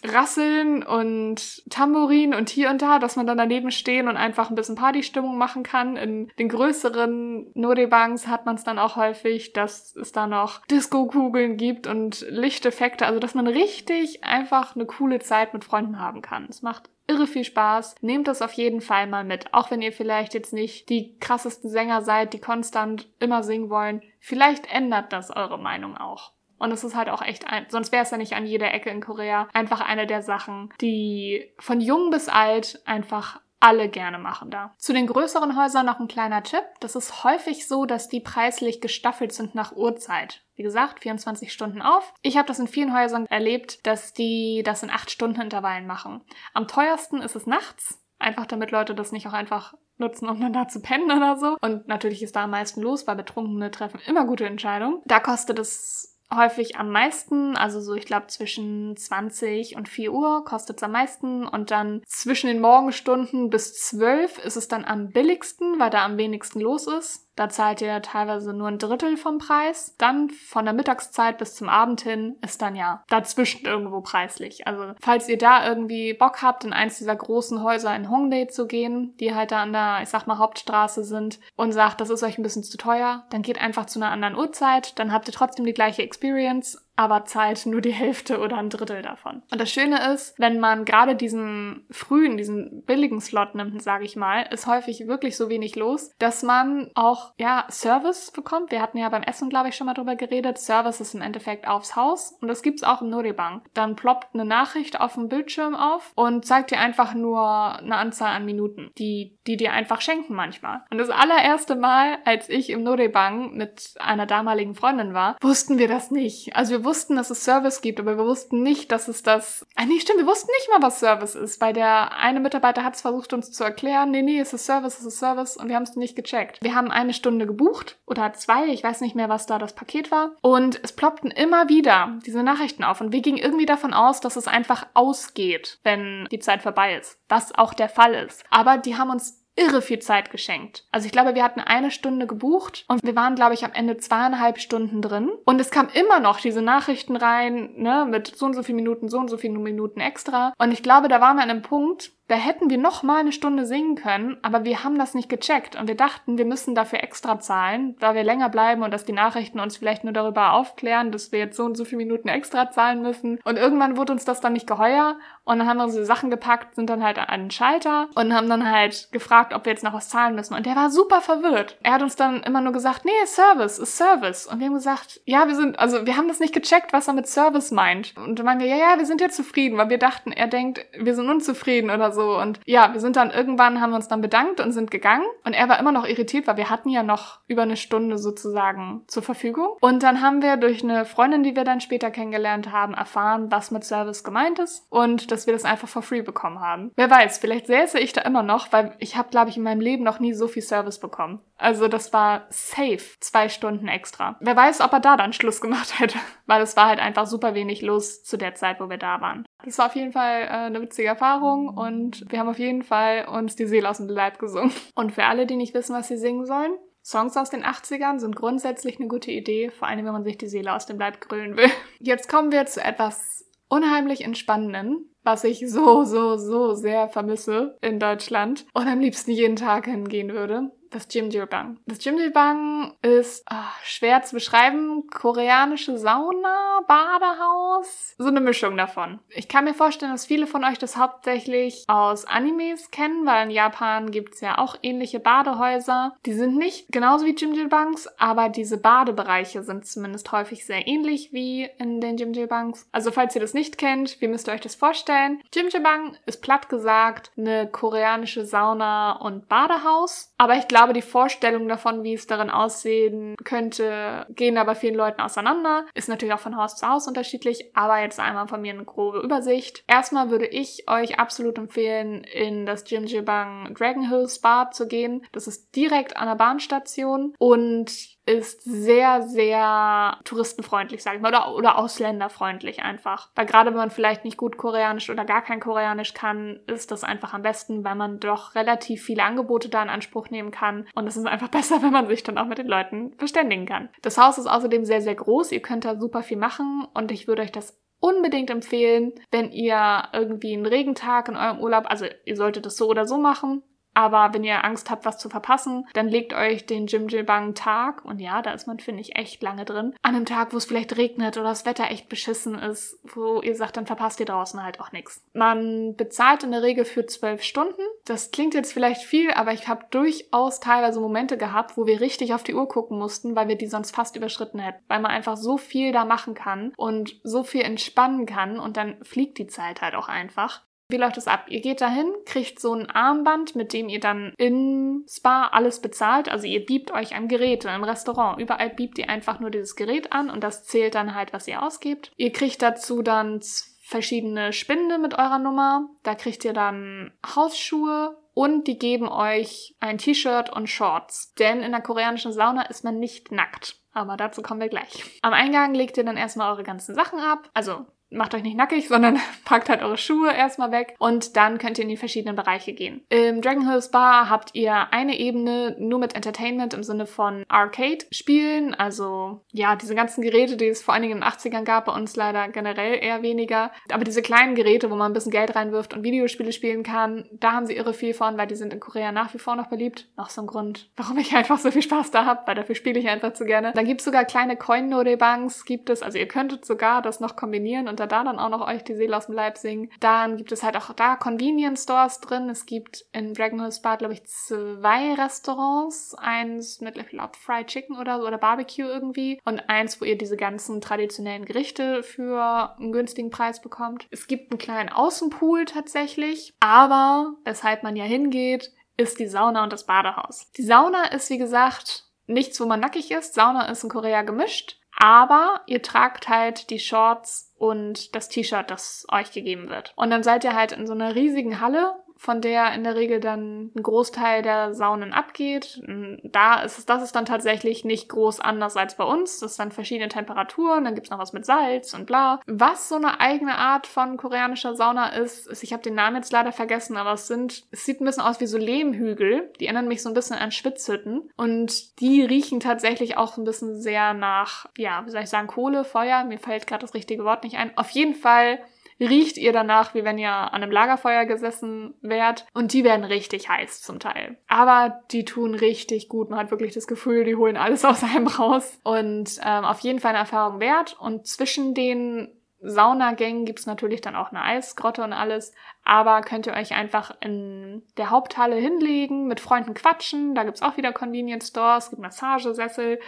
Rasseln 0.51 0.83
und 0.83 1.63
Tambourin 1.69 2.33
und 2.33 2.49
hier 2.49 2.69
und 2.69 2.81
da, 2.81 2.99
dass 2.99 3.15
man 3.15 3.27
dann 3.27 3.37
daneben 3.37 3.71
stehen 3.71 4.07
und 4.07 4.17
einfach 4.17 4.49
ein 4.49 4.55
bisschen 4.55 4.75
Partystimmung 4.75 5.37
machen 5.37 5.63
kann. 5.63 5.97
In 5.97 6.31
den 6.39 6.49
größeren 6.49 7.51
Nodebanks 7.53 8.27
hat 8.27 8.45
man 8.45 8.55
es 8.55 8.63
dann 8.63 8.79
auch 8.79 8.95
häufig, 8.95 9.53
dass 9.53 9.95
es 9.95 10.11
da 10.11 10.27
noch 10.27 10.65
Disco-Kugeln 10.67 11.57
gibt 11.57 11.87
und 11.87 12.25
Lichteffekte, 12.29 13.05
also 13.05 13.19
dass 13.19 13.35
man 13.35 13.47
richtig 13.47 14.23
einfach 14.23 14.75
eine 14.75 14.85
coole 14.85 15.19
Zeit 15.19 15.53
mit 15.53 15.63
Freunden 15.63 15.99
haben 15.99 16.21
kann. 16.21 16.47
Es 16.49 16.61
macht 16.61 16.89
irre 17.07 17.27
viel 17.27 17.43
Spaß. 17.43 17.95
Nehmt 18.01 18.27
das 18.27 18.41
auf 18.41 18.53
jeden 18.53 18.81
Fall 18.81 19.07
mal 19.07 19.23
mit. 19.23 19.53
Auch 19.53 19.71
wenn 19.71 19.81
ihr 19.81 19.91
vielleicht 19.91 20.33
jetzt 20.33 20.53
nicht 20.53 20.89
die 20.89 21.17
krassesten 21.19 21.69
Sänger 21.69 22.01
seid, 22.01 22.33
die 22.33 22.39
konstant 22.39 23.09
immer 23.19 23.43
singen 23.43 23.69
wollen. 23.69 24.01
Vielleicht 24.19 24.71
ändert 24.71 25.11
das 25.11 25.29
eure 25.29 25.57
Meinung 25.57 25.97
auch. 25.97 26.31
Und 26.61 26.71
es 26.71 26.83
ist 26.83 26.95
halt 26.95 27.09
auch 27.09 27.23
echt 27.23 27.47
ein, 27.47 27.65
sonst 27.69 27.91
wäre 27.91 28.03
es 28.03 28.11
ja 28.11 28.17
nicht 28.17 28.33
an 28.33 28.45
jeder 28.45 28.71
Ecke 28.71 28.91
in 28.91 29.01
Korea, 29.01 29.47
einfach 29.51 29.81
eine 29.81 30.05
der 30.05 30.21
Sachen, 30.21 30.71
die 30.79 31.51
von 31.57 31.81
jung 31.81 32.11
bis 32.11 32.29
alt 32.29 32.83
einfach 32.85 33.41
alle 33.59 33.89
gerne 33.89 34.19
machen 34.19 34.51
da. 34.51 34.75
Zu 34.77 34.93
den 34.93 35.07
größeren 35.07 35.59
Häusern 35.59 35.87
noch 35.87 35.99
ein 35.99 36.07
kleiner 36.07 36.43
Tipp. 36.43 36.63
Das 36.79 36.95
ist 36.95 37.23
häufig 37.23 37.67
so, 37.67 37.85
dass 37.85 38.09
die 38.09 38.19
preislich 38.19 38.79
gestaffelt 38.79 39.33
sind 39.33 39.55
nach 39.55 39.75
Uhrzeit. 39.75 40.43
Wie 40.55 40.63
gesagt, 40.63 40.99
24 40.99 41.51
Stunden 41.51 41.81
auf. 41.81 42.13
Ich 42.21 42.37
habe 42.37 42.47
das 42.47 42.59
in 42.59 42.67
vielen 42.67 42.95
Häusern 42.95 43.25
erlebt, 43.25 43.85
dass 43.85 44.13
die 44.13 44.61
das 44.63 44.83
in 44.83 44.91
8 44.91 45.09
Stunden 45.09 45.41
Intervallen 45.41 45.87
machen. 45.87 46.21
Am 46.53 46.67
teuersten 46.67 47.21
ist 47.21 47.35
es 47.35 47.47
nachts. 47.47 47.99
Einfach 48.19 48.45
damit 48.45 48.69
Leute 48.69 48.93
das 48.93 49.11
nicht 49.11 49.27
auch 49.27 49.33
einfach 49.33 49.73
nutzen, 49.97 50.29
um 50.29 50.39
dann 50.39 50.53
da 50.53 50.67
zu 50.67 50.81
pennen 50.81 51.11
oder 51.11 51.37
so. 51.37 51.57
Und 51.61 51.87
natürlich 51.87 52.21
ist 52.21 52.35
da 52.35 52.43
am 52.43 52.51
meisten 52.51 52.81
los, 52.81 53.07
weil 53.07 53.15
Betrunkene 53.15 53.71
treffen 53.71 53.99
immer 54.05 54.25
gute 54.25 54.45
Entscheidungen. 54.45 55.01
Da 55.05 55.19
kostet 55.19 55.57
es 55.57 56.10
häufig 56.33 56.77
am 56.77 56.91
meisten, 56.91 57.57
also 57.57 57.81
so 57.81 57.93
ich 57.93 58.05
glaube 58.05 58.27
zwischen 58.27 58.95
20 58.95 59.75
und 59.75 59.89
4 59.89 60.13
Uhr 60.13 60.45
kostet 60.45 60.77
es 60.77 60.83
am 60.83 60.93
meisten 60.93 61.47
und 61.47 61.71
dann 61.71 62.01
zwischen 62.05 62.47
den 62.47 62.61
Morgenstunden 62.61 63.49
bis 63.49 63.73
12 63.73 64.39
ist 64.39 64.55
es 64.55 64.67
dann 64.67 64.85
am 64.85 65.09
billigsten, 65.09 65.79
weil 65.79 65.89
da 65.89 66.05
am 66.05 66.17
wenigsten 66.17 66.61
los 66.61 66.87
ist. 66.87 67.27
Da 67.41 67.49
zahlt 67.49 67.81
ihr 67.81 68.03
teilweise 68.03 68.53
nur 68.53 68.67
ein 68.67 68.77
Drittel 68.77 69.17
vom 69.17 69.39
Preis. 69.39 69.95
Dann 69.97 70.29
von 70.29 70.63
der 70.63 70.75
Mittagszeit 70.75 71.39
bis 71.39 71.55
zum 71.55 71.69
Abend 71.69 72.01
hin 72.01 72.35
ist 72.41 72.61
dann 72.61 72.75
ja 72.75 73.03
dazwischen 73.09 73.65
irgendwo 73.65 74.01
preislich. 74.01 74.67
Also 74.67 74.93
falls 75.01 75.27
ihr 75.27 75.39
da 75.39 75.67
irgendwie 75.67 76.13
Bock 76.13 76.43
habt, 76.43 76.65
in 76.65 76.71
eins 76.71 76.99
dieser 76.99 77.15
großen 77.15 77.63
Häuser 77.63 77.95
in 77.95 78.11
Hongdae 78.11 78.45
zu 78.45 78.67
gehen, 78.67 79.17
die 79.19 79.33
halt 79.33 79.51
da 79.51 79.63
an 79.63 79.73
der, 79.73 80.01
ich 80.03 80.09
sag 80.09 80.27
mal, 80.27 80.37
Hauptstraße 80.37 81.03
sind 81.03 81.39
und 81.55 81.71
sagt, 81.71 81.99
das 81.99 82.11
ist 82.11 82.21
euch 82.21 82.37
ein 82.37 82.43
bisschen 82.43 82.63
zu 82.63 82.77
teuer, 82.77 83.25
dann 83.31 83.41
geht 83.41 83.59
einfach 83.59 83.87
zu 83.87 83.97
einer 83.97 84.11
anderen 84.11 84.35
Uhrzeit. 84.35 84.99
Dann 84.99 85.11
habt 85.11 85.27
ihr 85.27 85.33
trotzdem 85.33 85.65
die 85.65 85.73
gleiche 85.73 86.03
Experience 86.03 86.77
aber 86.95 87.25
zahlt 87.25 87.65
nur 87.65 87.81
die 87.81 87.91
Hälfte 87.91 88.39
oder 88.39 88.57
ein 88.57 88.69
Drittel 88.69 89.01
davon. 89.01 89.41
Und 89.51 89.59
das 89.59 89.71
Schöne 89.71 90.13
ist, 90.13 90.37
wenn 90.37 90.59
man 90.59 90.85
gerade 90.85 91.15
diesen 91.15 91.85
frühen, 91.91 92.37
diesen 92.37 92.83
billigen 92.85 93.21
Slot 93.21 93.55
nimmt, 93.55 93.81
sage 93.81 94.05
ich 94.05 94.15
mal, 94.15 94.43
ist 94.51 94.67
häufig 94.67 95.07
wirklich 95.07 95.37
so 95.37 95.49
wenig 95.49 95.75
los, 95.75 96.11
dass 96.19 96.43
man 96.43 96.91
auch 96.95 97.33
ja 97.37 97.65
Service 97.69 98.31
bekommt. 98.31 98.71
Wir 98.71 98.81
hatten 98.81 98.97
ja 98.97 99.09
beim 99.09 99.23
Essen, 99.23 99.49
glaube 99.49 99.69
ich, 99.69 99.75
schon 99.75 99.87
mal 99.87 99.93
drüber 99.93 100.15
geredet. 100.15 100.57
Service 100.57 101.01
ist 101.01 101.15
im 101.15 101.21
Endeffekt 101.21 101.67
aufs 101.67 101.95
Haus 101.95 102.37
und 102.41 102.47
das 102.47 102.61
gibt's 102.61 102.83
auch 102.83 103.01
im 103.01 103.09
Norebank. 103.09 103.65
Dann 103.73 103.95
ploppt 103.95 104.33
eine 104.33 104.45
Nachricht 104.45 104.99
auf 104.99 105.15
dem 105.15 105.29
Bildschirm 105.29 105.75
auf 105.75 106.11
und 106.15 106.45
zeigt 106.45 106.71
dir 106.71 106.79
einfach 106.79 107.13
nur 107.13 107.79
eine 107.79 107.95
Anzahl 107.95 108.35
an 108.35 108.45
Minuten, 108.45 108.91
die 108.97 109.37
die 109.47 109.57
dir 109.57 109.73
einfach 109.73 110.01
schenken 110.01 110.35
manchmal. 110.35 110.81
Und 110.91 110.99
das 110.99 111.09
allererste 111.09 111.75
Mal, 111.75 112.19
als 112.25 112.47
ich 112.49 112.69
im 112.69 112.83
Norebank 112.83 113.53
mit 113.53 113.95
einer 113.99 114.25
damaligen 114.25 114.75
Freundin 114.75 115.13
war, 115.13 115.35
wussten 115.41 115.79
wir 115.79 115.87
das 115.87 116.11
nicht. 116.11 116.55
Also 116.55 116.73
wir 116.73 116.80
wir 116.81 116.85
wussten, 116.85 117.15
dass 117.15 117.29
es 117.29 117.43
Service 117.43 117.81
gibt, 117.81 117.99
aber 117.99 118.17
wir 118.17 118.25
wussten 118.25 118.63
nicht, 118.63 118.91
dass 118.91 119.07
es 119.07 119.21
das. 119.21 119.65
Ah, 119.75 119.85
nee, 119.85 119.99
stimmt, 119.99 120.19
wir 120.19 120.25
wussten 120.25 120.49
nicht 120.57 120.69
mal, 120.69 120.81
was 120.81 120.99
Service 120.99 121.35
ist, 121.35 121.61
weil 121.61 121.73
der 121.73 122.17
eine 122.17 122.39
Mitarbeiter 122.39 122.83
hat 122.83 122.95
es 122.95 123.01
versucht, 123.01 123.33
uns 123.33 123.51
zu 123.51 123.63
erklären. 123.63 124.09
Nee, 124.09 124.23
nee, 124.23 124.39
es 124.39 124.53
ist 124.53 124.65
Service, 124.65 124.99
es 124.99 125.05
ist 125.05 125.19
Service 125.19 125.57
und 125.57 125.69
wir 125.69 125.75
haben 125.75 125.83
es 125.83 125.95
nicht 125.95 126.15
gecheckt. 126.15 126.57
Wir 126.61 126.73
haben 126.73 126.89
eine 126.89 127.13
Stunde 127.13 127.45
gebucht 127.45 127.99
oder 128.07 128.33
zwei, 128.33 128.67
ich 128.67 128.83
weiß 128.83 129.01
nicht 129.01 129.15
mehr, 129.15 129.29
was 129.29 129.45
da 129.45 129.59
das 129.59 129.73
Paket 129.73 130.09
war. 130.09 130.31
Und 130.41 130.79
es 130.83 130.93
ploppten 130.93 131.29
immer 131.29 131.69
wieder 131.69 132.17
diese 132.25 132.41
Nachrichten 132.41 132.83
auf 132.83 132.99
und 132.99 133.11
wir 133.11 133.21
gingen 133.21 133.37
irgendwie 133.37 133.67
davon 133.67 133.93
aus, 133.93 134.19
dass 134.19 134.35
es 134.35 134.47
einfach 134.47 134.87
ausgeht, 134.95 135.79
wenn 135.83 136.27
die 136.31 136.39
Zeit 136.39 136.63
vorbei 136.63 136.95
ist. 136.95 137.19
Was 137.29 137.53
auch 137.53 137.75
der 137.75 137.89
Fall 137.89 138.15
ist. 138.15 138.43
Aber 138.49 138.77
die 138.77 138.97
haben 138.97 139.11
uns 139.11 139.40
irre 139.55 139.81
viel 139.81 139.99
Zeit 139.99 140.31
geschenkt. 140.31 140.85
Also 140.91 141.05
ich 141.05 141.11
glaube, 141.11 141.35
wir 141.35 141.43
hatten 141.43 141.59
eine 141.59 141.91
Stunde 141.91 142.27
gebucht 142.27 142.85
und 142.87 143.03
wir 143.03 143.15
waren, 143.15 143.35
glaube 143.35 143.53
ich, 143.53 143.65
am 143.65 143.73
Ende 143.73 143.97
zweieinhalb 143.97 144.59
Stunden 144.59 145.01
drin. 145.01 145.29
Und 145.45 145.59
es 145.59 145.71
kam 145.71 145.89
immer 145.93 146.19
noch 146.19 146.39
diese 146.39 146.61
Nachrichten 146.61 147.15
rein, 147.15 147.73
ne, 147.75 148.05
mit 148.09 148.27
so 148.35 148.45
und 148.45 148.53
so 148.53 148.63
viel 148.63 148.75
Minuten, 148.75 149.09
so 149.09 149.17
und 149.17 149.29
so 149.29 149.37
viele 149.37 149.59
Minuten 149.59 149.99
extra. 149.99 150.53
Und 150.57 150.71
ich 150.71 150.83
glaube, 150.83 151.09
da 151.09 151.19
waren 151.19 151.35
wir 151.35 151.43
an 151.43 151.49
einem 151.49 151.61
Punkt, 151.61 152.11
da 152.31 152.37
hätten 152.37 152.69
wir 152.69 152.77
noch 152.77 153.03
mal 153.03 153.19
eine 153.19 153.33
Stunde 153.33 153.65
singen 153.65 153.95
können, 153.95 154.37
aber 154.41 154.63
wir 154.63 154.85
haben 154.85 154.97
das 154.97 155.13
nicht 155.13 155.27
gecheckt 155.27 155.75
und 155.75 155.89
wir 155.89 155.97
dachten, 155.97 156.37
wir 156.37 156.45
müssen 156.45 156.75
dafür 156.75 157.03
extra 157.03 157.41
zahlen, 157.41 157.97
da 157.99 158.15
wir 158.15 158.23
länger 158.23 158.47
bleiben 158.47 158.83
und 158.83 158.91
dass 158.91 159.03
die 159.03 159.11
Nachrichten 159.11 159.59
uns 159.59 159.75
vielleicht 159.75 160.05
nur 160.05 160.13
darüber 160.13 160.53
aufklären, 160.53 161.11
dass 161.11 161.33
wir 161.33 161.39
jetzt 161.39 161.57
so 161.57 161.65
und 161.65 161.75
so 161.75 161.83
viele 161.83 161.97
Minuten 161.97 162.29
extra 162.29 162.71
zahlen 162.71 163.01
müssen. 163.01 163.41
Und 163.43 163.57
irgendwann 163.57 163.97
wurde 163.97 164.13
uns 164.13 164.23
das 164.23 164.39
dann 164.39 164.53
nicht 164.53 164.65
geheuer 164.65 165.17
und 165.43 165.59
dann 165.59 165.67
haben 165.67 165.79
wir 165.79 165.83
unsere 165.83 166.05
Sachen 166.05 166.29
gepackt, 166.29 166.75
sind 166.75 166.89
dann 166.89 167.03
halt 167.03 167.17
an 167.17 167.41
den 167.41 167.51
Schalter 167.51 168.07
und 168.15 168.33
haben 168.33 168.47
dann 168.47 168.71
halt 168.71 169.09
gefragt, 169.11 169.53
ob 169.53 169.65
wir 169.65 169.73
jetzt 169.73 169.83
noch 169.83 169.93
was 169.93 170.07
zahlen 170.07 170.33
müssen. 170.33 170.53
Und 170.53 170.65
der 170.65 170.77
war 170.77 170.89
super 170.89 171.19
verwirrt. 171.19 171.77
Er 171.83 171.91
hat 171.91 172.01
uns 172.01 172.15
dann 172.15 172.43
immer 172.43 172.61
nur 172.61 172.71
gesagt, 172.71 173.03
nee, 173.03 173.11
Service, 173.25 173.77
ist 173.77 173.97
Service. 173.97 174.47
Und 174.47 174.59
wir 174.59 174.67
haben 174.67 174.75
gesagt, 174.75 175.19
ja, 175.25 175.49
wir 175.49 175.55
sind, 175.55 175.77
also 175.79 176.05
wir 176.05 176.15
haben 176.15 176.29
das 176.29 176.39
nicht 176.39 176.53
gecheckt, 176.53 176.93
was 176.93 177.09
er 177.09 177.13
mit 177.13 177.27
Service 177.27 177.71
meint. 177.71 178.15
Und 178.15 178.39
dann 178.39 178.45
meinen 178.45 178.61
wir, 178.61 178.67
ja, 178.67 178.77
ja, 178.77 178.97
wir 178.97 179.05
sind 179.05 179.19
ja 179.19 179.27
zufrieden, 179.27 179.77
weil 179.77 179.89
wir 179.89 179.97
dachten, 179.97 180.31
er 180.31 180.47
denkt, 180.47 180.85
wir 180.97 181.13
sind 181.13 181.29
unzufrieden 181.29 181.89
oder 181.89 182.13
so 182.13 182.20
so. 182.21 182.37
Und 182.37 182.59
ja, 182.65 182.93
wir 182.93 182.99
sind 182.99 183.15
dann 183.15 183.31
irgendwann, 183.31 183.81
haben 183.81 183.91
wir 183.91 183.95
uns 183.95 184.07
dann 184.07 184.21
bedankt 184.21 184.59
und 184.59 184.71
sind 184.71 184.91
gegangen. 184.91 185.25
Und 185.43 185.53
er 185.53 185.67
war 185.69 185.79
immer 185.79 185.91
noch 185.91 186.05
irritiert, 186.07 186.47
weil 186.47 186.57
wir 186.57 186.69
hatten 186.69 186.89
ja 186.89 187.03
noch 187.03 187.39
über 187.47 187.63
eine 187.63 187.77
Stunde 187.77 188.17
sozusagen 188.17 189.03
zur 189.07 189.23
Verfügung. 189.23 189.77
Und 189.81 190.03
dann 190.03 190.21
haben 190.21 190.41
wir 190.41 190.57
durch 190.57 190.83
eine 190.83 191.05
Freundin, 191.05 191.43
die 191.43 191.55
wir 191.55 191.63
dann 191.63 191.81
später 191.81 192.11
kennengelernt 192.11 192.71
haben, 192.71 192.93
erfahren, 192.93 193.47
was 193.49 193.71
mit 193.71 193.83
Service 193.83 194.23
gemeint 194.23 194.59
ist 194.59 194.85
und 194.89 195.31
dass 195.31 195.47
wir 195.47 195.53
das 195.53 195.65
einfach 195.65 195.87
for 195.87 196.01
free 196.01 196.21
bekommen 196.21 196.59
haben. 196.59 196.91
Wer 196.95 197.09
weiß, 197.09 197.39
vielleicht 197.39 197.67
säße 197.67 197.99
ich 197.99 198.13
da 198.13 198.21
immer 198.21 198.43
noch, 198.43 198.71
weil 198.71 198.95
ich 198.99 199.17
habe, 199.17 199.29
glaube 199.29 199.49
ich, 199.49 199.57
in 199.57 199.63
meinem 199.63 199.81
Leben 199.81 200.03
noch 200.03 200.19
nie 200.19 200.33
so 200.33 200.47
viel 200.47 200.61
Service 200.61 200.99
bekommen. 200.99 201.39
Also 201.57 201.87
das 201.87 202.13
war 202.13 202.45
safe 202.49 203.01
zwei 203.19 203.49
Stunden 203.49 203.87
extra. 203.87 204.35
Wer 204.39 204.55
weiß, 204.55 204.81
ob 204.81 204.93
er 204.93 204.99
da 204.99 205.17
dann 205.17 205.33
Schluss 205.33 205.61
gemacht 205.61 205.99
hätte, 205.99 206.19
weil 206.45 206.61
es 206.61 206.75
war 206.75 206.87
halt 206.87 206.99
einfach 206.99 207.25
super 207.25 207.53
wenig 207.53 207.81
los 207.81 208.23
zu 208.23 208.37
der 208.37 208.55
Zeit, 208.55 208.79
wo 208.79 208.89
wir 208.89 208.97
da 208.97 209.21
waren. 209.21 209.45
Das 209.65 209.77
war 209.77 209.87
auf 209.87 209.95
jeden 209.95 210.11
Fall 210.11 210.43
äh, 210.43 210.47
eine 210.47 210.81
witzige 210.81 211.07
Erfahrung 211.07 211.67
und 211.69 212.25
wir 212.29 212.39
haben 212.39 212.49
auf 212.49 212.59
jeden 212.59 212.83
Fall 212.83 213.27
uns 213.27 213.55
die 213.55 213.65
Seele 213.65 213.89
aus 213.89 213.97
dem 213.97 214.07
Leib 214.07 214.39
gesungen. 214.39 214.71
Und 214.95 215.11
für 215.11 215.25
alle, 215.25 215.45
die 215.45 215.55
nicht 215.55 215.73
wissen, 215.73 215.95
was 215.95 216.07
sie 216.07 216.17
singen 216.17 216.45
sollen, 216.45 216.73
Songs 217.03 217.35
aus 217.35 217.49
den 217.49 217.63
80ern 217.63 218.19
sind 218.19 218.35
grundsätzlich 218.35 218.99
eine 218.99 219.07
gute 219.07 219.31
Idee, 219.31 219.69
vor 219.71 219.87
allem 219.87 220.05
wenn 220.05 220.13
man 220.13 220.23
sich 220.23 220.37
die 220.37 220.47
Seele 220.47 220.73
aus 220.73 220.85
dem 220.85 220.99
Leib 220.99 221.19
grüllen 221.19 221.57
will. 221.57 221.69
Jetzt 221.99 222.29
kommen 222.29 222.51
wir 222.51 222.65
zu 222.67 222.83
etwas 222.83 223.45
unheimlich 223.69 224.23
Entspannenden, 224.23 225.09
was 225.23 225.43
ich 225.43 225.67
so, 225.67 226.03
so, 226.03 226.37
so 226.37 226.73
sehr 226.73 227.09
vermisse 227.09 227.77
in 227.81 227.99
Deutschland 227.99 228.65
und 228.73 228.87
am 228.87 228.99
liebsten 228.99 229.31
jeden 229.31 229.55
Tag 229.55 229.85
hingehen 229.85 230.31
würde 230.31 230.71
das 230.91 231.07
Jimjilbang. 231.09 231.79
Das 231.87 232.03
Jimjilbang 232.03 232.93
ist 233.01 233.43
ach, 233.47 233.83
schwer 233.83 234.21
zu 234.23 234.35
beschreiben. 234.35 235.07
Koreanische 235.07 235.97
Sauna, 235.97 236.81
Badehaus, 236.87 238.15
so 238.17 238.27
eine 238.27 238.41
Mischung 238.41 238.77
davon. 238.77 239.19
Ich 239.29 239.47
kann 239.47 239.63
mir 239.63 239.73
vorstellen, 239.73 240.11
dass 240.11 240.25
viele 240.25 240.47
von 240.47 240.63
euch 240.63 240.77
das 240.77 240.97
hauptsächlich 240.97 241.85
aus 241.87 242.25
Animes 242.25 242.91
kennen, 242.91 243.25
weil 243.25 243.45
in 243.45 243.51
Japan 243.51 244.11
gibt's 244.11 244.41
ja 244.41 244.57
auch 244.57 244.75
ähnliche 244.81 245.19
Badehäuser. 245.19 246.15
Die 246.25 246.33
sind 246.33 246.57
nicht 246.57 246.91
genauso 246.91 247.25
wie 247.25 247.35
Jimjilbangs, 247.35 248.07
aber 248.19 248.49
diese 248.49 248.77
Badebereiche 248.77 249.63
sind 249.63 249.85
zumindest 249.85 250.31
häufig 250.31 250.65
sehr 250.65 250.87
ähnlich 250.87 251.31
wie 251.31 251.69
in 251.77 252.01
den 252.01 252.17
Jimjilbangs. 252.17 252.87
Also 252.91 253.11
falls 253.11 253.35
ihr 253.35 253.41
das 253.41 253.53
nicht 253.53 253.77
kennt, 253.77 254.19
wie 254.19 254.27
müsst 254.27 254.47
ihr 254.47 254.53
euch 254.53 254.61
das 254.61 254.75
vorstellen? 254.75 255.41
Jimjilbang 255.53 256.17
ist 256.25 256.41
platt 256.41 256.69
gesagt 256.69 257.31
eine 257.37 257.67
koreanische 257.67 258.45
Sauna 258.45 259.13
und 259.13 259.47
Badehaus. 259.47 260.33
Aber 260.37 260.55
ich 260.55 260.67
glaube, 260.67 260.80
glaube, 260.81 260.93
die 260.93 261.03
Vorstellung 261.03 261.67
davon, 261.67 262.03
wie 262.03 262.15
es 262.15 262.25
darin 262.25 262.49
aussehen 262.49 263.35
könnte, 263.43 264.25
gehen 264.29 264.57
aber 264.57 264.73
vielen 264.73 264.95
Leuten 264.95 265.21
auseinander. 265.21 265.85
Ist 265.93 266.09
natürlich 266.09 266.33
auch 266.33 266.39
von 266.39 266.57
Haus 266.57 266.75
zu 266.75 266.87
Haus 266.87 267.07
unterschiedlich, 267.07 267.69
aber 267.75 267.99
jetzt 268.01 268.19
einmal 268.19 268.47
von 268.47 268.61
mir 268.61 268.73
eine 268.73 268.83
grobe 268.83 269.19
Übersicht. 269.19 269.83
Erstmal 269.85 270.31
würde 270.31 270.47
ich 270.47 270.89
euch 270.89 271.19
absolut 271.19 271.59
empfehlen, 271.59 272.23
in 272.23 272.65
das 272.65 272.89
Jimjibang 272.89 273.75
Dragon 273.75 274.09
Hill 274.09 274.27
Spa 274.27 274.71
zu 274.71 274.87
gehen. 274.87 275.23
Das 275.33 275.45
ist 275.45 275.75
direkt 275.75 276.17
an 276.17 276.27
der 276.27 276.35
Bahnstation 276.35 277.35
und 277.37 277.91
ist 278.25 278.61
sehr, 278.63 279.23
sehr 279.23 280.19
touristenfreundlich, 280.23 281.01
sage 281.01 281.17
ich 281.17 281.21
mal, 281.21 281.29
oder, 281.29 281.55
oder 281.55 281.77
ausländerfreundlich 281.77 282.83
einfach. 282.83 283.29
Weil 283.35 283.45
gerade 283.45 283.71
wenn 283.71 283.77
man 283.77 283.89
vielleicht 283.89 284.25
nicht 284.25 284.37
gut 284.37 284.57
Koreanisch 284.57 285.09
oder 285.09 285.25
gar 285.25 285.41
kein 285.41 285.59
Koreanisch 285.59 286.13
kann, 286.13 286.59
ist 286.67 286.91
das 286.91 287.03
einfach 287.03 287.33
am 287.33 287.41
besten, 287.41 287.83
weil 287.83 287.95
man 287.95 288.19
doch 288.19 288.55
relativ 288.55 289.03
viele 289.03 289.23
Angebote 289.23 289.69
da 289.69 289.81
in 289.81 289.89
Anspruch 289.89 290.29
nehmen 290.29 290.51
kann. 290.51 290.87
Und 290.93 291.07
es 291.07 291.17
ist 291.17 291.25
einfach 291.25 291.47
besser, 291.49 291.81
wenn 291.81 291.91
man 291.91 292.07
sich 292.07 292.23
dann 292.23 292.37
auch 292.37 292.45
mit 292.45 292.59
den 292.59 292.67
Leuten 292.67 293.13
verständigen 293.17 293.65
kann. 293.65 293.89
Das 294.01 294.17
Haus 294.17 294.37
ist 294.37 294.47
außerdem 294.47 294.85
sehr, 294.85 295.01
sehr 295.01 295.15
groß. 295.15 295.51
Ihr 295.51 295.61
könnt 295.61 295.85
da 295.85 295.99
super 295.99 296.21
viel 296.21 296.37
machen 296.37 296.85
und 296.93 297.11
ich 297.11 297.27
würde 297.27 297.41
euch 297.41 297.51
das 297.51 297.81
unbedingt 298.01 298.49
empfehlen, 298.49 299.13
wenn 299.31 299.51
ihr 299.51 300.03
irgendwie 300.11 300.53
einen 300.53 300.65
Regentag 300.65 301.29
in 301.29 301.37
eurem 301.37 301.59
Urlaub, 301.59 301.85
also 301.87 302.05
ihr 302.25 302.35
solltet 302.35 302.65
es 302.65 302.75
so 302.75 302.87
oder 302.87 303.05
so 303.05 303.17
machen, 303.17 303.63
aber 303.93 304.33
wenn 304.33 304.43
ihr 304.43 304.63
Angst 304.63 304.89
habt, 304.89 305.05
was 305.05 305.17
zu 305.17 305.29
verpassen, 305.29 305.87
dann 305.93 306.07
legt 306.07 306.33
euch 306.33 306.65
den 306.65 306.87
Jimjilbang 306.87 307.53
Tag, 307.55 308.05
und 308.05 308.19
ja, 308.19 308.41
da 308.41 308.51
ist 308.51 308.67
man, 308.67 308.79
finde 308.79 309.01
ich, 309.01 309.15
echt 309.15 309.41
lange 309.41 309.65
drin, 309.65 309.93
an 310.01 310.15
einem 310.15 310.25
Tag, 310.25 310.53
wo 310.53 310.57
es 310.57 310.65
vielleicht 310.65 310.97
regnet 310.97 311.37
oder 311.37 311.49
das 311.49 311.65
Wetter 311.65 311.89
echt 311.89 312.09
beschissen 312.09 312.55
ist, 312.55 312.99
wo 313.03 313.41
ihr 313.41 313.55
sagt, 313.55 313.77
dann 313.77 313.85
verpasst 313.85 314.19
ihr 314.19 314.25
draußen 314.25 314.63
halt 314.63 314.79
auch 314.79 314.91
nichts. 314.91 315.23
Man 315.33 315.95
bezahlt 315.95 316.43
in 316.43 316.51
der 316.51 316.63
Regel 316.63 316.85
für 316.85 317.05
zwölf 317.05 317.43
Stunden. 317.43 317.81
Das 318.05 318.31
klingt 318.31 318.53
jetzt 318.53 318.73
vielleicht 318.73 319.03
viel, 319.03 319.31
aber 319.31 319.53
ich 319.53 319.67
habe 319.67 319.85
durchaus 319.91 320.59
teilweise 320.59 320.99
Momente 320.99 321.37
gehabt, 321.37 321.77
wo 321.77 321.85
wir 321.85 322.01
richtig 322.01 322.33
auf 322.33 322.43
die 322.43 322.55
Uhr 322.55 322.67
gucken 322.67 322.97
mussten, 322.97 323.35
weil 323.35 323.47
wir 323.47 323.57
die 323.57 323.67
sonst 323.67 323.95
fast 323.95 324.15
überschritten 324.15 324.59
hätten. 324.59 324.83
Weil 324.87 325.01
man 325.01 325.11
einfach 325.11 325.37
so 325.37 325.57
viel 325.57 325.91
da 325.91 326.05
machen 326.05 326.33
kann 326.33 326.73
und 326.77 327.19
so 327.23 327.43
viel 327.43 327.61
entspannen 327.61 328.25
kann 328.25 328.59
und 328.59 328.77
dann 328.77 329.03
fliegt 329.03 329.37
die 329.37 329.47
Zeit 329.47 329.81
halt 329.81 329.95
auch 329.95 330.07
einfach. 330.07 330.63
Wie 330.91 330.97
läuft 330.97 331.17
es 331.17 331.27
ab? 331.27 331.45
Ihr 331.47 331.61
geht 331.61 331.81
dahin, 331.81 332.11
kriegt 332.25 332.59
so 332.59 332.73
ein 332.73 332.89
Armband, 332.89 333.55
mit 333.55 333.73
dem 333.73 333.89
ihr 333.89 333.99
dann 333.99 334.33
im 334.37 335.05
Spa 335.09 335.47
alles 335.47 335.81
bezahlt. 335.81 336.29
Also 336.29 336.47
ihr 336.47 336.65
biebt 336.65 336.91
euch 336.91 337.15
am 337.15 337.27
Gerät, 337.27 337.65
im 337.65 337.83
Restaurant. 337.83 338.39
Überall 338.39 338.69
biebt 338.69 338.97
ihr 338.97 339.09
einfach 339.09 339.39
nur 339.39 339.49
dieses 339.49 339.75
Gerät 339.75 340.11
an 340.11 340.29
und 340.29 340.43
das 340.43 340.65
zählt 340.65 340.95
dann 340.95 341.15
halt, 341.15 341.33
was 341.33 341.47
ihr 341.47 341.63
ausgebt. 341.63 342.11
Ihr 342.17 342.31
kriegt 342.31 342.61
dazu 342.61 343.01
dann 343.01 343.41
verschiedene 343.81 344.53
Spinde 344.53 344.97
mit 344.97 345.13
eurer 345.13 345.39
Nummer. 345.39 345.89
Da 346.03 346.15
kriegt 346.15 346.45
ihr 346.45 346.53
dann 346.53 347.11
Hausschuhe 347.35 348.17
und 348.33 348.67
die 348.67 348.77
geben 348.77 349.09
euch 349.09 349.75
ein 349.79 349.97
T-Shirt 349.97 350.49
und 350.49 350.69
Shorts. 350.69 351.33
Denn 351.35 351.61
in 351.61 351.71
der 351.71 351.81
koreanischen 351.81 352.31
Sauna 352.31 352.63
ist 352.63 352.83
man 352.83 352.99
nicht 352.99 353.31
nackt. 353.31 353.77
Aber 353.93 354.15
dazu 354.15 354.41
kommen 354.41 354.61
wir 354.61 354.69
gleich. 354.69 355.03
Am 355.21 355.33
Eingang 355.33 355.73
legt 355.73 355.97
ihr 355.97 356.05
dann 356.05 356.15
erstmal 356.15 356.51
eure 356.51 356.63
ganzen 356.63 356.95
Sachen 356.95 357.19
ab. 357.19 357.49
Also 357.53 357.85
macht 358.11 358.35
euch 358.35 358.43
nicht 358.43 358.57
nackig, 358.57 358.87
sondern 358.87 359.19
packt 359.45 359.69
halt 359.69 359.81
eure 359.81 359.97
Schuhe 359.97 360.31
erstmal 360.33 360.71
weg 360.71 360.95
und 360.99 361.37
dann 361.37 361.57
könnt 361.57 361.77
ihr 361.77 361.83
in 361.83 361.89
die 361.89 361.97
verschiedenen 361.97 362.35
Bereiche 362.35 362.73
gehen. 362.73 363.03
Im 363.09 363.41
Dragon 363.41 363.67
Hill 363.69 363.81
Spa 363.81 364.29
habt 364.29 364.51
ihr 364.53 364.93
eine 364.93 365.17
Ebene 365.17 365.75
nur 365.79 365.99
mit 365.99 366.15
Entertainment 366.15 366.73
im 366.73 366.83
Sinne 366.83 367.05
von 367.05 367.43
Arcade-Spielen, 367.47 368.73
also 368.73 369.41
ja, 369.51 369.75
diese 369.75 369.95
ganzen 369.95 370.21
Geräte, 370.21 370.57
die 370.57 370.67
es 370.67 370.81
vor 370.81 370.93
allen 370.93 371.03
Dingen 371.03 371.17
in 371.17 371.21
den 371.21 371.29
80ern 371.29 371.63
gab, 371.63 371.85
bei 371.85 371.93
uns 371.93 372.15
leider 372.15 372.49
generell 372.49 373.01
eher 373.01 373.21
weniger. 373.21 373.71
Aber 373.91 374.03
diese 374.03 374.21
kleinen 374.21 374.55
Geräte, 374.55 374.91
wo 374.91 374.95
man 374.95 375.11
ein 375.11 375.13
bisschen 375.13 375.31
Geld 375.31 375.55
reinwirft 375.55 375.93
und 375.93 376.03
Videospiele 376.03 376.51
spielen 376.51 376.83
kann, 376.83 377.29
da 377.31 377.53
haben 377.53 377.65
sie 377.65 377.75
irre 377.75 377.93
viel 377.93 378.13
von, 378.13 378.37
weil 378.37 378.47
die 378.47 378.55
sind 378.55 378.73
in 378.73 378.79
Korea 378.79 379.11
nach 379.11 379.33
wie 379.33 379.39
vor 379.39 379.55
noch 379.55 379.67
beliebt. 379.67 380.09
Noch 380.17 380.29
so 380.29 380.41
ein 380.41 380.47
Grund, 380.47 380.89
warum 380.97 381.17
ich 381.17 381.35
einfach 381.35 381.59
so 381.59 381.71
viel 381.71 381.81
Spaß 381.81 382.11
da 382.11 382.25
habe, 382.25 382.41
weil 382.45 382.55
dafür 382.55 382.75
spiele 382.75 382.99
ich 382.99 383.07
einfach 383.07 383.33
zu 383.33 383.45
gerne. 383.45 383.71
Dann 383.73 383.85
gibt 383.85 384.01
es 384.01 384.05
sogar 384.05 384.25
kleine 384.25 384.57
Coin-Norebanks, 384.57 385.65
gibt 385.65 385.89
es, 385.89 386.03
also 386.03 386.17
ihr 386.17 386.27
könntet 386.27 386.65
sogar 386.65 387.01
das 387.01 387.19
noch 387.19 387.35
kombinieren 387.35 387.87
und 387.87 388.00
da 388.07 388.23
dann 388.23 388.39
auch 388.39 388.49
noch 388.49 388.67
euch 388.67 388.83
die 388.83 388.95
Seele 388.95 389.15
aus 389.15 389.27
dem 389.27 389.35
Leib 389.35 389.57
singen. 389.57 389.91
Dann 389.99 390.37
gibt 390.37 390.51
es 390.51 390.63
halt 390.63 390.77
auch 390.77 390.91
da 390.93 391.15
Convenience 391.15 391.83
Stores 391.83 392.19
drin. 392.19 392.49
Es 392.49 392.65
gibt 392.65 393.05
in 393.11 393.33
Dragon 393.33 393.61
Hill 393.61 393.71
Spa, 393.71 393.95
glaube 393.95 394.13
ich, 394.13 394.25
zwei 394.25 395.13
Restaurants. 395.13 396.15
Eins 396.15 396.81
mit, 396.81 396.95
glaube, 397.09 397.37
Fried 397.37 397.67
Chicken 397.67 397.97
oder 397.97 398.19
so 398.19 398.27
oder 398.27 398.37
Barbecue 398.37 398.85
irgendwie. 398.85 399.39
Und 399.45 399.69
eins, 399.69 399.99
wo 400.01 400.05
ihr 400.05 400.17
diese 400.17 400.37
ganzen 400.37 400.81
traditionellen 400.81 401.45
Gerichte 401.45 402.03
für 402.03 402.75
einen 402.77 402.91
günstigen 402.91 403.29
Preis 403.29 403.61
bekommt. 403.61 404.07
Es 404.11 404.27
gibt 404.27 404.51
einen 404.51 404.59
kleinen 404.59 404.89
Außenpool 404.89 405.65
tatsächlich. 405.65 406.53
Aber, 406.59 407.33
weshalb 407.43 407.83
man 407.83 407.95
ja 407.95 408.05
hingeht, 408.05 408.71
ist 408.97 409.19
die 409.19 409.27
Sauna 409.27 409.63
und 409.63 409.73
das 409.73 409.85
Badehaus. 409.85 410.51
Die 410.57 410.63
Sauna 410.63 411.05
ist, 411.05 411.29
wie 411.29 411.37
gesagt, 411.37 412.05
nichts, 412.27 412.59
wo 412.59 412.65
man 412.65 412.79
nackig 412.79 413.11
ist. 413.11 413.33
Sauna 413.33 413.69
ist 413.69 413.83
in 413.83 413.89
Korea 413.89 414.21
gemischt. 414.21 414.80
Aber 415.03 415.61
ihr 415.65 415.81
tragt 415.81 416.29
halt 416.29 416.69
die 416.69 416.77
Shorts 416.77 417.51
und 417.57 418.15
das 418.15 418.29
T-Shirt, 418.29 418.69
das 418.69 419.07
euch 419.11 419.31
gegeben 419.31 419.67
wird. 419.67 419.93
Und 419.95 420.11
dann 420.11 420.21
seid 420.21 420.43
ihr 420.43 420.53
halt 420.53 420.73
in 420.73 420.85
so 420.85 420.93
einer 420.93 421.15
riesigen 421.15 421.59
Halle 421.59 421.95
von 422.21 422.39
der 422.39 422.71
in 422.75 422.83
der 422.83 422.95
Regel 422.95 423.19
dann 423.19 423.71
ein 423.75 423.81
Großteil 423.81 424.43
der 424.43 424.75
Saunen 424.75 425.11
abgeht. 425.11 425.81
Da 426.21 426.61
ist 426.61 426.77
es, 426.77 426.85
das 426.85 427.01
ist 427.01 427.15
dann 427.15 427.25
tatsächlich 427.25 427.83
nicht 427.83 428.09
groß 428.09 428.41
anders 428.41 428.77
als 428.77 428.95
bei 428.95 429.05
uns. 429.05 429.39
Das 429.39 429.53
ist 429.53 429.59
dann 429.59 429.71
verschiedene 429.71 430.07
Temperaturen, 430.07 430.83
dann 430.83 430.93
gibt's 430.93 431.09
noch 431.09 431.17
was 431.17 431.33
mit 431.33 431.47
Salz 431.47 431.95
und 431.95 432.05
bla. 432.05 432.39
Was 432.45 432.89
so 432.89 432.95
eine 432.95 433.19
eigene 433.19 433.57
Art 433.57 433.87
von 433.87 434.17
koreanischer 434.17 434.75
Sauna 434.75 435.09
ist, 435.15 435.47
ist, 435.47 435.63
ich 435.63 435.73
habe 435.73 435.81
den 435.81 435.95
Namen 435.95 436.17
jetzt 436.17 436.31
leider 436.31 436.51
vergessen, 436.51 436.95
aber 436.95 437.13
es 437.13 437.25
sind, 437.25 437.63
es 437.71 437.85
sieht 437.85 437.99
ein 437.99 438.05
bisschen 438.05 438.21
aus 438.21 438.39
wie 438.39 438.45
so 438.45 438.59
Lehmhügel. 438.59 439.51
Die 439.59 439.65
erinnern 439.65 439.87
mich 439.87 440.03
so 440.03 440.09
ein 440.09 440.13
bisschen 440.13 440.37
an 440.37 440.51
Schwitzhütten. 440.51 441.31
Und 441.37 441.99
die 442.01 442.21
riechen 442.21 442.59
tatsächlich 442.59 443.17
auch 443.17 443.35
ein 443.37 443.45
bisschen 443.45 443.81
sehr 443.81 444.13
nach, 444.13 444.67
ja, 444.77 445.03
wie 445.07 445.09
soll 445.09 445.23
ich 445.23 445.29
sagen, 445.29 445.47
Kohle, 445.47 445.83
Feuer. 445.85 446.23
Mir 446.23 446.37
fällt 446.37 446.67
gerade 446.67 446.81
das 446.81 446.93
richtige 446.93 447.23
Wort 447.23 447.43
nicht 447.43 447.57
ein. 447.57 447.75
Auf 447.79 447.89
jeden 447.89 448.13
Fall 448.13 448.59
riecht 449.05 449.37
ihr 449.37 449.53
danach, 449.53 449.93
wie 449.93 450.03
wenn 450.03 450.17
ihr 450.17 450.31
an 450.31 450.61
einem 450.61 450.71
Lagerfeuer 450.71 451.25
gesessen 451.25 451.95
wärt. 452.01 452.45
Und 452.53 452.73
die 452.73 452.83
werden 452.83 453.03
richtig 453.03 453.49
heiß 453.49 453.81
zum 453.81 453.99
Teil. 453.99 454.37
Aber 454.47 455.01
die 455.11 455.25
tun 455.25 455.55
richtig 455.55 456.09
gut. 456.09 456.29
Man 456.29 456.39
hat 456.39 456.51
wirklich 456.51 456.73
das 456.73 456.87
Gefühl, 456.87 457.23
die 457.23 457.35
holen 457.35 457.57
alles 457.57 457.85
aus 457.85 458.03
einem 458.03 458.27
raus. 458.27 458.79
Und 458.83 459.39
ähm, 459.43 459.65
auf 459.65 459.79
jeden 459.79 459.99
Fall 459.99 460.09
eine 460.09 460.19
Erfahrung 460.19 460.59
wert. 460.59 460.95
Und 460.99 461.27
zwischen 461.27 461.73
den 461.73 462.29
Saunagängen 462.63 463.45
gibt's 463.45 463.65
natürlich 463.65 464.01
dann 464.01 464.15
auch 464.15 464.31
eine 464.31 464.43
Eisgrotte 464.43 465.03
und 465.03 465.13
alles. 465.13 465.53
Aber 465.83 466.21
könnt 466.21 466.45
ihr 466.45 466.53
euch 466.53 466.73
einfach 466.73 467.15
in 467.21 467.81
der 467.97 468.11
Haupthalle 468.11 468.55
hinlegen, 468.55 469.27
mit 469.27 469.39
Freunden 469.39 469.73
quatschen. 469.73 470.35
Da 470.35 470.43
gibt's 470.43 470.61
auch 470.61 470.77
wieder 470.77 470.93
Convenience 470.93 471.47
Stores, 471.47 471.85
es 471.85 471.89
gibt 471.89 472.01
Massagesessel 472.03 472.99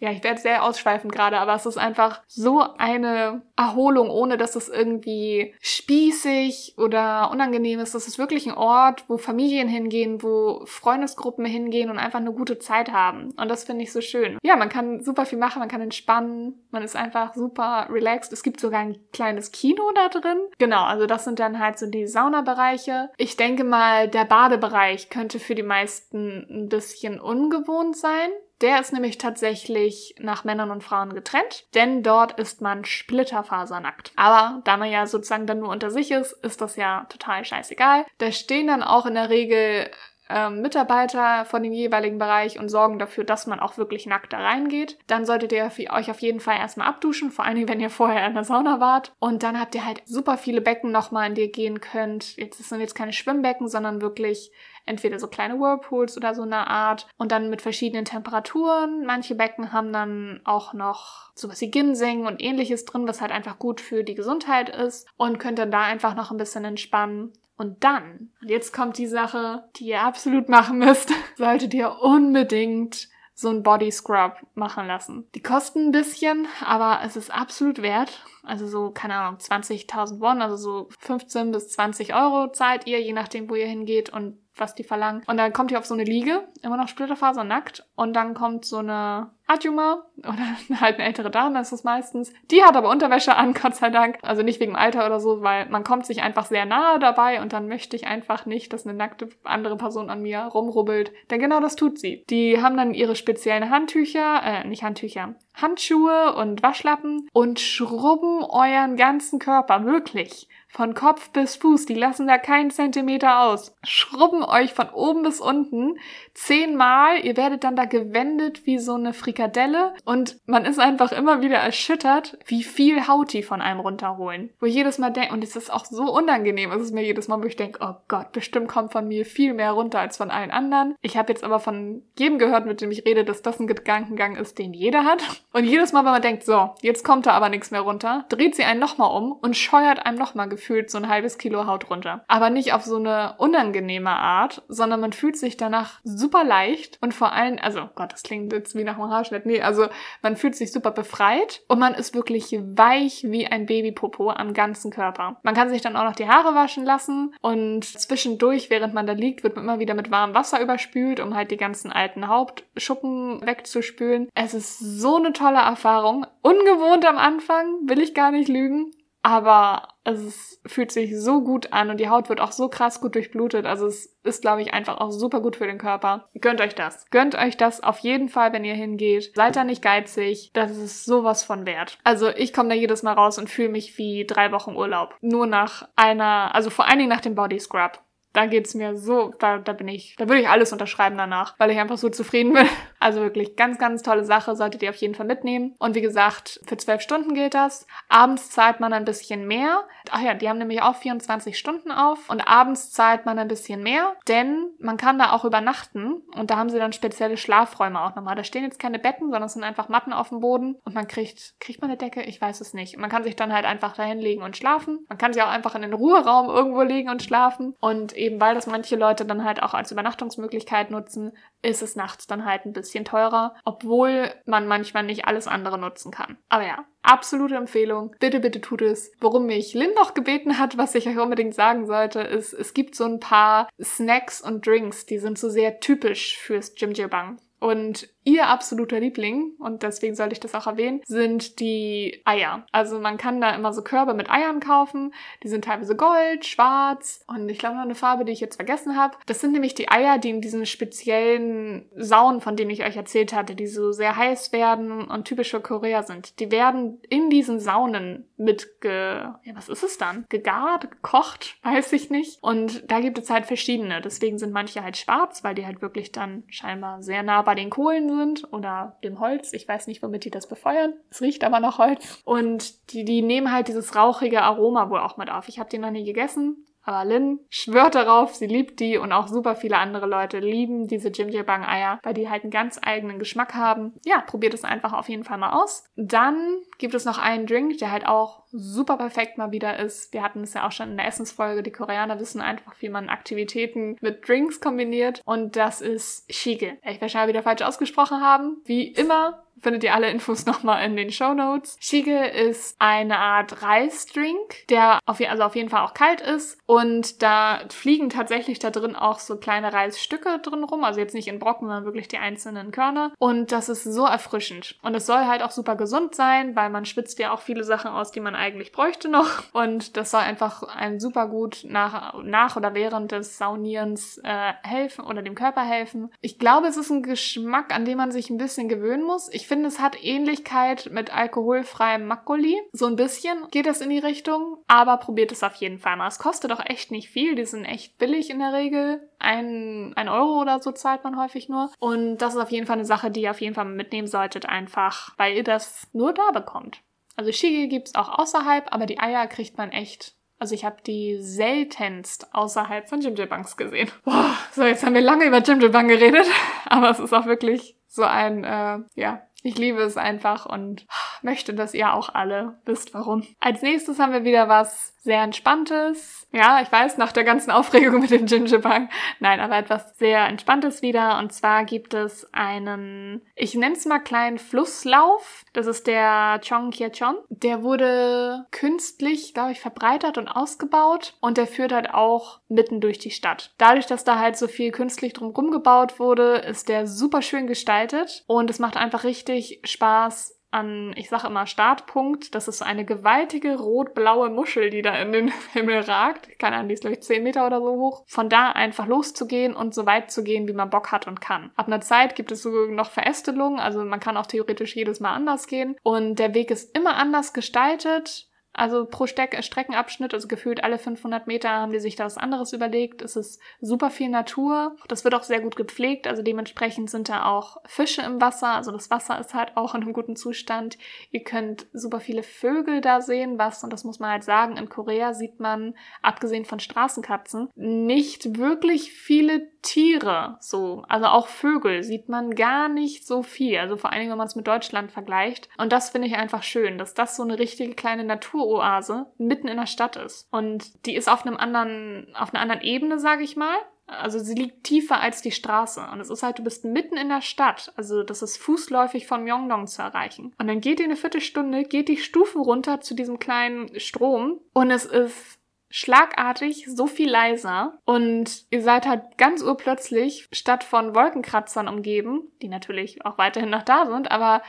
ja, 0.00 0.10
ich 0.10 0.24
werde 0.24 0.40
sehr 0.40 0.64
ausschweifend 0.64 1.12
gerade, 1.12 1.38
aber 1.38 1.54
es 1.54 1.66
ist 1.66 1.76
einfach 1.76 2.22
so 2.26 2.64
eine 2.78 3.42
Erholung, 3.56 4.08
ohne 4.08 4.38
dass 4.38 4.56
es 4.56 4.70
irgendwie 4.70 5.54
spießig 5.60 6.74
oder 6.78 7.30
unangenehm 7.30 7.80
ist. 7.80 7.94
Das 7.94 8.08
ist 8.08 8.18
wirklich 8.18 8.46
ein 8.46 8.56
Ort, 8.56 9.04
wo 9.08 9.18
Familien 9.18 9.68
hingehen, 9.68 10.22
wo 10.22 10.62
Freundesgruppen 10.64 11.44
hingehen 11.44 11.90
und 11.90 11.98
einfach 11.98 12.18
eine 12.18 12.32
gute 12.32 12.58
Zeit 12.58 12.90
haben. 12.90 13.34
Und 13.36 13.48
das 13.48 13.64
finde 13.64 13.84
ich 13.84 13.92
so 13.92 14.00
schön. 14.00 14.38
Ja, 14.42 14.56
man 14.56 14.70
kann 14.70 15.02
super 15.02 15.26
viel 15.26 15.38
machen, 15.38 15.58
man 15.58 15.68
kann 15.68 15.82
entspannen, 15.82 16.66
man 16.70 16.82
ist 16.82 16.96
einfach 16.96 17.34
super 17.34 17.86
relaxed. 17.90 18.32
Es 18.32 18.42
gibt 18.42 18.58
sogar 18.58 18.80
ein 18.80 18.98
kleines 19.12 19.52
Kino 19.52 19.82
da 19.94 20.08
drin. 20.08 20.38
Genau, 20.56 20.84
also 20.84 21.04
das 21.04 21.24
sind 21.24 21.38
dann 21.40 21.58
halt 21.58 21.78
so 21.78 21.86
die 21.86 22.06
Saunabereiche. 22.06 23.10
Ich 23.18 23.36
denke 23.36 23.64
mal, 23.64 24.08
der 24.08 24.24
Badebereich 24.24 25.10
könnte 25.10 25.38
für 25.38 25.54
die 25.54 25.62
meisten 25.62 26.46
ein 26.48 26.68
bisschen 26.70 27.20
ungewohnt 27.20 27.98
sein. 27.98 28.30
Der 28.60 28.80
ist 28.80 28.92
nämlich 28.92 29.16
tatsächlich 29.18 30.14
nach 30.18 30.44
Männern 30.44 30.70
und 30.70 30.84
Frauen 30.84 31.14
getrennt, 31.14 31.64
denn 31.74 32.02
dort 32.02 32.38
ist 32.38 32.60
man 32.60 32.84
splitterfasernackt. 32.84 34.12
Aber 34.16 34.60
da 34.64 34.76
man 34.76 34.90
ja 34.90 35.06
sozusagen 35.06 35.46
dann 35.46 35.60
nur 35.60 35.70
unter 35.70 35.90
sich 35.90 36.10
ist, 36.10 36.32
ist 36.44 36.60
das 36.60 36.76
ja 36.76 37.06
total 37.08 37.44
scheißegal. 37.44 38.04
Da 38.18 38.32
stehen 38.32 38.66
dann 38.66 38.82
auch 38.82 39.06
in 39.06 39.14
der 39.14 39.30
Regel 39.30 39.90
ähm, 40.30 40.62
Mitarbeiter 40.62 41.44
von 41.44 41.62
dem 41.62 41.72
jeweiligen 41.72 42.18
Bereich 42.18 42.58
und 42.58 42.68
sorgen 42.68 42.98
dafür, 42.98 43.24
dass 43.24 43.46
man 43.46 43.60
auch 43.60 43.78
wirklich 43.78 44.06
nackt 44.06 44.32
da 44.32 44.38
reingeht. 44.38 44.98
Dann 45.06 45.26
solltet 45.26 45.52
ihr 45.52 45.70
euch 45.90 46.10
auf 46.10 46.20
jeden 46.20 46.40
Fall 46.40 46.58
erstmal 46.58 46.86
abduschen, 46.86 47.30
vor 47.30 47.44
allen 47.44 47.56
Dingen, 47.56 47.68
wenn 47.68 47.80
ihr 47.80 47.90
vorher 47.90 48.26
in 48.26 48.34
der 48.34 48.44
Sauna 48.44 48.78
wart. 48.78 49.12
Und 49.18 49.42
dann 49.42 49.58
habt 49.58 49.74
ihr 49.74 49.84
halt 49.84 50.02
super 50.06 50.38
viele 50.38 50.60
Becken 50.60 50.92
nochmal, 50.92 51.28
in 51.28 51.34
die 51.34 51.42
ihr 51.42 51.52
gehen 51.52 51.80
könnt. 51.80 52.36
Jetzt 52.36 52.62
sind 52.62 52.80
jetzt 52.80 52.94
keine 52.94 53.12
Schwimmbecken, 53.12 53.68
sondern 53.68 54.00
wirklich 54.00 54.52
entweder 54.86 55.18
so 55.18 55.28
kleine 55.28 55.58
Whirlpools 55.58 56.16
oder 56.16 56.34
so 56.34 56.42
eine 56.42 56.66
Art 56.66 57.06
und 57.16 57.32
dann 57.32 57.50
mit 57.50 57.62
verschiedenen 57.62 58.04
Temperaturen. 58.04 59.04
Manche 59.06 59.34
Becken 59.34 59.72
haben 59.72 59.92
dann 59.92 60.40
auch 60.44 60.72
noch 60.72 61.30
sowas 61.34 61.60
wie 61.60 61.70
Ginseng 61.70 62.26
und 62.26 62.42
ähnliches 62.42 62.84
drin, 62.84 63.06
was 63.06 63.20
halt 63.20 63.32
einfach 63.32 63.58
gut 63.58 63.80
für 63.80 64.04
die 64.04 64.14
Gesundheit 64.14 64.68
ist 64.68 65.08
und 65.16 65.38
könnt 65.38 65.58
dann 65.58 65.70
da 65.70 65.82
einfach 65.82 66.14
noch 66.14 66.30
ein 66.30 66.38
bisschen 66.38 66.64
entspannen. 66.64 67.32
Und 67.56 67.84
dann, 67.84 68.30
und 68.40 68.48
jetzt 68.48 68.72
kommt 68.72 68.96
die 68.96 69.06
Sache, 69.06 69.64
die 69.76 69.88
ihr 69.88 70.02
absolut 70.02 70.48
machen 70.48 70.78
müsst, 70.78 71.12
solltet 71.36 71.74
ihr 71.74 72.00
unbedingt 72.00 73.08
so 73.40 73.48
ein 73.48 73.62
Body 73.62 73.90
Scrub 73.90 74.36
machen 74.54 74.86
lassen. 74.86 75.26
Die 75.34 75.42
kosten 75.42 75.88
ein 75.88 75.92
bisschen, 75.92 76.46
aber 76.64 77.00
es 77.04 77.16
ist 77.16 77.30
absolut 77.30 77.80
wert. 77.82 78.22
Also 78.42 78.66
so, 78.66 78.90
keine 78.90 79.14
Ahnung, 79.14 79.38
20.000 79.38 80.20
Won, 80.20 80.42
also 80.42 80.56
so 80.56 80.88
15 81.00 81.50
bis 81.50 81.68
20 81.70 82.14
Euro 82.14 82.52
zahlt 82.52 82.86
ihr, 82.86 83.00
je 83.00 83.12
nachdem, 83.12 83.48
wo 83.48 83.54
ihr 83.54 83.66
hingeht 83.66 84.10
und 84.10 84.38
was 84.60 84.74
die 84.74 84.84
verlangen. 84.84 85.22
Und 85.26 85.36
dann 85.36 85.52
kommt 85.52 85.70
ihr 85.70 85.78
auf 85.78 85.86
so 85.86 85.94
eine 85.94 86.04
Liege, 86.04 86.46
immer 86.62 86.76
noch 86.76 86.88
Splitterfaser 86.88 87.44
nackt. 87.44 87.86
Und 87.96 88.14
dann 88.14 88.34
kommt 88.34 88.64
so 88.64 88.78
eine 88.78 89.30
Adjuma 89.50 90.04
oder 90.18 90.38
halt 90.80 90.96
eine 90.96 91.06
ältere 91.06 91.30
Dame 91.30 91.60
ist 91.60 91.72
es 91.72 91.82
meistens. 91.82 92.32
Die 92.50 92.62
hat 92.62 92.76
aber 92.76 92.90
Unterwäsche 92.90 93.34
an, 93.36 93.54
Gott 93.60 93.74
sei 93.74 93.90
Dank. 93.90 94.18
Also 94.22 94.42
nicht 94.42 94.60
wegen 94.60 94.76
Alter 94.76 95.06
oder 95.06 95.20
so, 95.20 95.42
weil 95.42 95.68
man 95.68 95.84
kommt 95.84 96.06
sich 96.06 96.22
einfach 96.22 96.46
sehr 96.46 96.66
nahe 96.66 96.98
dabei 96.98 97.42
und 97.42 97.52
dann 97.52 97.66
möchte 97.68 97.96
ich 97.96 98.06
einfach 98.06 98.46
nicht, 98.46 98.72
dass 98.72 98.86
eine 98.86 98.96
nackte 98.96 99.28
andere 99.42 99.76
Person 99.76 100.10
an 100.10 100.22
mir 100.22 100.40
rumrubbelt. 100.40 101.12
Denn 101.30 101.40
genau 101.40 101.60
das 101.60 101.76
tut 101.76 101.98
sie. 101.98 102.24
Die 102.30 102.62
haben 102.62 102.76
dann 102.76 102.94
ihre 102.94 103.16
speziellen 103.16 103.70
Handtücher, 103.70 104.42
äh, 104.44 104.66
nicht 104.66 104.82
Handtücher, 104.82 105.34
Handschuhe 105.54 106.34
und 106.36 106.62
Waschlappen 106.62 107.28
und 107.32 107.60
schrubben 107.60 108.44
euren 108.44 108.96
ganzen 108.96 109.38
Körper, 109.38 109.84
wirklich. 109.84 110.48
Von 110.72 110.94
Kopf 110.94 111.30
bis 111.30 111.56
Fuß, 111.56 111.86
die 111.86 111.94
lassen 111.94 112.28
da 112.28 112.38
keinen 112.38 112.70
Zentimeter 112.70 113.40
aus. 113.40 113.74
Schrubben 113.82 114.44
euch 114.44 114.72
von 114.72 114.88
oben 114.90 115.24
bis 115.24 115.40
unten 115.40 115.98
zehnmal. 116.32 117.24
Ihr 117.24 117.36
werdet 117.36 117.64
dann 117.64 117.74
da 117.74 117.86
gewendet 117.86 118.66
wie 118.66 118.78
so 118.78 118.94
eine 118.94 119.12
Frikadelle 119.12 119.94
und 120.04 120.36
man 120.46 120.64
ist 120.64 120.78
einfach 120.78 121.10
immer 121.10 121.42
wieder 121.42 121.56
erschüttert, 121.56 122.38
wie 122.46 122.62
viel 122.62 123.08
Haut 123.08 123.32
die 123.32 123.42
von 123.42 123.60
einem 123.60 123.80
runterholen. 123.80 124.50
Wo 124.60 124.66
ich 124.66 124.74
jedes 124.74 124.98
Mal 124.98 125.10
denke, 125.10 125.34
und 125.34 125.42
es 125.42 125.56
ist 125.56 125.72
auch 125.72 125.84
so 125.84 126.04
unangenehm, 126.04 126.70
es 126.70 126.82
ist 126.82 126.94
mir 126.94 127.04
jedes 127.04 127.26
Mal, 127.26 127.42
wo 127.42 127.46
ich 127.46 127.56
denke, 127.56 127.80
oh 127.82 127.96
Gott, 128.06 128.30
bestimmt 128.30 128.68
kommt 128.68 128.92
von 128.92 129.08
mir 129.08 129.26
viel 129.26 129.54
mehr 129.54 129.72
runter 129.72 129.98
als 129.98 130.18
von 130.18 130.30
allen 130.30 130.52
anderen. 130.52 130.94
Ich 131.02 131.16
habe 131.16 131.32
jetzt 131.32 131.42
aber 131.42 131.58
von 131.58 132.02
jedem 132.16 132.38
gehört, 132.38 132.66
mit 132.66 132.80
dem 132.80 132.92
ich 132.92 133.04
rede, 133.04 133.24
dass 133.24 133.42
das 133.42 133.58
ein 133.58 133.66
Gedankengang 133.66 134.36
ist, 134.36 134.58
den 134.58 134.72
jeder 134.72 135.04
hat. 135.04 135.22
Und 135.52 135.64
jedes 135.64 135.92
Mal, 135.92 136.04
wenn 136.04 136.12
man 136.12 136.22
denkt, 136.22 136.44
so, 136.44 136.70
jetzt 136.80 137.04
kommt 137.04 137.26
da 137.26 137.32
aber 137.32 137.48
nichts 137.48 137.72
mehr 137.72 137.80
runter, 137.80 138.24
dreht 138.28 138.54
sie 138.54 138.64
einen 138.64 138.78
nochmal 138.78 139.16
um 139.16 139.32
und 139.32 139.56
scheuert 139.56 140.06
einem 140.06 140.18
nochmal 140.18 140.48
gefühlt 140.60 140.90
so 140.90 140.98
ein 140.98 141.08
halbes 141.08 141.38
Kilo 141.38 141.66
Haut 141.66 141.88
runter. 141.88 142.22
Aber 142.28 142.50
nicht 142.50 142.74
auf 142.74 142.84
so 142.84 142.96
eine 142.96 143.34
unangenehme 143.38 144.10
Art, 144.10 144.62
sondern 144.68 145.00
man 145.00 145.14
fühlt 145.14 145.38
sich 145.38 145.56
danach 145.56 146.00
super 146.04 146.44
leicht 146.44 146.98
und 147.00 147.14
vor 147.14 147.32
allem, 147.32 147.58
also 147.62 147.88
Gott, 147.94 148.12
das 148.12 148.22
klingt 148.22 148.52
jetzt 148.52 148.76
wie 148.76 148.84
nach 148.84 148.98
einem 148.98 149.10
Haarschnitt. 149.10 149.46
Nee, 149.46 149.62
also 149.62 149.86
man 150.20 150.36
fühlt 150.36 150.54
sich 150.54 150.70
super 150.70 150.90
befreit 150.90 151.62
und 151.68 151.78
man 151.78 151.94
ist 151.94 152.14
wirklich 152.14 152.52
weich 152.52 153.24
wie 153.26 153.46
ein 153.46 153.64
Babypopo 153.64 154.30
am 154.30 154.52
ganzen 154.52 154.90
Körper. 154.90 155.40
Man 155.42 155.54
kann 155.54 155.70
sich 155.70 155.80
dann 155.80 155.96
auch 155.96 156.04
noch 156.04 156.14
die 156.14 156.28
Haare 156.28 156.54
waschen 156.54 156.84
lassen 156.84 157.34
und 157.40 157.84
zwischendurch, 157.84 158.68
während 158.68 158.92
man 158.92 159.06
da 159.06 159.14
liegt, 159.14 159.42
wird 159.42 159.56
man 159.56 159.64
immer 159.64 159.78
wieder 159.78 159.94
mit 159.94 160.10
warmem 160.10 160.34
Wasser 160.34 160.60
überspült, 160.60 161.20
um 161.20 161.34
halt 161.34 161.50
die 161.50 161.56
ganzen 161.56 161.90
alten 161.90 162.28
Hauptschuppen 162.28 163.40
wegzuspülen. 163.46 164.28
Es 164.34 164.52
ist 164.52 164.78
so 164.78 165.16
eine 165.16 165.32
tolle 165.32 165.60
Erfahrung. 165.60 166.26
Ungewohnt 166.42 167.06
am 167.06 167.16
Anfang, 167.16 167.88
will 167.88 168.00
ich 168.00 168.12
gar 168.12 168.30
nicht 168.30 168.48
lügen. 168.48 168.92
Aber 169.22 169.88
es 170.04 170.60
fühlt 170.66 170.92
sich 170.92 171.18
so 171.20 171.42
gut 171.42 171.72
an 171.72 171.90
und 171.90 171.98
die 171.98 172.08
Haut 172.08 172.28
wird 172.28 172.40
auch 172.40 172.52
so 172.52 172.68
krass 172.68 173.00
gut 173.00 173.14
durchblutet. 173.14 173.66
Also 173.66 173.86
es 173.86 174.18
ist, 174.22 174.40
glaube 174.40 174.62
ich, 174.62 174.72
einfach 174.72 174.98
auch 174.98 175.10
super 175.10 175.40
gut 175.40 175.56
für 175.56 175.66
den 175.66 175.78
Körper. 175.78 176.28
Gönnt 176.40 176.60
euch 176.60 176.74
das. 176.74 177.04
Gönnt 177.10 177.34
euch 177.34 177.56
das 177.56 177.82
auf 177.82 177.98
jeden 177.98 178.28
Fall, 178.28 178.52
wenn 178.52 178.64
ihr 178.64 178.74
hingeht. 178.74 179.32
Seid 179.34 179.56
da 179.56 179.64
nicht 179.64 179.82
geizig. 179.82 180.50
Das 180.54 180.76
ist 180.76 181.04
sowas 181.04 181.44
von 181.44 181.66
wert. 181.66 181.98
Also 182.02 182.28
ich 182.28 182.52
komme 182.52 182.70
da 182.70 182.74
jedes 182.74 183.02
Mal 183.02 183.12
raus 183.12 183.38
und 183.38 183.50
fühle 183.50 183.68
mich 183.68 183.98
wie 183.98 184.24
drei 184.26 184.52
Wochen 184.52 184.74
Urlaub. 184.74 185.14
Nur 185.20 185.46
nach 185.46 185.88
einer, 185.96 186.54
also 186.54 186.70
vor 186.70 186.88
allen 186.88 186.98
Dingen 186.98 187.10
nach 187.10 187.20
dem 187.20 187.34
Body 187.34 187.60
Scrub 187.60 188.00
da 188.32 188.46
geht's 188.46 188.74
mir 188.74 188.96
so, 188.96 189.34
da, 189.38 189.58
da 189.58 189.72
bin 189.72 189.88
ich, 189.88 190.14
da 190.16 190.28
würde 190.28 190.42
ich 190.42 190.48
alles 190.48 190.72
unterschreiben 190.72 191.18
danach, 191.18 191.54
weil 191.58 191.70
ich 191.70 191.78
einfach 191.78 191.98
so 191.98 192.08
zufrieden 192.08 192.52
bin. 192.52 192.66
Also 193.02 193.22
wirklich 193.22 193.56
ganz, 193.56 193.78
ganz 193.78 194.02
tolle 194.02 194.26
Sache, 194.26 194.54
solltet 194.54 194.82
ihr 194.82 194.90
auf 194.90 194.96
jeden 194.96 195.14
Fall 195.14 195.24
mitnehmen. 195.24 195.74
Und 195.78 195.94
wie 195.94 196.02
gesagt, 196.02 196.60
für 196.66 196.76
zwölf 196.76 197.00
Stunden 197.00 197.32
gilt 197.32 197.54
das. 197.54 197.86
Abends 198.10 198.50
zahlt 198.50 198.78
man 198.78 198.92
ein 198.92 199.06
bisschen 199.06 199.46
mehr. 199.46 199.84
Ach 200.10 200.20
ja, 200.20 200.34
die 200.34 200.50
haben 200.50 200.58
nämlich 200.58 200.82
auch 200.82 200.96
24 200.96 201.58
Stunden 201.58 201.92
auf. 201.92 202.28
Und 202.28 202.42
abends 202.42 202.90
zahlt 202.92 203.24
man 203.24 203.38
ein 203.38 203.48
bisschen 203.48 203.82
mehr, 203.82 204.16
denn 204.28 204.66
man 204.80 204.98
kann 204.98 205.18
da 205.18 205.32
auch 205.32 205.46
übernachten. 205.46 206.22
Und 206.36 206.50
da 206.50 206.58
haben 206.58 206.68
sie 206.68 206.78
dann 206.78 206.92
spezielle 206.92 207.38
Schlafräume 207.38 207.98
auch 208.02 208.14
nochmal. 208.16 208.36
Da 208.36 208.44
stehen 208.44 208.64
jetzt 208.64 208.78
keine 208.78 208.98
Betten, 208.98 209.30
sondern 209.30 209.44
es 209.44 209.54
sind 209.54 209.64
einfach 209.64 209.88
Matten 209.88 210.12
auf 210.12 210.28
dem 210.28 210.40
Boden. 210.40 210.76
Und 210.84 210.94
man 210.94 211.08
kriegt, 211.08 211.54
kriegt 211.58 211.80
man 211.80 211.88
eine 211.88 211.96
Decke? 211.96 212.20
Ich 212.24 212.38
weiß 212.38 212.60
es 212.60 212.74
nicht. 212.74 212.98
Man 212.98 213.08
kann 213.08 213.24
sich 213.24 213.34
dann 213.34 213.54
halt 213.54 213.64
einfach 213.64 213.94
da 213.94 214.02
hinlegen 214.02 214.42
und 214.42 214.58
schlafen. 214.58 215.06
Man 215.08 215.16
kann 215.16 215.32
sich 215.32 215.42
auch 215.42 215.48
einfach 215.48 215.74
in 215.74 215.80
den 215.80 215.94
Ruheraum 215.94 216.50
irgendwo 216.50 216.82
legen 216.82 217.08
und 217.08 217.22
schlafen. 217.22 217.74
Und 217.80 218.12
eben 218.20 218.40
weil 218.40 218.54
das 218.54 218.66
manche 218.66 218.96
Leute 218.96 219.24
dann 219.24 219.44
halt 219.44 219.62
auch 219.62 219.74
als 219.74 219.90
Übernachtungsmöglichkeit 219.90 220.90
nutzen, 220.90 221.32
ist 221.62 221.82
es 221.82 221.96
nachts 221.96 222.26
dann 222.26 222.44
halt 222.44 222.66
ein 222.66 222.72
bisschen 222.72 223.04
teurer, 223.04 223.54
obwohl 223.64 224.30
man 224.46 224.66
manchmal 224.66 225.02
nicht 225.02 225.24
alles 225.24 225.48
andere 225.48 225.78
nutzen 225.78 226.10
kann. 226.10 226.38
Aber 226.48 226.64
ja, 226.66 226.84
absolute 227.02 227.56
Empfehlung. 227.56 228.14
Bitte, 228.20 228.40
bitte 228.40 228.60
tut 228.60 228.82
es. 228.82 229.12
Worum 229.20 229.46
mich 229.46 229.74
Lynn 229.74 229.94
noch 229.94 230.14
gebeten 230.14 230.58
hat, 230.58 230.78
was 230.78 230.94
ich 230.94 231.08
euch 231.08 231.18
unbedingt 231.18 231.54
sagen 231.54 231.86
sollte, 231.86 232.20
ist, 232.20 232.52
es 232.52 232.74
gibt 232.74 232.94
so 232.94 233.04
ein 233.04 233.20
paar 233.20 233.68
Snacks 233.82 234.40
und 234.40 234.66
Drinks, 234.66 235.06
die 235.06 235.18
sind 235.18 235.38
so 235.38 235.48
sehr 235.48 235.80
typisch 235.80 236.38
fürs 236.38 236.74
Jimjilbang. 236.76 237.40
Und 237.60 238.08
ihr 238.24 238.48
absoluter 238.48 239.00
Liebling, 239.00 239.52
und 239.58 239.82
deswegen 239.82 240.14
sollte 240.14 240.32
ich 240.32 240.40
das 240.40 240.54
auch 240.54 240.66
erwähnen, 240.66 241.02
sind 241.04 241.60
die 241.60 242.22
Eier. 242.24 242.66
Also 242.72 242.98
man 242.98 243.18
kann 243.18 243.40
da 243.40 243.54
immer 243.54 243.72
so 243.74 243.82
Körbe 243.82 244.14
mit 244.14 244.30
Eiern 244.30 244.60
kaufen. 244.60 245.12
Die 245.42 245.48
sind 245.48 245.66
teilweise 245.66 245.94
gold, 245.94 246.46
schwarz 246.46 247.22
und 247.26 247.48
ich 247.50 247.58
glaube 247.58 247.76
noch 247.76 247.82
eine 247.82 247.94
Farbe, 247.94 248.24
die 248.24 248.32
ich 248.32 248.40
jetzt 248.40 248.56
vergessen 248.56 248.96
habe. 248.96 249.18
Das 249.26 249.40
sind 249.40 249.52
nämlich 249.52 249.74
die 249.74 249.90
Eier, 249.90 250.16
die 250.16 250.30
in 250.30 250.40
diesen 250.40 250.64
speziellen 250.64 251.86
Saunen, 251.96 252.40
von 252.40 252.56
denen 252.56 252.70
ich 252.70 252.84
euch 252.84 252.96
erzählt 252.96 253.34
hatte, 253.34 253.54
die 253.54 253.66
so 253.66 253.92
sehr 253.92 254.16
heiß 254.16 254.52
werden 254.52 255.02
und 255.08 255.26
typisch 255.26 255.50
für 255.50 255.60
Korea 255.60 256.02
sind. 256.02 256.40
Die 256.40 256.50
werden 256.50 256.98
in 257.10 257.28
diesen 257.28 257.60
Saunen 257.60 258.29
mit 258.40 258.80
ge... 258.80 258.90
Ja, 258.90 259.54
was 259.54 259.68
ist 259.68 259.82
es 259.82 259.98
dann? 259.98 260.24
Gegart, 260.28 260.90
gekocht, 260.90 261.58
weiß 261.62 261.92
ich 261.92 262.10
nicht. 262.10 262.42
Und 262.42 262.90
da 262.90 263.00
gibt 263.00 263.18
es 263.18 263.30
halt 263.30 263.46
verschiedene. 263.46 264.00
Deswegen 264.00 264.38
sind 264.38 264.52
manche 264.52 264.82
halt 264.82 264.96
schwarz, 264.96 265.44
weil 265.44 265.54
die 265.54 265.66
halt 265.66 265.82
wirklich 265.82 266.10
dann 266.10 266.44
scheinbar 266.48 267.02
sehr 267.02 267.22
nah 267.22 267.42
bei 267.42 267.54
den 267.54 267.70
Kohlen 267.70 268.08
sind 268.08 268.52
oder 268.52 268.98
dem 269.04 269.20
Holz. 269.20 269.52
Ich 269.52 269.68
weiß 269.68 269.86
nicht, 269.86 270.02
womit 270.02 270.24
die 270.24 270.30
das 270.30 270.48
befeuern. 270.48 270.94
Es 271.10 271.20
riecht 271.20 271.44
aber 271.44 271.60
nach 271.60 271.78
Holz. 271.78 272.20
Und 272.24 272.92
die, 272.92 273.04
die 273.04 273.22
nehmen 273.22 273.52
halt 273.52 273.68
dieses 273.68 273.94
rauchige 273.94 274.42
Aroma 274.42 274.90
wohl 274.90 275.00
auch 275.00 275.16
mit 275.16 275.30
auf. 275.30 275.48
Ich 275.48 275.58
habe 275.58 275.70
die 275.70 275.78
noch 275.78 275.90
nie 275.90 276.04
gegessen. 276.04 276.66
Aber 276.90 277.04
Lynn 277.04 277.38
schwört 277.50 277.94
darauf, 277.94 278.34
sie 278.34 278.48
liebt 278.48 278.80
die 278.80 278.98
und 278.98 279.12
auch 279.12 279.28
super 279.28 279.54
viele 279.54 279.78
andere 279.78 280.06
Leute 280.06 280.40
lieben 280.40 280.88
diese 280.88 281.10
Jimjilbang 281.10 281.64
Eier, 281.64 282.00
weil 282.02 282.14
die 282.14 282.28
halt 282.28 282.42
einen 282.42 282.50
ganz 282.50 282.80
eigenen 282.82 283.20
Geschmack 283.20 283.54
haben. 283.54 283.92
Ja, 284.04 284.20
probiert 284.22 284.54
es 284.54 284.64
einfach 284.64 284.92
auf 284.92 285.08
jeden 285.08 285.22
Fall 285.22 285.38
mal 285.38 285.52
aus. 285.52 285.84
Dann 285.94 286.58
gibt 286.78 286.94
es 286.94 287.04
noch 287.04 287.18
einen 287.18 287.46
Drink, 287.46 287.78
der 287.78 287.92
halt 287.92 288.08
auch 288.08 288.42
super 288.50 288.96
perfekt 288.96 289.38
mal 289.38 289.52
wieder 289.52 289.78
ist. 289.78 290.12
Wir 290.12 290.24
hatten 290.24 290.42
es 290.42 290.54
ja 290.54 290.66
auch 290.66 290.72
schon 290.72 290.90
in 290.90 290.96
der 290.96 291.06
Essensfolge. 291.06 291.62
Die 291.62 291.70
Koreaner 291.70 292.18
wissen 292.18 292.40
einfach, 292.40 292.74
wie 292.80 292.88
man 292.88 293.08
Aktivitäten 293.08 293.96
mit 294.00 294.26
Drinks 294.26 294.60
kombiniert. 294.60 295.22
Und 295.24 295.54
das 295.54 295.80
ist 295.82 296.32
Shige. 296.34 296.76
Ich 296.82 297.00
werde 297.00 297.08
schon 297.08 297.28
wieder 297.28 297.44
falsch 297.44 297.62
ausgesprochen 297.62 298.20
haben. 298.20 298.62
Wie 298.64 298.88
immer 298.88 299.44
findet 299.62 299.84
ihr 299.84 299.94
alle 299.94 300.10
Infos 300.10 300.46
nochmal 300.50 300.84
in 300.84 300.96
den 300.96 301.12
Show 301.12 301.34
Notes. 301.34 301.76
Shige 301.80 302.26
ist 302.26 302.76
eine 302.78 303.18
Art 303.18 303.62
Reisdrink, 303.62 304.66
der 304.68 304.98
auf, 305.06 305.20
also 305.20 305.42
auf 305.42 305.56
jeden 305.56 305.68
Fall 305.68 305.84
auch 305.84 305.94
kalt 305.94 306.20
ist. 306.20 306.58
Und 306.66 307.22
da 307.22 307.60
fliegen 307.70 308.10
tatsächlich 308.10 308.58
da 308.58 308.70
drin 308.70 308.96
auch 308.96 309.18
so 309.18 309.36
kleine 309.36 309.72
Reisstücke 309.72 310.38
drin 310.38 310.64
rum. 310.64 310.84
Also 310.84 311.00
jetzt 311.00 311.14
nicht 311.14 311.28
in 311.28 311.38
Brocken, 311.38 311.66
sondern 311.66 311.84
wirklich 311.84 312.08
die 312.08 312.18
einzelnen 312.18 312.72
Körner. 312.72 313.12
Und 313.18 313.52
das 313.52 313.68
ist 313.68 313.84
so 313.84 314.04
erfrischend. 314.06 314.78
Und 314.82 314.94
es 314.94 315.06
soll 315.06 315.26
halt 315.26 315.42
auch 315.42 315.50
super 315.50 315.76
gesund 315.76 316.14
sein, 316.14 316.56
weil 316.56 316.70
man 316.70 316.84
schwitzt 316.84 317.18
ja 317.18 317.32
auch 317.32 317.40
viele 317.40 317.64
Sachen 317.64 317.90
aus, 317.90 318.12
die 318.12 318.20
man 318.20 318.34
eigentlich 318.34 318.72
bräuchte 318.72 319.08
noch. 319.08 319.42
Und 319.52 319.96
das 319.96 320.10
soll 320.10 320.20
einfach 320.20 320.62
einem 320.62 321.00
super 321.00 321.26
gut 321.26 321.64
nach, 321.64 322.22
nach 322.22 322.56
oder 322.56 322.74
während 322.74 323.12
des 323.12 323.38
Saunierens 323.38 324.18
äh, 324.24 324.52
helfen 324.62 325.04
oder 325.04 325.22
dem 325.22 325.34
Körper 325.34 325.62
helfen. 325.62 326.10
Ich 326.20 326.38
glaube, 326.38 326.68
es 326.68 326.76
ist 326.76 326.90
ein 326.90 327.02
Geschmack, 327.02 327.74
an 327.74 327.84
dem 327.84 327.98
man 327.98 328.12
sich 328.12 328.30
ein 328.30 328.38
bisschen 328.38 328.68
gewöhnen 328.68 329.04
muss. 329.04 329.28
Ich 329.32 329.46
finde, 329.50 329.66
es 329.66 329.80
hat 329.80 330.02
Ähnlichkeit 330.02 330.90
mit 330.92 331.12
alkoholfreiem 331.12 332.06
Makgoli. 332.06 332.56
So 332.72 332.86
ein 332.86 332.94
bisschen 332.94 333.48
geht 333.50 333.66
es 333.66 333.80
in 333.80 333.90
die 333.90 333.98
Richtung, 333.98 334.58
aber 334.68 334.96
probiert 334.96 335.32
es 335.32 335.42
auf 335.42 335.56
jeden 335.56 335.80
Fall 335.80 335.96
mal. 335.96 336.06
Es 336.06 336.20
kostet 336.20 336.52
auch 336.52 336.64
echt 336.64 336.92
nicht 336.92 337.10
viel. 337.10 337.34
Die 337.34 337.44
sind 337.44 337.64
echt 337.64 337.98
billig 337.98 338.30
in 338.30 338.38
der 338.38 338.52
Regel. 338.52 339.10
Ein, 339.18 339.92
ein 339.96 340.08
Euro 340.08 340.40
oder 340.40 340.62
so 340.62 340.70
zahlt 340.70 341.02
man 341.02 341.20
häufig 341.20 341.48
nur. 341.48 341.68
Und 341.80 342.18
das 342.18 342.34
ist 342.34 342.40
auf 342.40 342.52
jeden 342.52 342.68
Fall 342.68 342.76
eine 342.76 342.84
Sache, 342.84 343.10
die 343.10 343.22
ihr 343.22 343.32
auf 343.32 343.40
jeden 343.40 343.56
Fall 343.56 343.64
mitnehmen 343.64 344.06
solltet, 344.06 344.46
einfach, 344.46 345.14
weil 345.16 345.36
ihr 345.36 345.44
das 345.44 345.88
nur 345.92 346.12
da 346.12 346.30
bekommt. 346.30 346.82
Also 347.16 347.32
Shige 347.32 347.66
gibt's 347.66 347.96
auch 347.96 348.20
außerhalb, 348.20 348.72
aber 348.72 348.86
die 348.86 349.00
Eier 349.00 349.26
kriegt 349.26 349.58
man 349.58 349.72
echt 349.72 350.14
also 350.38 350.54
ich 350.54 350.64
habe 350.64 350.76
die 350.86 351.18
seltenst 351.20 352.34
außerhalb 352.34 352.88
von 352.88 353.02
Jimjilbangs 353.02 353.58
gesehen. 353.58 353.90
Boah, 354.06 354.34
so 354.52 354.64
jetzt 354.64 354.82
haben 354.82 354.94
wir 354.94 355.02
lange 355.02 355.26
über 355.26 355.42
Jimjilbang 355.42 355.86
geredet, 355.86 356.26
aber 356.64 356.88
es 356.88 356.98
ist 356.98 357.12
auch 357.12 357.26
wirklich 357.26 357.76
so 357.90 358.04
ein, 358.04 358.44
äh, 358.44 358.78
ja, 358.94 359.22
ich 359.42 359.56
liebe 359.56 359.80
es 359.82 359.96
einfach 359.96 360.46
und 360.46 360.86
möchte, 361.22 361.54
dass 361.54 361.74
ihr 361.74 361.92
auch 361.94 362.14
alle 362.14 362.58
wisst, 362.64 362.94
warum. 362.94 363.26
Als 363.40 363.62
nächstes 363.62 363.98
haben 363.98 364.12
wir 364.12 364.24
wieder 364.24 364.48
was 364.48 364.94
sehr 365.02 365.22
Entspanntes. 365.22 366.28
Ja, 366.30 366.60
ich 366.60 366.70
weiß, 366.70 366.98
nach 366.98 367.12
der 367.12 367.24
ganzen 367.24 367.50
Aufregung 367.50 368.02
mit 368.02 368.10
dem 368.10 368.26
Gingerbang. 368.26 368.90
Nein, 369.18 369.40
aber 369.40 369.56
etwas 369.56 369.96
sehr 369.96 370.26
Entspanntes 370.26 370.82
wieder. 370.82 371.18
Und 371.18 371.32
zwar 371.32 371.64
gibt 371.64 371.94
es 371.94 372.28
einen, 372.32 373.22
ich 373.34 373.54
nenne 373.54 373.76
es 373.76 373.86
mal 373.86 373.98
kleinen 373.98 374.38
Flusslauf. 374.38 375.44
Das 375.54 375.66
ist 375.66 375.86
der 375.86 376.40
Chongkyechon. 376.46 377.16
Der 377.30 377.62
wurde 377.62 378.46
künstlich, 378.50 379.32
glaube 379.32 379.52
ich, 379.52 379.60
verbreitert 379.60 380.18
und 380.18 380.28
ausgebaut. 380.28 381.14
Und 381.20 381.38
der 381.38 381.46
führt 381.46 381.72
halt 381.72 381.94
auch 381.94 382.40
mitten 382.48 382.80
durch 382.82 382.98
die 382.98 383.10
Stadt. 383.10 383.54
Dadurch, 383.56 383.86
dass 383.86 384.04
da 384.04 384.18
halt 384.18 384.36
so 384.36 384.48
viel 384.48 384.70
künstlich 384.70 385.14
drumherum 385.14 385.50
gebaut 385.50 385.98
wurde, 385.98 386.36
ist 386.36 386.68
der 386.68 386.86
super 386.86 387.22
schön 387.22 387.46
gestaltet. 387.46 388.24
Und 388.26 388.50
es 388.50 388.58
macht 388.58 388.76
einfach 388.76 389.04
richtig 389.04 389.29
Spaß, 389.38 390.40
an, 390.52 390.92
ich 390.96 391.08
sage 391.08 391.28
immer 391.28 391.46
Startpunkt. 391.46 392.34
Das 392.34 392.48
ist 392.48 392.62
eine 392.62 392.84
gewaltige 392.84 393.56
rot-blaue 393.56 394.30
Muschel, 394.30 394.70
die 394.70 394.82
da 394.82 394.96
in 394.96 395.12
den 395.12 395.32
Himmel 395.52 395.80
ragt. 395.80 396.38
Keine 396.38 396.56
Ahnung, 396.56 396.68
die 396.68 396.74
ist 396.74 396.80
glaube 396.80 396.94
ich 396.94 397.02
10 397.02 397.22
Meter 397.22 397.46
oder 397.46 397.60
so 397.60 397.76
hoch. 397.76 398.04
Von 398.06 398.28
da 398.28 398.50
einfach 398.50 398.86
loszugehen 398.86 399.54
und 399.54 399.74
so 399.74 399.86
weit 399.86 400.10
zu 400.10 400.24
gehen, 400.24 400.48
wie 400.48 400.52
man 400.52 400.70
Bock 400.70 400.90
hat 400.90 401.06
und 401.06 401.20
kann. 401.20 401.50
Ab 401.56 401.66
einer 401.66 401.80
Zeit 401.80 402.16
gibt 402.16 402.32
es 402.32 402.42
sogar 402.42 402.66
noch 402.68 402.90
Verästelungen, 402.90 403.60
also 403.60 403.84
man 403.84 404.00
kann 404.00 404.16
auch 404.16 404.26
theoretisch 404.26 404.76
jedes 404.76 405.00
Mal 405.00 405.14
anders 405.14 405.46
gehen. 405.46 405.76
Und 405.82 406.18
der 406.18 406.34
Weg 406.34 406.50
ist 406.50 406.76
immer 406.76 406.96
anders 406.96 407.32
gestaltet. 407.32 408.29
Also 408.52 408.84
pro 408.84 409.06
Steck 409.06 409.42
Streckenabschnitt, 409.42 410.12
also 410.12 410.26
gefühlt 410.26 410.64
alle 410.64 410.78
500 410.78 411.26
Meter 411.26 411.50
haben 411.50 411.72
die 411.72 411.78
sich 411.78 411.94
da 411.94 412.04
was 412.04 412.18
anderes 412.18 412.52
überlegt. 412.52 413.00
Es 413.00 413.14
ist 413.14 413.40
super 413.60 413.90
viel 413.90 414.08
Natur. 414.08 414.76
Das 414.88 415.04
wird 415.04 415.14
auch 415.14 415.22
sehr 415.22 415.40
gut 415.40 415.56
gepflegt. 415.56 416.08
Also 416.08 416.22
dementsprechend 416.22 416.90
sind 416.90 417.08
da 417.08 417.26
auch 417.26 417.58
Fische 417.64 418.02
im 418.02 418.20
Wasser. 418.20 418.48
Also 418.48 418.72
das 418.72 418.90
Wasser 418.90 419.20
ist 419.20 419.34
halt 419.34 419.56
auch 419.56 419.74
in 419.74 419.82
einem 419.82 419.92
guten 419.92 420.16
Zustand. 420.16 420.78
Ihr 421.10 421.22
könnt 421.22 421.66
super 421.72 422.00
viele 422.00 422.22
Vögel 422.22 422.80
da 422.80 423.00
sehen, 423.00 423.38
was, 423.38 423.62
und 423.62 423.72
das 423.72 423.84
muss 423.84 424.00
man 424.00 424.10
halt 424.10 424.24
sagen, 424.24 424.56
in 424.56 424.68
Korea 424.68 425.14
sieht 425.14 425.38
man, 425.38 425.74
abgesehen 426.02 426.44
von 426.44 426.60
Straßenkatzen, 426.60 427.50
nicht 427.54 428.36
wirklich 428.36 428.92
viele 428.92 429.48
Tiere. 429.62 430.36
So, 430.40 430.84
also 430.88 431.06
auch 431.06 431.28
Vögel 431.28 431.82
sieht 431.82 432.08
man 432.08 432.34
gar 432.34 432.68
nicht 432.68 433.06
so 433.06 433.22
viel. 433.22 433.58
Also 433.58 433.76
vor 433.76 433.90
allen 433.90 434.00
Dingen, 434.00 434.12
wenn 434.12 434.18
man 434.18 434.26
es 434.26 434.36
mit 434.36 434.46
Deutschland 434.46 434.92
vergleicht. 434.92 435.48
Und 435.58 435.72
das 435.72 435.90
finde 435.90 436.08
ich 436.08 436.16
einfach 436.16 436.42
schön, 436.42 436.78
dass 436.78 436.94
das 436.94 437.16
so 437.16 437.22
eine 437.22 437.38
richtige 437.38 437.74
kleine 437.74 438.04
Natur 438.04 438.30
Naturoase 438.30 439.06
mitten 439.18 439.48
in 439.48 439.56
der 439.56 439.66
Stadt 439.66 439.96
ist. 439.96 440.28
Und 440.30 440.86
die 440.86 440.94
ist 440.94 441.08
auf 441.08 441.26
einem 441.26 441.36
anderen, 441.36 442.14
auf 442.14 442.32
einer 442.32 442.42
anderen 442.42 442.62
Ebene, 442.62 442.98
sage 442.98 443.22
ich 443.22 443.36
mal. 443.36 443.56
Also 443.86 444.20
sie 444.20 444.34
liegt 444.34 444.62
tiefer 444.62 445.00
als 445.00 445.20
die 445.20 445.32
Straße. 445.32 445.84
Und 445.92 446.00
es 446.00 446.10
ist 446.10 446.22
halt, 446.22 446.38
du 446.38 446.44
bist 446.44 446.64
mitten 446.64 446.96
in 446.96 447.08
der 447.08 447.22
Stadt. 447.22 447.72
Also 447.76 448.04
das 448.04 448.22
ist 448.22 448.36
fußläufig 448.36 449.06
von 449.06 449.24
Myeongdong 449.24 449.66
zu 449.66 449.82
erreichen. 449.82 450.32
Und 450.38 450.46
dann 450.46 450.60
geht 450.60 450.78
ihr 450.78 450.86
eine 450.86 450.96
Viertelstunde, 450.96 451.64
geht 451.64 451.88
die 451.88 451.96
Stufen 451.96 452.40
runter 452.40 452.80
zu 452.80 452.94
diesem 452.94 453.18
kleinen 453.18 453.80
Strom. 453.80 454.40
Und 454.52 454.70
es 454.70 454.84
ist 454.84 455.39
schlagartig 455.70 456.66
so 456.66 456.86
viel 456.86 457.08
leiser. 457.08 457.78
Und 457.84 458.44
ihr 458.50 458.62
seid 458.62 458.86
halt 458.86 459.16
ganz 459.16 459.42
urplötzlich 459.42 460.28
statt 460.32 460.64
von 460.64 460.94
Wolkenkratzern 460.94 461.68
umgeben, 461.68 462.32
die 462.42 462.48
natürlich 462.48 463.04
auch 463.06 463.16
weiterhin 463.16 463.50
noch 463.50 463.62
da 463.62 463.86
sind, 463.86 464.10
aber 464.10 464.42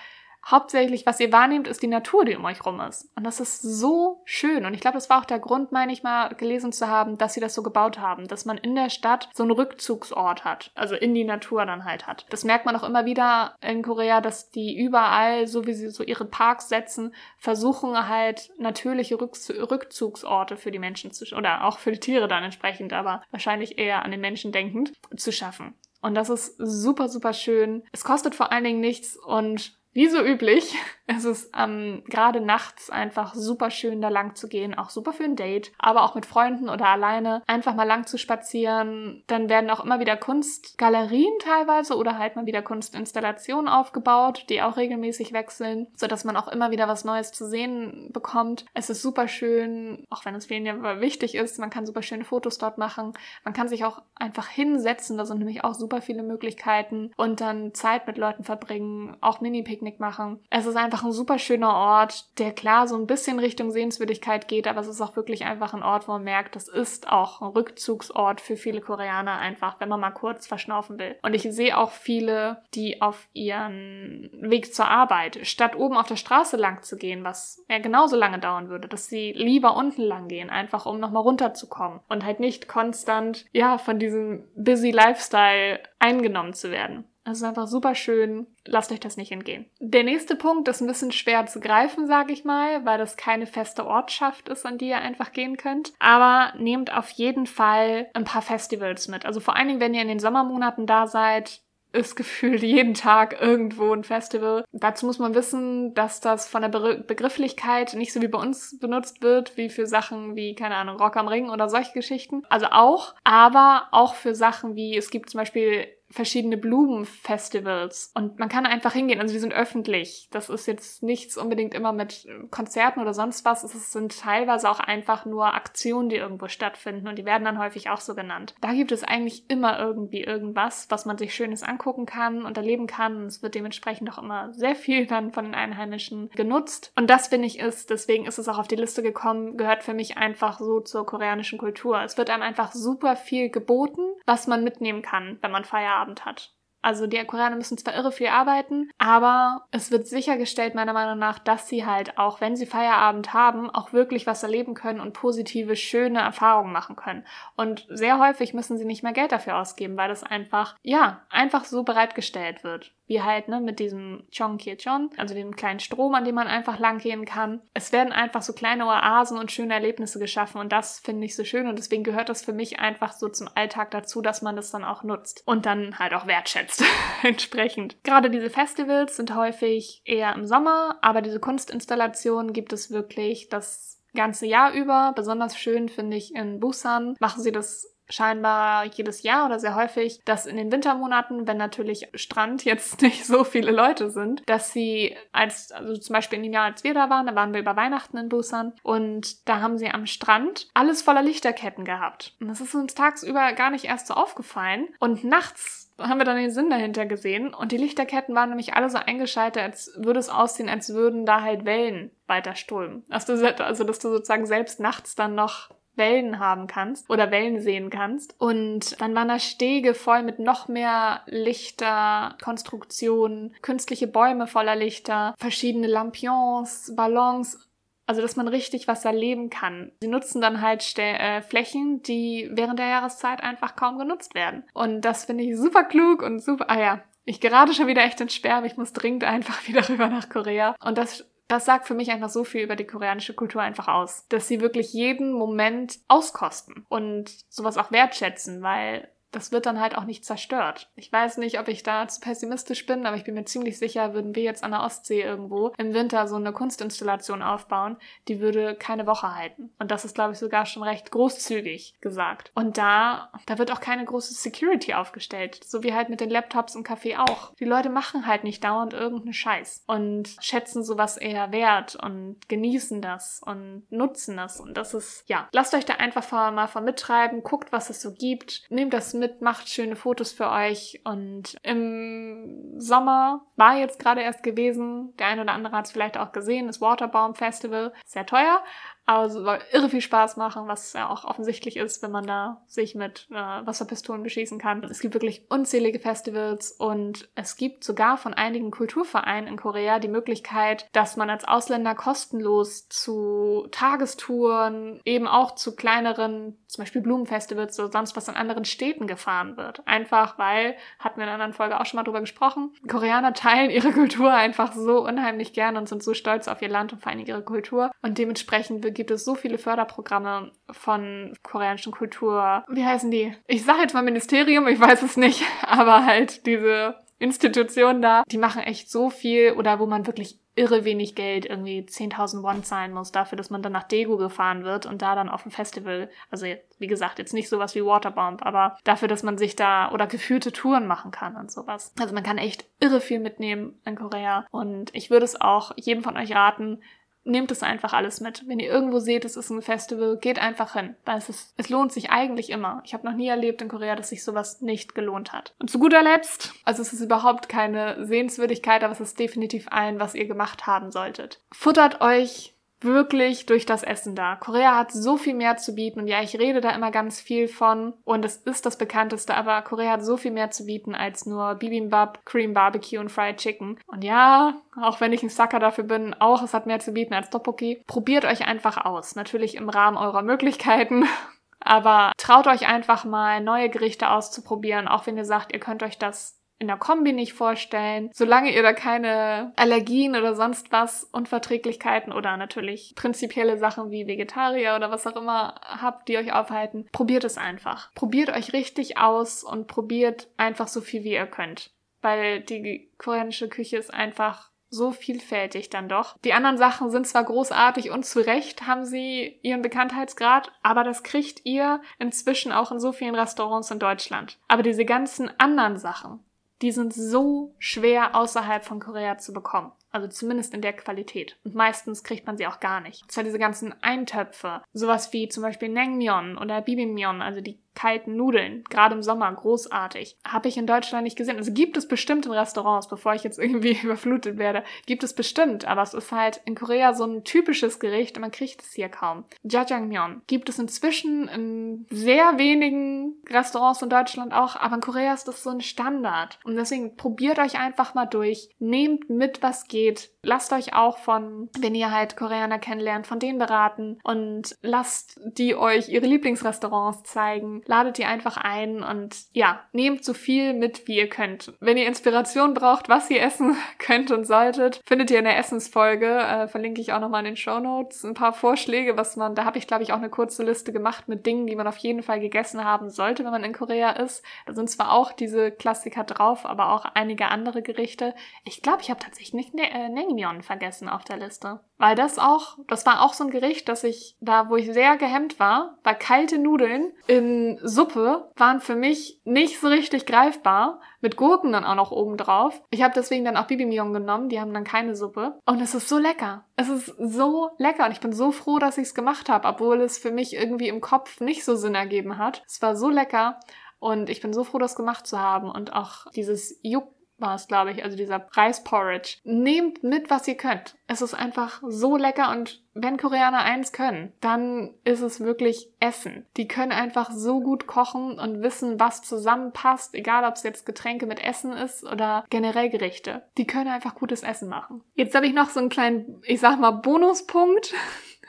hauptsächlich, 0.46 1.06
was 1.06 1.20
ihr 1.20 1.32
wahrnehmt, 1.32 1.68
ist 1.68 1.82
die 1.82 1.88
Natur, 1.88 2.26
die 2.26 2.36
um 2.36 2.46
euch 2.46 2.66
rum 2.66 2.80
ist. 2.82 3.10
Und 3.16 3.24
das 3.24 3.40
ist 3.40 3.62
so 3.62 4.22
schön. 4.26 4.66
Und 4.66 4.74
ich 4.74 4.82
glaube, 4.82 4.98
das 4.98 5.10
war 5.10 5.22
auch 5.22 5.26
der 5.26 5.40
Grund, 5.40 5.72
meine 5.72 5.94
ich 5.94 6.04
mal, 6.04 6.30
gelesen 6.36 6.72
zu 6.72 6.88
haben, 6.88 7.18
dass 7.18 7.34
sie 7.34 7.40
das 7.40 7.54
so 7.54 7.64
gebaut 7.64 8.00
haben, 8.00 8.28
dass 8.28 8.46
man 8.46 8.58
in 8.58 8.76
der 8.76 8.90
Stadt 8.90 9.30
so 9.34 9.44
einen 9.44 9.52
Rückzugsort 9.52 10.44
hat, 10.44 10.72
also 10.76 10.96
in 10.96 11.14
die 11.14 11.24
Natur 11.24 11.66
dann 11.66 11.86
halt 11.86 12.08
hat. 12.08 12.26
Das 12.30 12.44
merkt 12.44 12.66
man 12.66 12.76
auch 12.76 12.84
immer 12.84 13.06
wieder 13.06 13.56
in 13.62 13.84
Korea, 13.84 14.22
dass 14.22 14.50
die 14.50 14.78
überall, 14.78 15.48
so 15.48 15.66
wie 15.66 15.74
sie 15.74 15.90
so 15.90 16.04
ihre 16.04 16.26
Parks 16.26 16.70
setzen, 16.70 17.14
versuchen 17.38 18.08
halt 18.08 18.52
natürliche 18.58 19.20
Rückzugsorte 19.20 20.58
für 20.58 20.72
die 20.72 20.80
Menschen 20.80 21.12
zu, 21.12 21.26
oder 21.36 21.66
auch 21.66 21.78
für 21.78 21.92
die 21.92 22.00
Tiere 22.00 22.28
dann 22.28 22.44
entsprechend, 22.44 22.94
aber 22.94 23.24
wahrscheinlich 23.32 23.78
eher 23.78 24.04
an 24.04 24.12
den 24.12 24.22
Menschen 24.22 24.52
denkend, 24.52 24.94
zu 25.16 25.32
schaffen. 25.32 25.76
Und 26.02 26.16
das 26.16 26.30
ist 26.30 26.56
super, 26.58 27.10
super 27.10 27.34
schön. 27.34 27.84
Es 27.92 28.04
kostet 28.04 28.34
vor 28.34 28.52
allen 28.52 28.64
Dingen 28.64 28.80
nichts 28.80 29.16
und 29.16 29.80
wie 29.94 30.08
so 30.08 30.24
üblich, 30.24 30.76
es 31.08 31.26
ist 31.26 31.52
ähm, 31.58 32.04
gerade 32.08 32.40
nachts 32.40 32.90
einfach 32.90 33.36
super 33.36 33.70
schön, 33.70 34.02
da 34.02 34.10
lang 34.10 34.36
zu 34.36 34.48
gehen, 34.48 34.78
auch 34.78 34.90
super 34.90 35.12
für 35.12 35.26
ein 35.26 35.36
Date, 35.36 35.72
aber 35.78 36.04
auch 36.04 36.16
mit 36.16 36.26
Freunden 36.26 36.70
oder 36.70 36.88
alleine 36.88 37.44
einfach 37.48 37.76
mal 37.76 37.84
lang 37.84 38.08
zu 38.08 38.18
spazieren. 38.18 39.24
Dann 39.28 39.50
werden 39.50 39.70
auch 39.70 39.84
immer 39.84 40.00
wieder 40.00 40.16
Kunstgalerien 40.16 41.34
teilweise 41.40 41.98
oder 41.98 42.18
halt 42.18 42.36
mal 42.36 42.46
wieder 42.46 42.62
Kunstinstallationen 42.62 43.68
aufgebaut, 43.68 44.46
die 44.50 44.62
auch 44.62 44.78
regelmäßig 44.78 45.34
wechseln, 45.34 45.88
so 45.96 46.08
dass 46.08 46.24
man 46.24 46.38
auch 46.38 46.48
immer 46.48 46.72
wieder 46.72 46.88
was 46.88 47.04
Neues 47.04 47.32
zu 47.32 47.48
sehen 47.48 48.10
bekommt. 48.14 48.66
Es 48.74 48.90
ist 48.90 49.02
super 49.02 49.28
schön, 49.28 50.06
auch 50.10 50.24
wenn 50.26 50.36
es 50.36 50.48
ja 50.50 51.02
wichtig 51.02 51.36
ist, 51.36 51.60
man 51.60 51.70
kann 51.70 51.86
super 51.86 52.02
schöne 52.02 52.24
Fotos 52.24 52.58
dort 52.58 52.78
machen. 52.78 53.14
Man 53.44 53.54
kann 53.54 53.68
sich 53.68 53.84
auch 53.84 54.02
einfach 54.16 54.48
hinsetzen, 54.48 55.18
da 55.18 55.26
sind 55.26 55.40
nämlich 55.40 55.64
auch 55.64 55.74
super 55.74 56.02
viele 56.02 56.24
Möglichkeiten 56.24 57.12
und 57.18 57.42
dann 57.42 57.74
Zeit 57.74 58.08
mit 58.08 58.18
Leuten 58.18 58.44
verbringen, 58.44 59.18
auch 59.22 59.42
Mini-Pick 59.42 59.81
Picknick 59.82 60.00
machen. 60.00 60.40
Es 60.50 60.66
ist 60.66 60.76
einfach 60.76 61.04
ein 61.04 61.12
super 61.12 61.40
schöner 61.40 61.74
Ort, 61.74 62.38
der 62.40 62.52
klar 62.52 62.88
so 62.88 62.96
ein 62.96 63.08
bisschen 63.08 63.40
Richtung 63.40 63.72
Sehenswürdigkeit 63.72 64.48
geht, 64.48 64.68
aber 64.68 64.80
es 64.80 64.88
ist 64.88 65.02
auch 65.02 65.16
wirklich 65.16 65.44
einfach 65.44 65.74
ein 65.74 65.84
Ort, 65.84 66.08
wo 66.08 66.14
man 66.14 66.24
merkt, 66.24 66.56
das 66.56 66.68
ist 66.68 67.10
auch 67.10 67.42
ein 67.42 67.50
Rückzugsort 67.50 68.42
für 68.42 68.56
viele 68.56 68.82
Koreaner 68.82 69.40
einfach, 69.40 69.80
wenn 69.80 69.90
man 69.90 70.00
mal 70.00 70.12
kurz 70.12 70.46
verschnaufen 70.46 71.00
will. 71.00 71.16
Und 71.24 71.34
ich 71.34 71.44
sehe 71.44 71.78
auch 71.78 71.92
viele, 71.92 72.62
die 72.76 73.02
auf 73.02 73.28
ihren 73.34 74.30
Weg 74.34 74.74
zur 74.74 74.88
Arbeit, 74.88 75.40
statt 75.44 75.76
oben 75.76 75.98
auf 75.98 76.08
der 76.08 76.16
Straße 76.16 76.58
lang 76.58 76.84
zu 76.84 76.98
gehen, 76.98 77.24
was 77.24 77.64
ja 77.68 77.80
genauso 77.80 78.16
lange 78.16 78.40
dauern 78.40 78.70
würde, 78.70 78.88
dass 78.88 79.08
sie 79.08 79.32
lieber 79.32 79.76
unten 79.76 80.04
lang 80.04 80.28
gehen, 80.28 80.50
einfach 80.50 80.86
um 80.86 81.00
nochmal 81.00 81.24
runterzukommen 81.24 82.02
und 82.08 82.24
halt 82.24 82.40
nicht 82.40 82.68
konstant, 82.68 83.46
ja, 83.52 83.78
von 83.78 83.98
diesem 83.98 84.44
busy 84.56 84.92
Lifestyle 84.92 85.80
eingenommen 86.00 86.54
zu 86.54 86.72
werden. 86.72 87.06
Ist 87.30 87.44
einfach 87.44 87.68
super 87.68 87.94
schön. 87.94 88.48
Lasst 88.66 88.92
euch 88.92 89.00
das 89.00 89.16
nicht 89.16 89.32
entgehen. 89.32 89.70
Der 89.80 90.04
nächste 90.04 90.36
Punkt 90.36 90.68
ist 90.68 90.82
ein 90.82 90.88
bisschen 90.88 91.12
schwer 91.12 91.46
zu 91.46 91.60
greifen, 91.60 92.08
sage 92.08 92.34
ich 92.34 92.46
mal, 92.46 92.84
weil 92.86 92.98
das 92.98 93.16
keine 93.16 93.46
feste 93.46 93.86
Ortschaft 93.86 94.50
ist, 94.50 94.66
an 94.66 94.80
die 94.80 94.90
ihr 94.90 94.98
einfach 94.98 95.32
gehen 95.32 95.58
könnt. 95.58 95.94
Aber 96.00 96.54
nehmt 96.58 96.92
auf 96.94 97.10
jeden 97.12 97.46
Fall 97.46 98.10
ein 98.14 98.24
paar 98.24 98.42
Festivals 98.42 99.08
mit. 99.08 99.26
Also 99.26 99.40
vor 99.40 99.56
allen 99.56 99.68
Dingen, 99.68 99.80
wenn 99.80 99.94
ihr 99.94 100.02
in 100.02 100.08
den 100.08 100.20
Sommermonaten 100.20 100.88
da 100.88 101.06
seid, 101.06 101.62
ist 101.94 102.16
gefühlt 102.16 102.64
jeden 102.64 102.96
Tag 102.96 103.40
irgendwo 103.40 103.94
ein 103.94 104.04
Festival. 104.04 104.64
Dazu 104.72 105.06
muss 105.06 105.20
man 105.20 105.36
wissen, 105.36 105.94
dass 105.94 106.22
das 106.22 106.48
von 106.48 106.62
der 106.62 106.70
Be 106.70 107.04
Begrifflichkeit 107.06 107.94
nicht 107.94 108.14
so 108.14 108.22
wie 108.22 108.28
bei 108.28 108.40
uns 108.40 108.80
benutzt 108.80 109.22
wird, 109.22 109.58
wie 109.58 109.70
für 109.70 109.86
Sachen 109.86 110.36
wie, 110.36 110.56
keine 110.56 110.76
Ahnung, 110.76 110.98
Rock 110.98 111.18
am 111.18 111.28
Ring 111.28 111.50
oder 111.50 111.70
solche 111.70 111.94
Geschichten. 111.94 112.44
Also 112.50 112.68
auch, 112.72 113.14
aber 113.24 113.88
auch 113.92 114.16
für 114.16 114.34
Sachen 114.34 114.76
wie, 114.76 114.98
es 114.98 115.12
gibt 115.12 115.30
zum 115.30 115.40
Beispiel 115.40 115.88
verschiedene 116.12 116.58
Blumenfestivals 116.58 118.12
und 118.16 118.40
man 118.40 118.50
kann 118.50 118.66
einfach 118.66 118.94
hingehen. 118.94 119.20
Also 119.20 119.34
die 119.34 119.40
sind 119.40 119.54
öffentlich. 119.54 120.28
Das 120.32 120.50
ist 120.50 120.68
jetzt 120.68 121.04
nichts 121.04 121.38
unbedingt 121.38 121.74
immer 121.74 121.94
mit 121.94 122.28
Konzerten 122.52 123.00
oder 123.00 123.14
sonst 123.14 123.46
was. 123.46 123.64
Es 123.64 123.92
sind 123.92 124.20
teilweise 124.20 124.70
auch 124.70 124.80
einfach 124.80 125.26
nur 125.26 125.54
Aktionen, 125.54 126.10
die 126.10 126.18
irgendwo 126.18 126.48
stattfinden 126.48 127.08
und 127.08 127.18
die 127.18 127.26
werden 127.26 127.46
dann 127.46 127.60
häufig 127.60 127.90
auch 127.90 128.02
so 128.02 128.16
genannt. 128.16 128.56
Da 128.62 128.74
gibt 128.74 128.92
es 128.92 129.04
eigentlich 129.04 129.50
immer 129.50 129.80
irgendwie 129.80 130.22
irgendwas, 130.22 130.88
was 130.90 131.06
man 131.06 131.18
sich 131.18 131.34
Schönes 131.34 131.64
angucken 131.64 132.06
kann 132.06 132.44
und 132.44 132.58
erleben 132.58 132.88
kann. 132.88 133.26
Es 133.26 133.42
wird 133.42 133.56
dementsprechend 133.56 134.12
auch 134.12 134.18
immer 134.18 134.54
sehr 134.54 134.76
viel 134.76 135.06
dann 135.06 135.32
von 135.32 135.46
den 135.46 135.56
Einheimischen 135.56 136.30
genutzt. 136.32 136.92
Und 136.96 137.10
das 137.10 137.28
finde 137.28 137.48
ich 137.48 137.60
ist, 137.60 137.90
deswegen 137.90 138.26
ist 138.26 138.38
es 138.38 138.48
auch 138.48 138.60
auf 138.60 138.68
die 138.68 138.76
Liste 138.76 139.02
gekommen, 139.02 139.58
gehört 139.58 139.84
für 139.84 139.94
mich 139.94 140.18
einfach 140.18 140.60
so 140.60 140.80
zur 140.82 141.06
koreanischen 141.06 141.60
Kultur. 141.60 142.02
Es 142.02 142.18
wird 142.18 142.30
einem 142.30 142.44
einfach 142.44 142.72
super 142.72 143.16
viel 143.16 143.50
geboten, 143.50 144.02
was 144.26 144.48
man 144.48 144.64
mitnehmen 144.64 145.02
kann, 145.02 145.38
wenn 145.42 145.52
man 145.52 145.66
Feierabend 145.66 146.01
Feierabend 146.02 146.26
hat. 146.26 146.54
Also 146.84 147.06
die 147.06 147.24
Koreaner 147.24 147.58
müssen 147.58 147.78
zwar 147.78 147.94
irre 147.94 148.12
viel 148.12 148.30
arbeiten, 148.30 148.90
aber 148.98 149.68
es 149.70 149.92
wird 149.92 150.08
sichergestellt, 150.08 150.74
meiner 150.74 150.94
Meinung 150.94 151.20
nach, 151.20 151.38
dass 151.38 151.68
sie 151.68 151.86
halt 151.86 152.18
auch, 152.18 152.42
wenn 152.42 152.56
sie 152.56 152.66
Feierabend 152.66 153.34
haben, 153.36 153.70
auch 153.70 153.94
wirklich 153.94 154.26
was 154.26 154.42
erleben 154.42 154.74
können 154.74 155.00
und 155.00 155.14
positive, 155.14 155.76
schöne 155.76 156.22
Erfahrungen 156.22 156.74
machen 156.74 156.96
können. 156.96 157.24
Und 157.56 157.86
sehr 157.88 158.18
häufig 158.18 158.56
müssen 158.56 158.80
sie 158.80 158.86
nicht 158.86 159.04
mehr 159.04 159.14
Geld 159.14 159.32
dafür 159.32 159.58
ausgeben, 159.58 159.96
weil 159.96 160.10
das 160.10 160.24
einfach, 160.24 160.76
ja, 160.82 161.22
einfach 161.30 161.66
so 161.66 161.84
bereitgestellt 161.84 162.64
wird 162.64 162.92
wie 163.12 163.22
halt 163.22 163.50
ne, 163.50 163.60
mit 163.60 163.80
diesem 163.80 164.24
Chongkyecheon, 164.32 165.10
also 165.18 165.36
dem 165.36 165.54
kleinen 165.58 165.82
Strom, 165.82 166.16
an 166.16 166.24
dem 166.24 166.36
man 166.36 166.48
einfach 166.48 166.80
lang 166.80 167.00
gehen 167.00 167.26
kann. 167.26 167.62
Es 167.74 167.92
werden 167.92 168.14
einfach 168.14 168.42
so 168.42 168.54
kleine 168.54 168.86
Oasen 168.86 169.38
und 169.38 169.52
schöne 169.52 169.74
Erlebnisse 169.74 170.18
geschaffen 170.18 170.62
und 170.62 170.72
das 170.72 171.00
finde 171.00 171.26
ich 171.26 171.36
so 171.36 171.44
schön 171.44 171.68
und 171.68 171.78
deswegen 171.78 172.06
gehört 172.06 172.30
das 172.30 172.42
für 172.42 172.54
mich 172.54 172.80
einfach 172.80 173.12
so 173.12 173.28
zum 173.28 173.50
Alltag 173.54 173.92
dazu, 173.92 174.22
dass 174.22 174.42
man 174.42 174.56
das 174.56 174.72
dann 174.72 174.86
auch 174.86 175.04
nutzt 175.04 175.44
und 175.46 175.66
dann 175.66 176.00
halt 176.00 176.14
auch 176.14 176.26
wertschätzt 176.26 176.86
entsprechend. 177.24 178.02
Gerade 178.06 178.30
diese 178.30 178.50
Festivals 178.50 179.18
sind 179.18 179.36
häufig 179.36 180.02
eher 180.06 180.34
im 180.34 180.46
Sommer, 180.46 180.98
aber 181.02 181.22
diese 181.22 181.42
Kunstinstallationen 181.42 182.54
gibt 182.54 182.72
es 182.72 182.92
wirklich 182.92 183.50
das 183.50 184.02
ganze 184.14 184.46
Jahr 184.46 184.74
über. 184.74 185.12
Besonders 185.16 185.58
schön 185.58 185.90
finde 185.90 186.16
ich 186.16 186.34
in 186.34 186.60
Busan 186.62 187.16
machen 187.20 187.44
sie 187.44 187.52
das 187.52 187.91
scheinbar 188.12 188.86
jedes 188.86 189.24
Jahr 189.24 189.46
oder 189.46 189.60
sehr 189.60 189.76
häufig, 189.76 190.22
dass 190.26 190.46
in 190.46 190.58
den 190.58 190.72
Wintermonaten, 190.72 191.48
wenn 191.48 191.58
natürlich 191.58 192.10
Strand 192.14 192.64
jetzt 192.66 193.02
nicht 193.02 193.26
so 193.26 193.44
viele 193.44 193.72
Leute 193.72 194.10
sind, 194.10 194.44
dass 194.48 194.72
sie 194.72 195.16
als, 195.32 195.72
also 195.72 195.98
zum 195.98 196.14
Beispiel 196.14 196.38
in 196.38 196.44
dem 196.44 196.54
Jahr, 196.54 196.66
als 196.66 196.84
wir 196.84 196.94
da 196.94 197.10
waren, 197.10 197.26
da 197.26 197.36
waren 197.36 197.54
wir 197.54 197.60
über 197.60 197.76
Weihnachten 197.76 198.18
in 198.18 198.30
Busan 198.30 198.74
und 198.84 199.48
da 199.48 199.62
haben 199.62 199.78
sie 199.78 199.90
am 199.90 200.06
Strand 200.06 200.68
alles 200.74 201.02
voller 201.02 201.22
Lichterketten 201.22 201.86
gehabt. 201.86 202.36
Und 202.40 202.48
das 202.48 202.62
ist 202.62 202.76
uns 202.76 202.94
tagsüber 202.94 203.54
gar 203.54 203.72
nicht 203.72 203.86
erst 203.86 204.08
so 204.08 204.14
aufgefallen. 204.14 204.88
Und 205.00 205.24
nachts 205.24 205.92
haben 205.98 206.20
wir 206.20 206.26
dann 206.26 206.38
den 206.38 206.52
Sinn 206.52 206.70
dahinter 206.70 207.06
gesehen 207.06 207.54
und 207.54 207.72
die 207.72 207.78
Lichterketten 207.78 208.36
waren 208.36 208.50
nämlich 208.50 208.74
alle 208.74 208.90
so 208.90 208.98
eingeschaltet, 208.98 209.62
als 209.62 209.94
würde 209.98 210.20
es 210.20 210.30
aussehen, 210.30 210.70
als 210.70 210.94
würden 210.94 211.26
da 211.26 211.42
halt 211.42 211.66
Wellen 211.66 212.12
weiter 212.28 212.56
strömen. 212.56 213.04
Also, 213.10 213.34
also 213.34 213.84
dass 213.84 214.00
du 214.00 214.10
sozusagen 214.10 214.46
selbst 214.46 214.80
nachts 214.80 215.16
dann 215.16 215.36
noch 215.36 215.70
Wellen 215.96 216.40
haben 216.40 216.68
kannst 216.68 217.10
oder 217.10 217.32
Wellen 217.32 217.62
sehen 217.62 217.90
kannst. 217.90 218.36
Und 218.40 219.00
dann 219.02 219.16
waren 219.16 219.28
da 219.28 219.40
Stege 219.40 219.94
voll 219.94 220.24
mit 220.24 220.40
noch 220.40 220.68
mehr 220.68 221.22
Lichter, 221.26 222.36
Konstruktionen, 222.44 223.54
künstliche 223.62 224.08
Bäume 224.08 224.48
voller 224.48 224.76
Lichter, 224.76 225.36
verschiedene 225.38 225.88
Lampions, 225.88 226.94
Ballons. 226.96 227.68
Also, 228.08 228.22
dass 228.22 228.36
man 228.36 228.48
richtig 228.50 228.88
was 228.88 229.06
erleben 229.06 229.50
kann. 229.50 229.92
Sie 230.02 230.08
nutzen 230.08 230.42
dann 230.42 230.62
halt 230.62 230.82
St 230.82 231.00
äh, 231.00 231.42
Flächen, 231.42 232.02
die 232.02 232.50
während 232.52 232.80
der 232.80 232.88
Jahreszeit 232.88 233.42
einfach 233.42 233.76
kaum 233.76 233.98
genutzt 233.98 234.36
werden. 234.36 234.64
Und 234.74 235.02
das 235.02 235.26
finde 235.26 235.46
ich 235.46 235.56
super 235.56 235.86
klug 235.86 236.22
und 236.22 236.42
super, 236.42 236.70
ah 236.70 236.80
ja, 236.80 237.04
ich 237.24 237.40
gerade 237.40 237.74
schon 237.74 237.88
wieder 237.88 238.04
echt 238.04 238.20
ins 238.20 238.34
Sperr, 238.34 238.64
ich 238.66 238.78
muss 238.78 238.94
dringend 238.94 239.24
einfach 239.24 239.68
wieder 239.68 239.88
rüber 239.88 240.08
nach 240.08 240.30
Korea. 240.30 240.76
Und 240.84 240.98
das 240.98 241.26
das 241.52 241.66
sagt 241.66 241.86
für 241.86 241.96
mich 241.96 242.10
einfach 242.12 242.30
so 242.30 242.46
viel 242.46 242.62
über 242.62 242.78
die 242.78 242.88
koreanische 242.88 243.34
Kultur 243.34 243.62
einfach 243.62 243.90
aus, 243.90 244.26
dass 244.30 244.48
sie 244.48 244.62
wirklich 244.62 244.94
jeden 244.94 245.34
Moment 245.34 246.00
auskosten 246.08 246.86
und 246.88 247.30
sowas 247.50 247.78
auch 247.78 247.92
wertschätzen, 247.92 248.62
weil 248.62 249.10
das 249.32 249.52
wird 249.52 249.66
dann 249.66 249.80
halt 249.80 249.98
auch 249.98 250.06
nicht 250.06 250.26
zerstört. 250.26 250.90
Ich 250.96 251.12
weiß 251.12 251.38
nicht, 251.38 251.60
ob 251.60 251.68
ich 251.68 251.84
da 251.84 252.08
zu 252.08 252.20
pessimistisch 252.20 252.86
bin, 252.86 253.06
aber 253.06 253.18
ich 253.18 253.24
bin 253.24 253.36
mir 253.36 253.46
ziemlich 253.46 253.80
sicher, 253.80 254.14
würden 254.14 254.36
wir 254.36 254.44
jetzt 254.44 254.64
an 254.64 254.72
der 254.72 254.84
Ostsee 254.84 255.22
irgendwo 255.22 255.72
im 255.78 255.94
Winter 255.94 256.28
so 256.28 256.36
eine 256.36 256.52
Kunstinstallation 256.52 257.42
aufbauen, 257.42 257.98
die 258.28 258.40
würde 258.40 258.76
keine 258.76 259.08
Woche 259.08 259.36
halten. 259.36 259.72
Und 259.80 259.92
das 259.92 260.06
ist, 260.06 260.16
glaube 260.16 260.34
ich, 260.34 260.40
sogar 260.40 260.66
schon 260.66 260.84
recht 260.84 261.12
großzügig 261.12 261.96
gesagt. 262.02 262.52
Und 262.56 262.78
da, 262.78 263.32
da 263.46 263.58
wird 263.58 263.72
auch 263.72 263.80
keine 263.80 264.06
große 264.06 264.34
Security 264.34 264.94
aufgestellt. 264.94 265.64
So 265.64 265.84
wie 265.84 265.94
halt 265.94 266.10
mit 266.10 266.20
den 266.20 266.30
Laptops 266.30 266.76
im 266.76 266.84
Café 266.84 267.18
auch. 267.18 267.54
Die 267.56 267.66
Leute 267.66 267.90
machen 267.90 268.28
halt 268.28 268.44
nicht 268.44 268.64
dauernd 268.64 268.94
irgendeinen 268.94 269.34
Scheiß 269.34 269.84
und 269.88 270.36
schätzen 270.42 270.84
sowas 270.84 271.18
eher 271.18 271.52
wert 271.52 271.96
und 271.96 272.38
genießen 272.50 273.02
das 273.02 273.42
und 273.44 273.84
nutzen 273.90 274.38
das. 274.38 274.60
Und 274.60 274.76
das 274.76 274.94
ist, 274.94 275.24
ja, 275.28 275.48
lasst 275.52 275.74
euch 275.74 275.86
da 275.86 275.96
einfach 275.96 276.30
mal 276.52 276.68
von 276.68 276.84
mittreiben, 276.84 277.44
guckt, 277.44 277.72
was 277.72 277.90
es 277.90 278.02
so 278.02 278.14
gibt, 278.14 278.64
nehmt 278.70 278.94
das 278.94 279.14
macht 279.42 279.70
schöne 279.70 279.96
Fotos 279.96 280.32
für 280.32 280.50
euch. 280.50 281.02
Und 281.04 281.56
im 281.64 282.80
Sommer 282.80 283.46
war 283.56 283.78
jetzt 283.78 284.00
gerade 284.00 284.22
erst 284.22 284.44
gewesen, 284.44 285.16
der 285.18 285.28
eine 285.28 285.42
oder 285.42 285.54
andere 285.54 285.76
hat 285.76 285.86
es 285.86 285.92
vielleicht 285.92 286.18
auch 286.18 286.32
gesehen, 286.32 286.68
das 286.68 286.82
Waterbaum 286.82 287.36
Festival. 287.36 287.94
Sehr 288.06 288.26
teuer, 288.26 288.64
aber 289.12 289.26
es 289.26 289.34
soll 289.34 289.60
irre 289.72 289.90
viel 289.90 290.02
Spaß 290.02 290.38
machen, 290.38 290.68
was 290.68 290.94
ja 290.94 291.10
auch 291.10 291.26
offensichtlich 291.26 291.78
ist, 291.78 292.02
wenn 292.02 292.12
man 292.12 292.26
da 292.26 292.62
sich 292.68 292.96
mit 292.96 293.28
äh, 293.30 293.36
Wasserpistolen 293.36 294.24
beschießen 294.24 294.58
kann. 294.58 294.84
Es 294.86 295.00
gibt 295.00 295.14
wirklich 295.14 295.46
unzählige 295.50 296.00
Festivals 296.00 296.72
und 296.72 297.30
es 297.36 297.58
gibt 297.58 297.84
sogar 297.84 298.18
von 298.18 298.34
einigen 298.34 298.72
Kulturvereinen 298.72 299.48
in 299.48 299.58
Korea 299.58 300.00
die 300.00 300.08
Möglichkeit, 300.08 300.88
dass 300.94 301.18
man 301.18 301.30
als 301.30 301.46
Ausländer 301.46 301.94
kostenlos 301.94 302.88
zu 302.88 303.68
Tagestouren, 303.72 305.02
eben 305.04 305.28
auch 305.28 305.56
zu 305.56 305.76
kleineren, 305.76 306.58
zum 306.68 306.84
Beispiel 306.84 307.02
Blumenfestivals 307.02 307.80
oder 307.80 307.92
sonst 307.92 308.16
was 308.16 308.30
in 308.30 308.36
anderen 308.36 308.66
Städten 308.66 309.08
gefahren 309.08 309.58
wird. 309.58 309.86
Einfach 309.86 310.38
weil, 310.38 310.76
hatten 311.00 311.18
wir 311.18 311.24
in 311.24 311.30
einer 311.30 311.44
anderen 311.44 311.54
Folge 311.54 311.80
auch 311.80 311.86
schon 311.86 311.98
mal 311.98 312.04
drüber 312.04 312.22
gesprochen, 312.22 312.74
Koreaner 312.88 313.34
teilen 313.34 313.70
ihre 313.72 313.92
Kultur 313.92 314.34
einfach 314.34 314.74
so 314.74 315.06
unheimlich 315.06 315.54
gern 315.54 315.76
und 315.76 315.90
sind 315.90 316.02
so 316.02 316.14
stolz 316.14 316.48
auf 316.48 316.62
ihr 316.62 316.70
Land 316.70 316.94
und 316.94 317.02
vor 317.02 317.12
allem 317.12 317.26
ihre 317.26 317.44
Kultur. 317.44 317.92
Und 318.02 318.18
dementsprechend 318.18 318.84
gibt 319.02 319.10
es 319.10 319.26
so 319.26 319.34
viele 319.34 319.58
Förderprogramme 319.58 320.52
von 320.70 321.34
koreanischen 321.42 321.92
Kultur. 321.92 322.64
Wie 322.68 322.86
heißen 322.86 323.10
die? 323.10 323.34
Ich 323.48 323.66
sage 323.66 323.82
jetzt 323.82 323.96
mal 323.96 324.04
Ministerium, 324.04 324.68
ich 324.68 324.80
weiß 324.80 325.02
es 325.02 325.18
nicht, 325.18 325.42
aber 325.64 326.06
halt 326.06 326.46
diese 326.46 326.98
Institutionen 327.18 328.04
da, 328.04 328.24
die 328.28 328.38
machen 328.38 328.62
echt 328.62 328.92
so 328.92 329.10
viel 329.10 329.54
oder 329.54 329.80
wo 329.80 329.88
man 329.88 330.06
wirklich 330.06 330.40
irre 330.54 330.86
wenig 330.86 331.16
Geld, 331.16 331.48
irgendwie 331.48 331.82
10.000 331.82 332.44
Won 332.44 332.64
zahlen 332.64 332.94
muss 332.94 333.12
dafür, 333.12 333.38
dass 333.38 333.50
man 333.50 333.64
dann 333.64 333.72
nach 333.72 333.88
Daegu 333.88 334.18
gefahren 334.18 334.64
wird 334.64 334.86
und 334.86 335.02
da 335.02 335.16
dann 335.16 335.30
auf 335.30 335.42
dem 335.42 335.52
Festival, 335.52 336.12
also 336.30 336.46
wie 336.78 336.88
gesagt, 336.88 337.18
jetzt 337.18 337.34
nicht 337.34 337.50
sowas 337.50 337.74
wie 337.74 337.84
Waterbomb, 337.84 338.46
aber 338.46 338.78
dafür, 338.84 339.08
dass 339.08 339.24
man 339.24 339.40
sich 339.40 339.56
da 339.56 339.92
oder 339.92 340.06
geführte 340.06 340.52
Touren 340.52 340.86
machen 340.86 341.10
kann 341.10 341.38
und 341.38 341.52
sowas. 341.52 341.92
Also 342.00 342.14
man 342.14 342.24
kann 342.24 342.38
echt 342.38 342.66
irre 342.80 343.02
viel 343.02 343.20
mitnehmen 343.20 343.80
in 343.84 343.96
Korea 343.96 344.46
und 344.52 344.94
ich 344.94 345.10
würde 345.10 345.26
es 345.26 345.40
auch 345.42 345.72
jedem 345.76 346.04
von 346.04 346.18
euch 346.18 346.36
raten, 346.36 346.82
nehmt 347.24 347.52
es 347.52 347.64
einfach 347.64 347.94
alles 347.94 348.20
mit. 348.22 348.48
Wenn 348.48 348.60
ihr 348.60 348.70
irgendwo 348.70 349.00
seht, 349.00 349.26
es 349.26 349.36
ist 349.36 349.50
ein 349.50 349.62
Festival, 349.62 350.18
geht 350.18 350.40
einfach 350.40 350.74
hin. 350.74 350.96
Weil 351.06 351.18
es, 351.18 351.30
ist, 351.30 351.54
es 351.58 351.70
lohnt 351.70 351.92
sich 351.92 352.10
eigentlich 352.10 352.50
immer. 352.50 352.82
Ich 352.86 352.94
habe 352.94 353.06
noch 353.06 353.16
nie 353.16 353.28
erlebt 353.28 353.62
in 353.62 353.68
Korea, 353.68 353.96
dass 353.96 354.10
sich 354.10 354.24
sowas 354.24 354.62
nicht 354.62 354.96
gelohnt 354.96 355.32
hat. 355.32 355.54
Und 355.60 355.70
zu 355.70 355.80
guter 355.80 356.02
Letzt, 356.02 356.54
also 356.66 356.82
es 356.82 356.94
ist 356.94 357.02
überhaupt 357.02 357.50
keine 357.50 358.06
Sehenswürdigkeit, 358.06 358.84
aber 358.84 358.94
es 358.94 359.02
ist 359.02 359.20
definitiv 359.20 359.68
ein, 359.70 360.00
was 360.00 360.16
ihr 360.16 360.28
gemacht 360.28 360.68
haben 360.68 360.92
solltet. 360.92 361.40
Futtert 361.52 362.02
euch 362.02 362.54
wirklich 362.84 363.46
durch 363.46 363.66
das 363.66 363.84
Essen 363.84 364.16
da. 364.16 364.36
Korea 364.36 364.78
hat 364.78 364.92
so 364.92 365.18
viel 365.18 365.34
mehr 365.34 365.58
zu 365.58 365.76
bieten 365.76 366.00
und 366.00 366.08
ja, 366.08 366.22
ich 366.22 366.38
rede 366.38 366.62
da 366.62 366.72
immer 366.72 366.92
ganz 366.92 367.22
viel 367.22 367.48
von 367.48 367.94
und 368.04 368.26
es 368.26 368.38
ist 368.38 368.66
das 368.66 368.78
bekannteste, 368.78 369.36
aber 369.36 369.62
Korea 369.62 369.92
hat 369.92 370.06
so 370.06 370.18
viel 370.18 370.32
mehr 370.32 370.52
zu 370.52 370.66
bieten 370.66 370.96
als 370.96 371.26
nur 371.26 371.56
Bibimbap, 371.56 372.26
Cream 372.26 372.54
Barbecue 372.54 373.00
und 373.00 373.10
Fried 373.10 373.38
Chicken. 373.38 373.80
Und 373.88 374.04
ja, 374.04 374.56
auch 374.82 375.02
wenn 375.02 375.14
ich 375.14 375.24
ein 375.24 375.30
Sucker 375.30 375.60
dafür 375.60 375.84
bin, 375.84 376.16
auch 376.20 376.42
es 376.44 376.54
hat 376.54 376.66
mehr 376.66 376.80
zu 376.80 376.92
bieten 376.92 377.14
als 377.14 377.30
Tteokbokki. 377.30 377.84
Probiert 377.88 378.26
euch 378.26 378.48
einfach 378.48 378.86
aus, 378.86 379.16
natürlich 379.16 379.56
im 379.56 379.70
Rahmen 379.70 379.98
eurer 379.98 380.22
Möglichkeiten. 380.22 381.06
Aber 381.64 382.12
traut 382.18 382.48
euch 382.48 382.68
einfach 382.68 383.06
mal, 383.06 383.40
neue 383.40 383.70
Gerichte 383.70 384.10
auszuprobieren, 384.10 384.88
auch 384.88 385.06
wenn 385.06 385.16
ihr 385.16 385.26
sagt, 385.26 385.54
ihr 385.54 385.60
könnt 385.60 385.84
euch 385.84 386.00
das 386.00 386.41
in 386.62 386.68
der 386.68 386.78
Kombi 386.78 387.12
nicht 387.12 387.34
vorstellen. 387.34 388.12
Solange 388.14 388.54
ihr 388.54 388.62
da 388.62 388.72
keine 388.72 389.52
Allergien 389.56 390.16
oder 390.16 390.36
sonst 390.36 390.72
was, 390.72 391.04
Unverträglichkeiten 391.06 392.14
oder 392.14 392.38
natürlich 392.38 392.94
prinzipielle 392.96 393.58
Sachen 393.58 393.90
wie 393.90 394.06
Vegetarier 394.06 394.76
oder 394.76 394.92
was 394.92 395.08
auch 395.08 395.16
immer 395.16 395.56
habt, 395.64 396.08
die 396.08 396.18
euch 396.18 396.32
aufhalten, 396.32 396.88
probiert 396.92 397.24
es 397.24 397.40
einfach. 397.40 397.92
Probiert 397.96 398.30
euch 398.30 398.54
richtig 398.54 399.00
aus 399.00 399.44
und 399.44 399.68
probiert 399.68 400.28
einfach 400.38 400.68
so 400.68 400.82
viel 400.82 401.04
wie 401.04 401.14
ihr 401.14 401.26
könnt. 401.26 401.72
Weil 402.04 402.42
die 402.42 402.92
koreanische 403.00 403.50
Küche 403.50 403.78
ist 403.78 403.92
einfach 403.92 404.52
so 404.70 404.92
vielfältig 404.92 405.70
dann 405.70 405.90
doch. 405.90 406.16
Die 406.24 406.34
anderen 406.34 406.58
Sachen 406.58 406.92
sind 406.92 407.06
zwar 407.08 407.24
großartig 407.24 407.90
und 407.90 408.06
zu 408.06 408.20
Recht 408.20 408.68
haben 408.68 408.86
sie 408.86 409.40
ihren 409.42 409.64
Bekanntheitsgrad, 409.64 410.52
aber 410.62 410.84
das 410.84 411.04
kriegt 411.04 411.44
ihr 411.44 411.82
inzwischen 412.00 412.52
auch 412.52 412.72
in 412.72 412.80
so 412.80 412.92
vielen 412.92 413.16
Restaurants 413.16 413.70
in 413.72 413.80
Deutschland. 413.80 414.38
Aber 414.48 414.64
diese 414.64 414.86
ganzen 414.86 415.30
anderen 415.40 415.78
Sachen, 415.78 416.24
die 416.62 416.72
sind 416.72 416.94
so 416.94 417.56
schwer 417.60 418.16
außerhalb 418.16 418.64
von 418.64 418.80
Korea 418.80 419.18
zu 419.18 419.34
bekommen. 419.34 419.72
Also 419.92 420.08
zumindest 420.08 420.54
in 420.54 420.62
der 420.62 420.74
Qualität. 420.74 421.38
Und 421.44 421.54
meistens 421.54 422.04
kriegt 422.04 422.26
man 422.26 422.38
sie 422.38 422.48
auch 422.48 422.60
gar 422.60 422.80
nicht. 422.80 423.04
Hat 423.16 423.26
diese 423.26 423.40
ganzen 423.40 423.74
Eintöpfe. 423.84 424.62
Sowas 424.72 425.12
wie 425.12 425.28
zum 425.28 425.44
Beispiel 425.44 425.70
Naengmyeon 425.70 426.38
oder 426.38 426.62
Bibimyeon, 426.62 427.22
also 427.22 427.42
die 427.42 427.60
kalten 427.76 428.16
Nudeln, 428.16 428.64
gerade 428.70 428.96
im 428.96 429.04
Sommer, 429.04 429.32
großartig. 429.32 430.18
Habe 430.26 430.48
ich 430.48 430.58
in 430.58 430.68
Deutschland 430.68 431.04
nicht 431.04 431.18
gesehen. 431.18 431.38
Also 431.38 431.54
gibt 431.54 431.78
es 431.78 431.88
bestimmt 431.88 432.26
in 432.26 432.32
Restaurants, 432.32 432.88
bevor 432.88 433.14
ich 433.14 433.24
jetzt 433.24 433.40
irgendwie 433.40 433.78
überflutet 433.84 434.38
werde, 434.38 434.64
gibt 434.86 435.04
es 435.04 435.14
bestimmt, 435.14 435.66
aber 435.66 435.82
es 435.82 435.94
ist 435.94 436.12
halt 436.12 436.42
in 436.46 436.56
Korea 436.56 436.94
so 436.94 437.06
ein 437.06 437.24
typisches 437.24 437.80
Gericht 437.80 438.18
und 438.18 438.22
man 438.22 438.32
kriegt 438.32 438.62
es 438.62 438.74
hier 438.74 438.90
kaum. 438.90 439.26
Jajangmyeon 439.44 440.22
gibt 440.28 440.50
es 440.50 440.60
inzwischen 440.60 441.28
in 441.28 441.86
sehr 441.90 442.38
wenigen 442.38 443.16
Restaurants 443.30 443.82
in 443.82 443.90
Deutschland 443.90 444.34
auch, 444.34 444.56
aber 444.56 444.76
in 444.76 444.82
Korea 444.82 445.14
ist 445.14 445.28
das 445.28 445.44
so 445.44 445.50
ein 445.50 445.62
Standard. 445.62 446.40
Und 446.44 446.56
deswegen 446.56 446.96
probiert 446.96 447.40
euch 447.40 447.60
einfach 447.60 447.94
mal 447.94 448.06
durch, 448.06 448.50
nehmt 448.60 449.10
mit, 449.10 449.42
was 449.42 449.68
geht. 449.68 450.12
Lasst 450.24 450.54
euch 450.54 450.74
auch 450.74 450.98
von, 450.98 451.50
wenn 451.60 451.76
ihr 451.76 451.92
halt 451.92 452.18
Koreaner 452.18 452.60
kennenlernt, 452.60 453.08
von 453.08 453.20
denen 453.20 453.40
beraten 453.40 454.00
und 454.04 454.56
lasst 454.62 455.20
die 455.24 455.56
euch 455.56 455.90
ihre 455.90 456.06
Lieblingsrestaurants 456.06 457.04
zeigen 457.04 457.61
ladet 457.66 457.98
die 457.98 458.06
einfach 458.06 458.38
ein 458.38 458.84
und 458.84 459.16
ja, 459.34 459.62
nehmt 459.72 460.04
so 460.04 460.14
viel 460.14 460.54
mit, 460.54 460.88
wie 460.88 460.98
ihr 460.98 461.10
könnt. 461.10 461.54
Wenn 461.60 461.78
ihr 461.78 461.88
Inspiration 461.88 462.54
braucht, 462.54 462.90
was 462.90 463.10
ihr 463.10 463.22
essen 463.22 463.56
könnt 463.80 464.12
und 464.12 464.26
solltet, 464.26 464.82
findet 464.86 465.12
ihr 465.12 465.20
in 465.20 465.26
der 465.26 465.38
Essensfolge, 465.38 466.08
äh, 466.08 466.48
verlinke 466.48 466.82
ich 466.82 466.94
auch 466.94 467.00
nochmal 467.00 467.22
in 467.22 467.32
den 467.32 467.38
Show 467.38 467.60
Notes, 467.60 468.04
ein 468.04 468.14
paar 468.14 468.34
Vorschläge, 468.34 468.98
was 468.98 469.16
man, 469.16 469.36
da 469.36 469.46
habe 469.46 469.58
ich 469.58 469.68
glaube 469.68 469.84
ich 469.84 469.94
auch 469.94 469.98
eine 469.98 470.10
kurze 470.10 470.44
Liste 470.44 470.72
gemacht 470.72 471.08
mit 471.08 471.26
Dingen, 471.26 471.48
die 471.48 471.56
man 471.56 471.68
auf 471.68 471.78
jeden 471.78 472.04
Fall 472.04 472.20
gegessen 472.20 472.64
haben 472.64 472.90
sollte, 472.90 473.24
wenn 473.24 473.32
man 473.32 473.44
in 473.44 473.54
Korea 473.54 473.92
ist. 473.92 474.24
Da 474.46 474.54
sind 474.54 474.70
zwar 474.70 474.92
auch 474.92 475.12
diese 475.12 475.52
Klassiker 475.52 476.04
drauf, 476.04 476.46
aber 476.46 476.74
auch 476.74 476.86
einige 476.86 477.28
andere 477.28 477.62
Gerichte. 477.62 478.14
Ich 478.44 478.62
glaube, 478.62 478.80
ich 478.82 478.90
habe 478.90 479.00
tatsächlich 479.00 479.54
ne 479.54 479.70
äh, 479.72 479.90
Naengmyeon 479.90 480.42
vergessen 480.42 480.90
auf 480.90 481.04
der 481.04 481.18
Liste. 481.18 481.60
Weil 481.78 481.96
das 481.96 482.20
auch, 482.20 482.60
das 482.68 482.86
war 482.86 483.02
auch 483.02 483.14
so 483.14 483.24
ein 483.24 483.32
Gericht, 483.32 483.68
dass 483.68 483.84
ich 483.84 484.16
da, 484.22 484.50
wo 484.50 484.56
ich 484.56 484.72
sehr 484.72 484.98
gehemmt 484.98 485.40
war, 485.40 485.80
weil 485.84 485.96
kalte 485.96 486.38
Nudeln 486.38 486.94
in 487.08 487.51
Suppe 487.62 488.32
waren 488.36 488.62
für 488.62 488.76
mich 488.76 489.20
nicht 489.24 489.60
so 489.60 489.68
richtig 489.68 490.06
greifbar. 490.06 490.82
Mit 491.02 491.18
Gurken 491.18 491.52
dann 491.52 491.66
auch 491.66 491.76
noch 491.76 491.92
oben 491.92 492.18
drauf. 492.18 492.62
Ich 492.70 492.84
habe 492.84 492.94
deswegen 492.96 493.26
dann 493.26 493.38
auch 493.38 493.48
Bibimyeon 493.48 493.94
genommen. 493.94 494.30
Die 494.30 494.40
haben 494.40 494.54
dann 494.54 494.64
keine 494.64 494.96
Suppe. 494.96 495.40
Und 495.46 495.62
es 495.62 495.74
ist 495.74 495.90
so 495.90 495.98
lecker. 495.98 496.46
Es 496.56 496.70
ist 496.70 496.94
so 497.00 497.50
lecker. 497.58 497.86
Und 497.86 497.92
ich 497.92 498.00
bin 498.00 498.14
so 498.14 498.32
froh, 498.32 498.60
dass 498.60 498.78
ich 498.78 498.88
es 498.88 498.96
gemacht 498.96 499.30
habe, 499.30 499.48
obwohl 499.48 499.82
es 499.82 499.98
für 499.98 500.12
mich 500.12 500.36
irgendwie 500.36 500.68
im 500.68 500.82
Kopf 500.82 501.20
nicht 501.20 501.44
so 501.44 501.56
Sinn 501.56 501.76
ergeben 501.76 502.18
hat. 502.18 502.44
Es 502.48 502.62
war 502.62 502.76
so 502.76 502.90
lecker. 502.90 503.40
Und 503.80 504.10
ich 504.10 504.22
bin 504.22 504.32
so 504.32 504.44
froh, 504.44 504.60
das 504.60 504.76
gemacht 504.76 505.08
zu 505.08 505.20
haben. 505.20 505.50
Und 505.50 505.74
auch 505.74 506.06
dieses 506.12 506.60
Juk 506.62 506.88
war 507.22 507.36
es, 507.36 507.48
glaube 507.48 507.72
ich, 507.72 507.84
also 507.84 507.96
dieser 507.96 508.28
Reisporridge. 508.32 509.18
Nehmt 509.24 509.84
mit, 509.84 510.10
was 510.10 510.28
ihr 510.28 510.36
könnt. 510.36 510.76
Es 510.88 511.02
ist 511.02 511.14
einfach 511.14 511.62
so 511.68 511.96
lecker 511.96 512.32
und 512.32 512.62
wenn 512.74 512.98
Koreaner 512.98 513.40
eins 513.40 513.72
können, 513.72 514.14
dann 514.22 514.74
ist 514.84 515.02
es 515.02 515.20
wirklich 515.20 515.70
Essen. 515.80 516.26
Die 516.38 516.48
können 516.48 516.72
einfach 516.72 517.12
so 517.12 517.42
gut 517.42 517.68
kochen 517.68 518.20
und 518.20 518.42
wissen, 518.42 518.80
was 518.80 519.02
zusammenpasst, 519.02 519.94
egal 519.94 520.26
ob 520.26 520.36
es 520.36 520.44
jetzt 520.44 520.66
Getränke 520.66 521.06
mit 521.06 521.24
Essen 521.24 521.52
ist 521.52 521.84
oder 521.84 522.26
generell 522.30 522.70
Gerichte. 522.70 523.24
Die 523.38 523.48
können 523.48 523.70
einfach 523.70 523.96
gutes 523.96 524.24
Essen 524.24 524.50
machen. 524.50 524.84
Jetzt 524.96 525.16
habe 525.16 525.28
ich 525.28 525.34
noch 525.34 525.50
so 525.50 525.60
einen 525.60 525.70
kleinen, 525.70 526.22
ich 526.26 526.40
sag 526.40 526.60
mal, 526.60 526.72
Bonuspunkt 526.72 527.74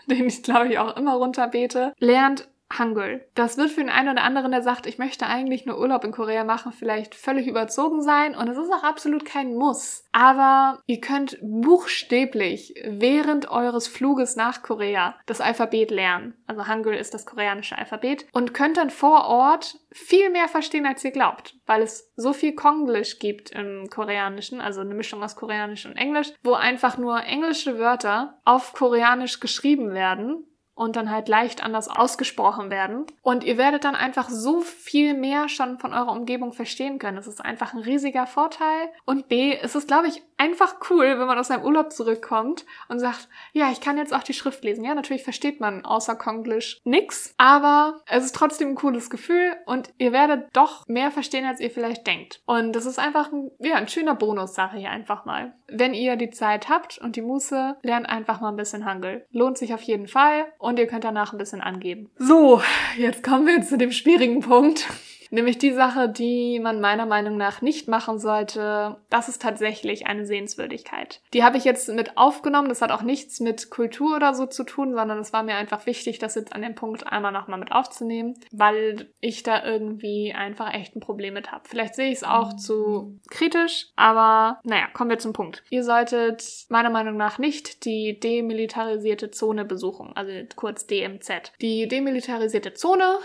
den 0.07 0.27
ich 0.27 0.43
glaube 0.43 0.69
ich 0.69 0.79
auch 0.79 0.97
immer 0.97 1.15
runterbete. 1.15 1.95
Lernt 1.99 2.49
Hangul. 2.79 3.25
Das 3.35 3.57
wird 3.57 3.71
für 3.71 3.81
den 3.81 3.91
einen 3.91 4.11
oder 4.11 4.23
anderen, 4.23 4.51
der 4.51 4.63
sagt, 4.63 4.87
ich 4.87 4.99
möchte 4.99 5.27
eigentlich 5.27 5.67
nur 5.67 5.79
Urlaub 5.79 6.05
in 6.05 6.13
Korea 6.13 6.45
machen, 6.45 6.73
vielleicht 6.73 7.15
völlig 7.15 7.47
überzogen 7.47 8.03
sein 8.03 8.35
und 8.35 8.49
es 8.49 8.57
ist 8.57 8.73
auch 8.73 8.83
absolut 8.83 9.25
kein 9.25 9.55
Muss. 9.55 10.05
Aber 10.13 10.81
ihr 10.87 11.01
könnt 11.01 11.39
buchstäblich 11.43 12.75
während 12.85 13.51
eures 13.51 13.89
Fluges 13.89 14.37
nach 14.37 14.63
Korea 14.63 15.15
das 15.27 15.41
Alphabet 15.41 15.91
lernen. 15.91 16.35
Also 16.47 16.67
Hangul 16.67 16.95
ist 16.95 17.15
das 17.15 17.27
koreanische 17.27 17.79
Alphabet 17.79 18.27
und 18.33 18.55
könnt 18.55 18.77
dann 18.77 18.91
vor 18.91 19.27
Ort 19.27 19.79
viel 19.91 20.31
mehr 20.31 20.49
verstehen, 20.49 20.87
als 20.87 21.05
ihr 21.05 21.11
glaubt, 21.11 21.57
weil 21.67 21.83
es 21.83 22.13
so 22.17 22.33
viel 22.33 22.55
Konglisch 22.55 23.19
gibt 23.19 23.51
im 23.51 23.89
Koreanischen, 23.91 24.61
also 24.61 24.81
eine 24.81 24.95
Mischung 24.95 25.23
aus 25.23 25.37
Koreanisch 25.37 25.87
und 25.87 25.97
Englisch, 25.97 26.33
wo 26.43 26.55
einfach 26.55 26.99
nur 26.99 27.23
englische 27.23 27.79
Wörter 27.79 28.41
auf 28.45 28.73
Koreanisch 28.73 29.41
geschrieben 29.41 29.93
werden 29.93 30.47
und 30.75 30.97
dann 30.97 31.11
halt 31.11 31.29
leicht 31.29 31.63
anders 31.63 31.89
ausgesprochen 31.89 32.71
werden. 32.71 33.07
Und 33.23 33.45
ihr 33.45 33.59
werdet 33.59 33.85
dann 33.85 33.95
einfach 33.95 34.31
so 34.31 34.61
viel 34.61 35.15
mehr 35.15 35.49
schon 35.49 35.79
von 35.79 35.93
eurer 35.93 36.13
Umgebung 36.13 36.53
verstehen 36.53 36.99
können. 36.99 37.19
Es 37.19 37.27
ist 37.27 37.45
einfach 37.45 37.75
ein 37.75 37.81
riesiger 37.81 38.27
Vorteil. 38.27 38.91
Und 39.05 39.29
B, 39.29 39.57
es 39.57 39.75
ist, 39.75 39.89
glaube 39.89 40.09
ich, 40.09 40.23
einfach 40.43 40.77
cool, 40.91 41.19
wenn 41.19 41.27
man 41.27 41.39
aus 41.39 41.49
seinem 41.49 41.65
Urlaub 41.65 41.93
zurückkommt 41.93 42.67
und 42.89 42.99
sagt, 42.99 43.29
ja, 43.53 43.71
ich 43.71 43.81
kann 43.81 43.97
jetzt 43.97 44.13
auch 44.13 44.25
die 44.25 44.33
Schrift 44.33 44.65
lesen. 44.65 44.85
Ja, 44.85 44.95
natürlich 44.95 45.23
versteht 45.23 45.61
man 45.61 45.85
außer 45.85 46.17
Konglisch 46.17 46.81
nix, 46.85 47.33
aber 47.37 48.01
es 48.07 48.25
ist 48.25 48.35
trotzdem 48.35 48.71
ein 48.71 48.75
cooles 48.75 49.09
Gefühl 49.09 49.55
und 49.67 49.91
ihr 49.99 50.13
werdet 50.13 50.49
doch 50.53 50.89
mehr 50.89 51.13
verstehen, 51.13 51.45
als 51.45 51.61
ihr 51.61 51.71
vielleicht 51.71 52.07
denkt. 52.07 52.43
Und 52.45 52.73
das 52.73 52.87
ist 52.87 52.99
einfach 52.99 53.31
ein, 53.33 53.53
ja, 53.61 53.77
ein 53.77 53.89
schöner 53.89 54.17
Bonus, 54.17 54.55
sage 54.55 54.79
ich 54.79 54.89
einfach 54.89 55.25
mal. 55.25 55.55
Wenn 55.69 55.95
ihr 55.95 56.17
die 56.17 56.31
Zeit 56.31 56.69
habt 56.69 56.99
und 56.99 57.15
die 57.15 57.23
Muße, 57.23 57.77
lernt 57.83 58.09
einfach 58.09 58.41
mal 58.41 58.49
ein 58.49 58.57
bisschen 58.57 58.85
Hangul. 58.85 59.25
Lohnt 59.31 59.59
sich 59.59 59.73
auf 59.75 59.83
jeden 59.83 60.09
Fall 60.09 60.47
und 60.59 60.79
ihr 60.79 60.89
könnt 60.89 61.05
danach 61.05 61.33
ein 61.33 61.39
bisschen 61.39 61.61
angeben. 61.61 62.11
So, 62.17 62.61
jetzt 62.97 63.23
kommen 63.23 63.47
wir 63.47 63.63
zu 63.63 63.79
dem 63.79 63.93
schwierigen 63.93 64.41
Punkt. 64.41 64.89
Nämlich 65.33 65.57
die 65.57 65.73
Sache, 65.73 66.11
die 66.11 66.61
man 66.61 66.83
meiner 66.83 67.07
Meinung 67.07 67.39
nach 67.39 67.63
nicht 67.63 67.89
machen 67.89 68.19
sollte, 68.19 68.99
das 69.09 69.31
ist 69.31 69.41
tatsächlich 69.41 70.07
eine 70.07 70.27
Sehenswürdigkeit. 70.27 71.23
Die 71.33 71.43
habe 71.43 71.57
ich 71.57 71.65
jetzt 71.65 71.89
mit 71.89 72.19
aufgenommen. 72.19 72.69
Das 72.69 72.83
hat 72.83 72.93
auch 72.93 73.01
nichts 73.01 73.41
mit 73.41 73.71
Kultur 73.71 74.17
oder 74.17 74.35
so 74.35 74.45
zu 74.45 74.63
tun, 74.63 74.93
sondern 74.93 75.19
es 75.19 75.33
war 75.33 75.43
mir 75.43 75.55
einfach 75.55 75.87
wichtig, 75.87 76.19
das 76.19 76.35
jetzt 76.35 76.53
an 76.53 76.61
dem 76.61 76.75
Punkt 76.75 77.07
einmal 77.07 77.33
nochmal 77.33 77.59
mit 77.59 77.73
aufzunehmen, 77.73 78.35
weil 78.53 79.09
ich 79.21 79.43
da 79.43 79.65
irgendwie 79.65 80.35
einfach 80.35 80.75
echt 80.75 80.95
ein 80.95 81.01
Problem 81.01 81.33
mit 81.33 81.51
habe. 81.51 81.67
Vielleicht 81.67 81.95
sehe 81.95 82.11
ich 82.11 82.17
es 82.17 82.25
auch 82.25 82.55
zu 82.55 83.19
kritisch, 83.31 83.87
aber 83.97 84.61
naja, 84.65 84.87
kommen 84.93 85.09
wir 85.09 85.19
zum 85.19 85.33
Punkt. 85.33 85.65
Ihr 85.71 85.83
solltet 85.83 86.67
meiner 86.69 86.91
Meinung 86.91 87.17
nach 87.17 87.39
nicht 87.39 87.87
die 87.87 88.21
demilitarisierte 88.21 89.31
Zone 89.31 89.65
besuchen, 89.65 90.13
also 90.15 90.31
kurz 90.57 90.87
DMZ. 90.87 91.53
Die 91.63 91.89
demilitarisierte 91.89 92.75
Zone 92.75 93.19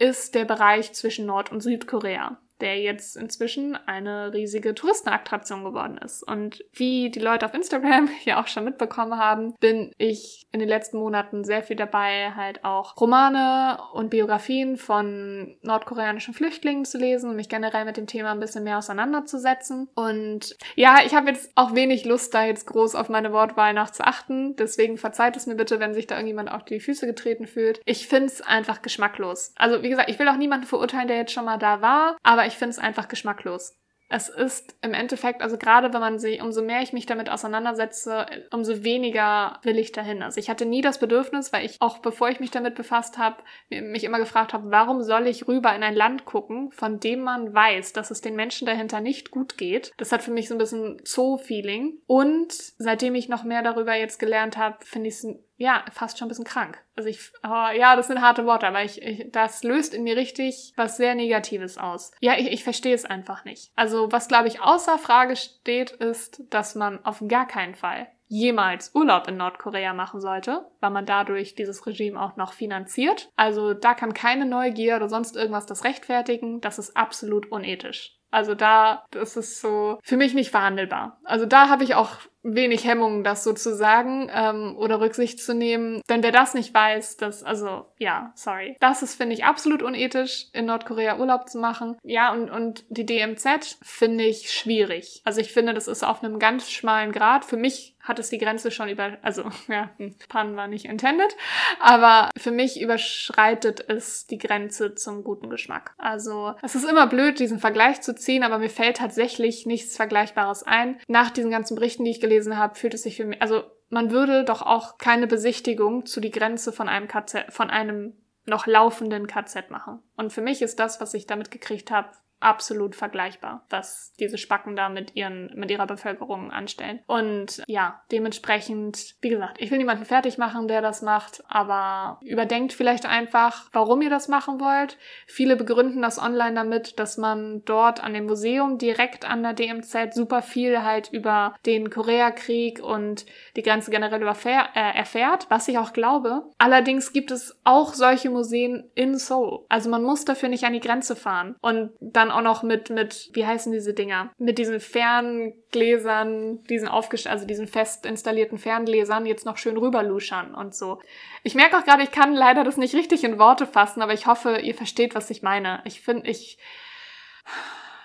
ist 0.00 0.34
der 0.34 0.46
Bereich 0.46 0.92
zwischen 0.94 1.26
Nord- 1.26 1.52
und 1.52 1.60
Südkorea. 1.60 2.38
Der 2.60 2.80
jetzt 2.80 3.16
inzwischen 3.16 3.76
eine 3.86 4.32
riesige 4.32 4.74
Touristenattraktion 4.74 5.64
geworden 5.64 5.98
ist. 5.98 6.22
Und 6.22 6.64
wie 6.72 7.10
die 7.10 7.20
Leute 7.20 7.46
auf 7.46 7.54
Instagram 7.54 8.08
ja 8.24 8.40
auch 8.40 8.46
schon 8.46 8.64
mitbekommen 8.64 9.18
haben, 9.18 9.54
bin 9.60 9.92
ich 9.98 10.46
in 10.52 10.60
den 10.60 10.68
letzten 10.68 10.98
Monaten 10.98 11.44
sehr 11.44 11.62
viel 11.62 11.76
dabei, 11.76 12.32
halt 12.36 12.64
auch 12.64 12.96
Romane 13.00 13.78
und 13.92 14.10
Biografien 14.10 14.76
von 14.76 15.56
nordkoreanischen 15.62 16.34
Flüchtlingen 16.34 16.84
zu 16.84 16.98
lesen 16.98 17.30
und 17.30 17.36
mich 17.36 17.48
generell 17.48 17.84
mit 17.84 17.96
dem 17.96 18.06
Thema 18.06 18.32
ein 18.32 18.40
bisschen 18.40 18.64
mehr 18.64 18.78
auseinanderzusetzen. 18.78 19.88
Und 19.94 20.56
ja, 20.74 20.98
ich 21.04 21.14
habe 21.14 21.30
jetzt 21.30 21.52
auch 21.54 21.74
wenig 21.74 22.04
Lust, 22.04 22.34
da 22.34 22.44
jetzt 22.44 22.66
groß 22.66 22.94
auf 22.94 23.08
meine 23.08 23.32
Wortwahl 23.32 23.74
nachzuachten. 23.74 24.56
Deswegen 24.56 24.98
verzeiht 24.98 25.36
es 25.36 25.46
mir 25.46 25.54
bitte, 25.54 25.80
wenn 25.80 25.94
sich 25.94 26.06
da 26.06 26.16
irgendjemand 26.16 26.50
auf 26.50 26.64
die 26.64 26.80
Füße 26.80 27.06
getreten 27.06 27.46
fühlt. 27.46 27.80
Ich 27.84 28.08
finde 28.08 28.26
es 28.26 28.42
einfach 28.42 28.82
geschmacklos. 28.82 29.52
Also 29.56 29.82
wie 29.82 29.88
gesagt, 29.88 30.10
ich 30.10 30.18
will 30.18 30.28
auch 30.28 30.36
niemanden 30.36 30.66
verurteilen, 30.66 31.08
der 31.08 31.16
jetzt 31.16 31.32
schon 31.32 31.44
mal 31.44 31.58
da 31.58 31.80
war, 31.80 32.16
aber 32.22 32.46
ich 32.46 32.49
finde 32.56 32.70
es 32.70 32.78
einfach 32.78 33.08
geschmacklos. 33.08 33.76
Es 34.12 34.28
ist 34.28 34.76
im 34.82 34.92
Endeffekt, 34.92 35.40
also 35.40 35.56
gerade 35.56 35.92
wenn 35.92 36.00
man 36.00 36.18
sich, 36.18 36.42
umso 36.42 36.62
mehr 36.62 36.82
ich 36.82 36.92
mich 36.92 37.06
damit 37.06 37.30
auseinandersetze, 37.30 38.26
umso 38.50 38.82
weniger 38.82 39.60
will 39.62 39.78
ich 39.78 39.92
dahin. 39.92 40.24
Also 40.24 40.40
ich 40.40 40.50
hatte 40.50 40.66
nie 40.66 40.80
das 40.80 40.98
Bedürfnis, 40.98 41.52
weil 41.52 41.64
ich 41.64 41.76
auch 41.78 41.98
bevor 41.98 42.28
ich 42.28 42.40
mich 42.40 42.50
damit 42.50 42.74
befasst 42.74 43.18
habe, 43.18 43.36
mich 43.68 44.02
immer 44.02 44.18
gefragt 44.18 44.52
habe, 44.52 44.72
warum 44.72 45.04
soll 45.04 45.28
ich 45.28 45.46
rüber 45.46 45.72
in 45.76 45.84
ein 45.84 45.94
Land 45.94 46.24
gucken, 46.24 46.72
von 46.72 46.98
dem 46.98 47.20
man 47.20 47.54
weiß, 47.54 47.92
dass 47.92 48.10
es 48.10 48.20
den 48.20 48.34
Menschen 48.34 48.66
dahinter 48.66 49.00
nicht 49.00 49.30
gut 49.30 49.56
geht. 49.56 49.92
Das 49.96 50.10
hat 50.10 50.24
für 50.24 50.32
mich 50.32 50.48
so 50.48 50.56
ein 50.56 50.58
bisschen 50.58 51.00
Zoo-Feeling. 51.04 52.00
Und 52.08 52.52
seitdem 52.52 53.14
ich 53.14 53.28
noch 53.28 53.44
mehr 53.44 53.62
darüber 53.62 53.94
jetzt 53.94 54.18
gelernt 54.18 54.56
habe, 54.56 54.84
finde 54.84 55.08
ich 55.08 55.14
es 55.14 55.26
ja, 55.60 55.84
fast 55.92 56.18
schon 56.18 56.26
ein 56.26 56.30
bisschen 56.30 56.46
krank. 56.46 56.82
Also 56.96 57.10
ich, 57.10 57.20
oh, 57.44 57.68
ja, 57.76 57.94
das 57.94 58.06
sind 58.06 58.22
harte 58.22 58.46
Worte, 58.46 58.66
aber 58.66 58.82
ich, 58.82 59.02
ich, 59.02 59.30
das 59.30 59.62
löst 59.62 59.92
in 59.92 60.04
mir 60.04 60.16
richtig 60.16 60.72
was 60.76 60.96
sehr 60.96 61.14
Negatives 61.14 61.76
aus. 61.76 62.12
Ja, 62.20 62.38
ich, 62.38 62.50
ich 62.50 62.64
verstehe 62.64 62.94
es 62.94 63.04
einfach 63.04 63.44
nicht. 63.44 63.70
Also 63.76 64.10
was, 64.10 64.26
glaube 64.26 64.48
ich, 64.48 64.62
außer 64.62 64.96
Frage 64.96 65.36
steht, 65.36 65.90
ist, 65.90 66.42
dass 66.48 66.74
man 66.76 67.04
auf 67.04 67.22
gar 67.28 67.46
keinen 67.46 67.74
Fall 67.74 68.08
jemals 68.26 68.94
Urlaub 68.94 69.28
in 69.28 69.36
Nordkorea 69.36 69.92
machen 69.92 70.20
sollte, 70.20 70.64
weil 70.80 70.90
man 70.90 71.04
dadurch 71.04 71.56
dieses 71.56 71.86
Regime 71.86 72.18
auch 72.18 72.36
noch 72.36 72.54
finanziert. 72.54 73.28
Also 73.36 73.74
da 73.74 73.92
kann 73.92 74.14
keine 74.14 74.46
Neugier 74.46 74.96
oder 74.96 75.10
sonst 75.10 75.36
irgendwas 75.36 75.66
das 75.66 75.84
rechtfertigen. 75.84 76.62
Das 76.62 76.78
ist 76.78 76.96
absolut 76.96 77.52
unethisch. 77.52 78.16
Also 78.30 78.54
da, 78.54 79.04
das 79.10 79.36
ist 79.36 79.60
so 79.60 79.98
für 80.02 80.16
mich 80.16 80.32
nicht 80.32 80.50
verhandelbar. 80.50 81.18
Also 81.24 81.44
da 81.44 81.68
habe 81.68 81.84
ich 81.84 81.96
auch 81.96 82.12
wenig 82.42 82.86
Hemmungen, 82.86 83.24
das 83.24 83.44
so 83.44 83.52
zu 83.52 83.74
sagen 83.74 84.30
ähm, 84.32 84.76
oder 84.76 85.00
Rücksicht 85.00 85.40
zu 85.40 85.54
nehmen. 85.54 86.02
Denn 86.08 86.22
wer 86.22 86.32
das 86.32 86.54
nicht 86.54 86.72
weiß, 86.72 87.16
das, 87.16 87.42
also 87.42 87.86
ja, 87.98 88.32
sorry. 88.34 88.76
Das 88.80 89.02
ist, 89.02 89.14
finde 89.14 89.34
ich, 89.34 89.44
absolut 89.44 89.82
unethisch, 89.82 90.46
in 90.52 90.66
Nordkorea 90.66 91.18
Urlaub 91.18 91.48
zu 91.48 91.58
machen. 91.58 91.96
Ja, 92.02 92.32
und, 92.32 92.50
und 92.50 92.84
die 92.88 93.06
DMZ 93.06 93.78
finde 93.82 94.24
ich 94.24 94.50
schwierig. 94.52 95.20
Also 95.24 95.40
ich 95.40 95.52
finde, 95.52 95.74
das 95.74 95.88
ist 95.88 96.02
auf 96.02 96.22
einem 96.22 96.38
ganz 96.38 96.70
schmalen 96.70 97.12
Grad. 97.12 97.44
Für 97.44 97.56
mich 97.56 97.96
hat 98.02 98.18
es 98.18 98.30
die 98.30 98.38
Grenze 98.38 98.70
schon 98.70 98.88
über, 98.88 99.18
also 99.22 99.44
ja, 99.68 99.90
Pan 100.28 100.56
war 100.56 100.68
nicht 100.68 100.86
intended, 100.86 101.36
aber 101.78 102.30
für 102.36 102.50
mich 102.50 102.80
überschreitet 102.80 103.84
es 103.88 104.26
die 104.26 104.38
Grenze 104.38 104.94
zum 104.94 105.22
guten 105.22 105.50
Geschmack. 105.50 105.94
Also 105.98 106.54
es 106.62 106.74
ist 106.74 106.88
immer 106.88 107.06
blöd, 107.06 107.38
diesen 107.38 107.58
Vergleich 107.58 108.00
zu 108.00 108.14
ziehen, 108.14 108.42
aber 108.42 108.58
mir 108.58 108.70
fällt 108.70 108.96
tatsächlich 108.96 109.66
nichts 109.66 109.96
Vergleichbares 109.96 110.62
ein. 110.62 110.98
Nach 111.08 111.30
diesen 111.30 111.50
ganzen 111.50 111.74
Berichten, 111.74 112.04
die 112.04 112.10
ich 112.10 112.20
gelesen 112.30 112.56
habe, 112.56 112.76
fühlt 112.76 112.94
es 112.94 113.02
sich 113.02 113.16
für 113.16 113.24
mich, 113.24 113.42
also 113.42 113.64
man 113.88 114.12
würde 114.12 114.44
doch 114.44 114.62
auch 114.62 114.98
keine 114.98 115.26
Besichtigung 115.26 116.06
zu 116.06 116.20
die 116.20 116.30
Grenze 116.30 116.72
von 116.72 116.88
einem 116.88 117.08
KZ, 117.08 117.52
von 117.52 117.70
einem 117.70 118.14
noch 118.46 118.66
laufenden 118.66 119.26
KZ 119.26 119.70
machen. 119.70 119.98
Und 120.16 120.32
für 120.32 120.40
mich 120.40 120.62
ist 120.62 120.78
das, 120.78 121.00
was 121.00 121.12
ich 121.14 121.26
damit 121.26 121.50
gekriegt 121.50 121.90
habe, 121.90 122.10
absolut 122.40 122.96
vergleichbar, 122.96 123.64
was 123.70 124.14
diese 124.18 124.38
Spacken 124.38 124.76
da 124.76 124.88
mit 124.88 125.14
ihren, 125.14 125.50
mit 125.54 125.70
ihrer 125.70 125.86
Bevölkerung 125.86 126.50
anstellen. 126.50 127.00
Und 127.06 127.62
ja, 127.66 128.02
dementsprechend, 128.10 129.14
wie 129.20 129.28
gesagt, 129.28 129.60
ich 129.60 129.70
will 129.70 129.78
niemanden 129.78 130.04
fertig 130.04 130.38
machen, 130.38 130.66
der 130.66 130.82
das 130.82 131.02
macht, 131.02 131.42
aber 131.48 132.18
überdenkt 132.22 132.72
vielleicht 132.72 133.06
einfach, 133.06 133.68
warum 133.72 134.02
ihr 134.02 134.10
das 134.10 134.28
machen 134.28 134.60
wollt. 134.60 134.96
Viele 135.26 135.56
begründen 135.56 136.02
das 136.02 136.18
online 136.18 136.54
damit, 136.54 136.98
dass 136.98 137.18
man 137.18 137.62
dort 137.64 138.02
an 138.02 138.14
dem 138.14 138.26
Museum 138.26 138.78
direkt 138.78 139.28
an 139.28 139.42
der 139.42 139.52
DMZ 139.52 140.14
super 140.14 140.42
viel 140.42 140.82
halt 140.82 141.10
über 141.12 141.54
den 141.66 141.90
Koreakrieg 141.90 142.82
und 142.82 143.26
die 143.56 143.62
Grenze 143.62 143.90
generell 143.90 144.22
äh, 144.22 144.70
erfährt, 144.74 145.46
was 145.50 145.68
ich 145.68 145.78
auch 145.78 145.92
glaube. 145.92 146.42
Allerdings 146.58 147.12
gibt 147.12 147.30
es 147.30 147.58
auch 147.64 147.94
solche 147.94 148.30
Museen 148.30 148.90
in 148.94 149.18
Seoul. 149.18 149.64
Also 149.68 149.90
man 149.90 150.02
muss 150.02 150.24
dafür 150.24 150.48
nicht 150.48 150.64
an 150.64 150.72
die 150.72 150.80
Grenze 150.80 151.16
fahren. 151.16 151.56
Und 151.60 151.92
dann 152.00 152.29
auch 152.30 152.42
noch 152.42 152.62
mit, 152.62 152.90
mit, 152.90 153.30
wie 153.32 153.46
heißen 153.46 153.72
diese 153.72 153.94
Dinger? 153.94 154.30
Mit 154.38 154.58
diesen 154.58 154.80
Ferngläsern, 154.80 156.64
diesen 156.64 156.88
aufgestellt, 156.88 157.32
also 157.32 157.46
diesen 157.46 157.66
fest 157.66 158.06
installierten 158.06 158.58
Ferngläsern 158.58 159.26
jetzt 159.26 159.46
noch 159.46 159.56
schön 159.56 159.76
rüberluschern 159.76 160.54
und 160.54 160.74
so. 160.74 161.00
Ich 161.42 161.54
merke 161.54 161.78
auch 161.78 161.84
gerade, 161.84 162.02
ich 162.02 162.10
kann 162.10 162.34
leider 162.34 162.64
das 162.64 162.76
nicht 162.76 162.94
richtig 162.94 163.24
in 163.24 163.38
Worte 163.38 163.66
fassen, 163.66 164.02
aber 164.02 164.12
ich 164.12 164.26
hoffe, 164.26 164.58
ihr 164.58 164.74
versteht, 164.74 165.14
was 165.14 165.30
ich 165.30 165.42
meine. 165.42 165.80
Ich 165.84 166.00
finde, 166.00 166.28
ich, 166.28 166.58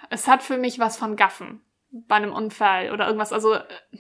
es 0.10 0.28
hat 0.28 0.44
für 0.44 0.58
mich 0.58 0.80
was 0.80 0.98
von 0.98 1.16
Gaffen 1.16 1.65
bei 2.08 2.16
einem 2.16 2.34
Unfall 2.34 2.92
oder 2.92 3.06
irgendwas. 3.06 3.32
Also 3.32 3.56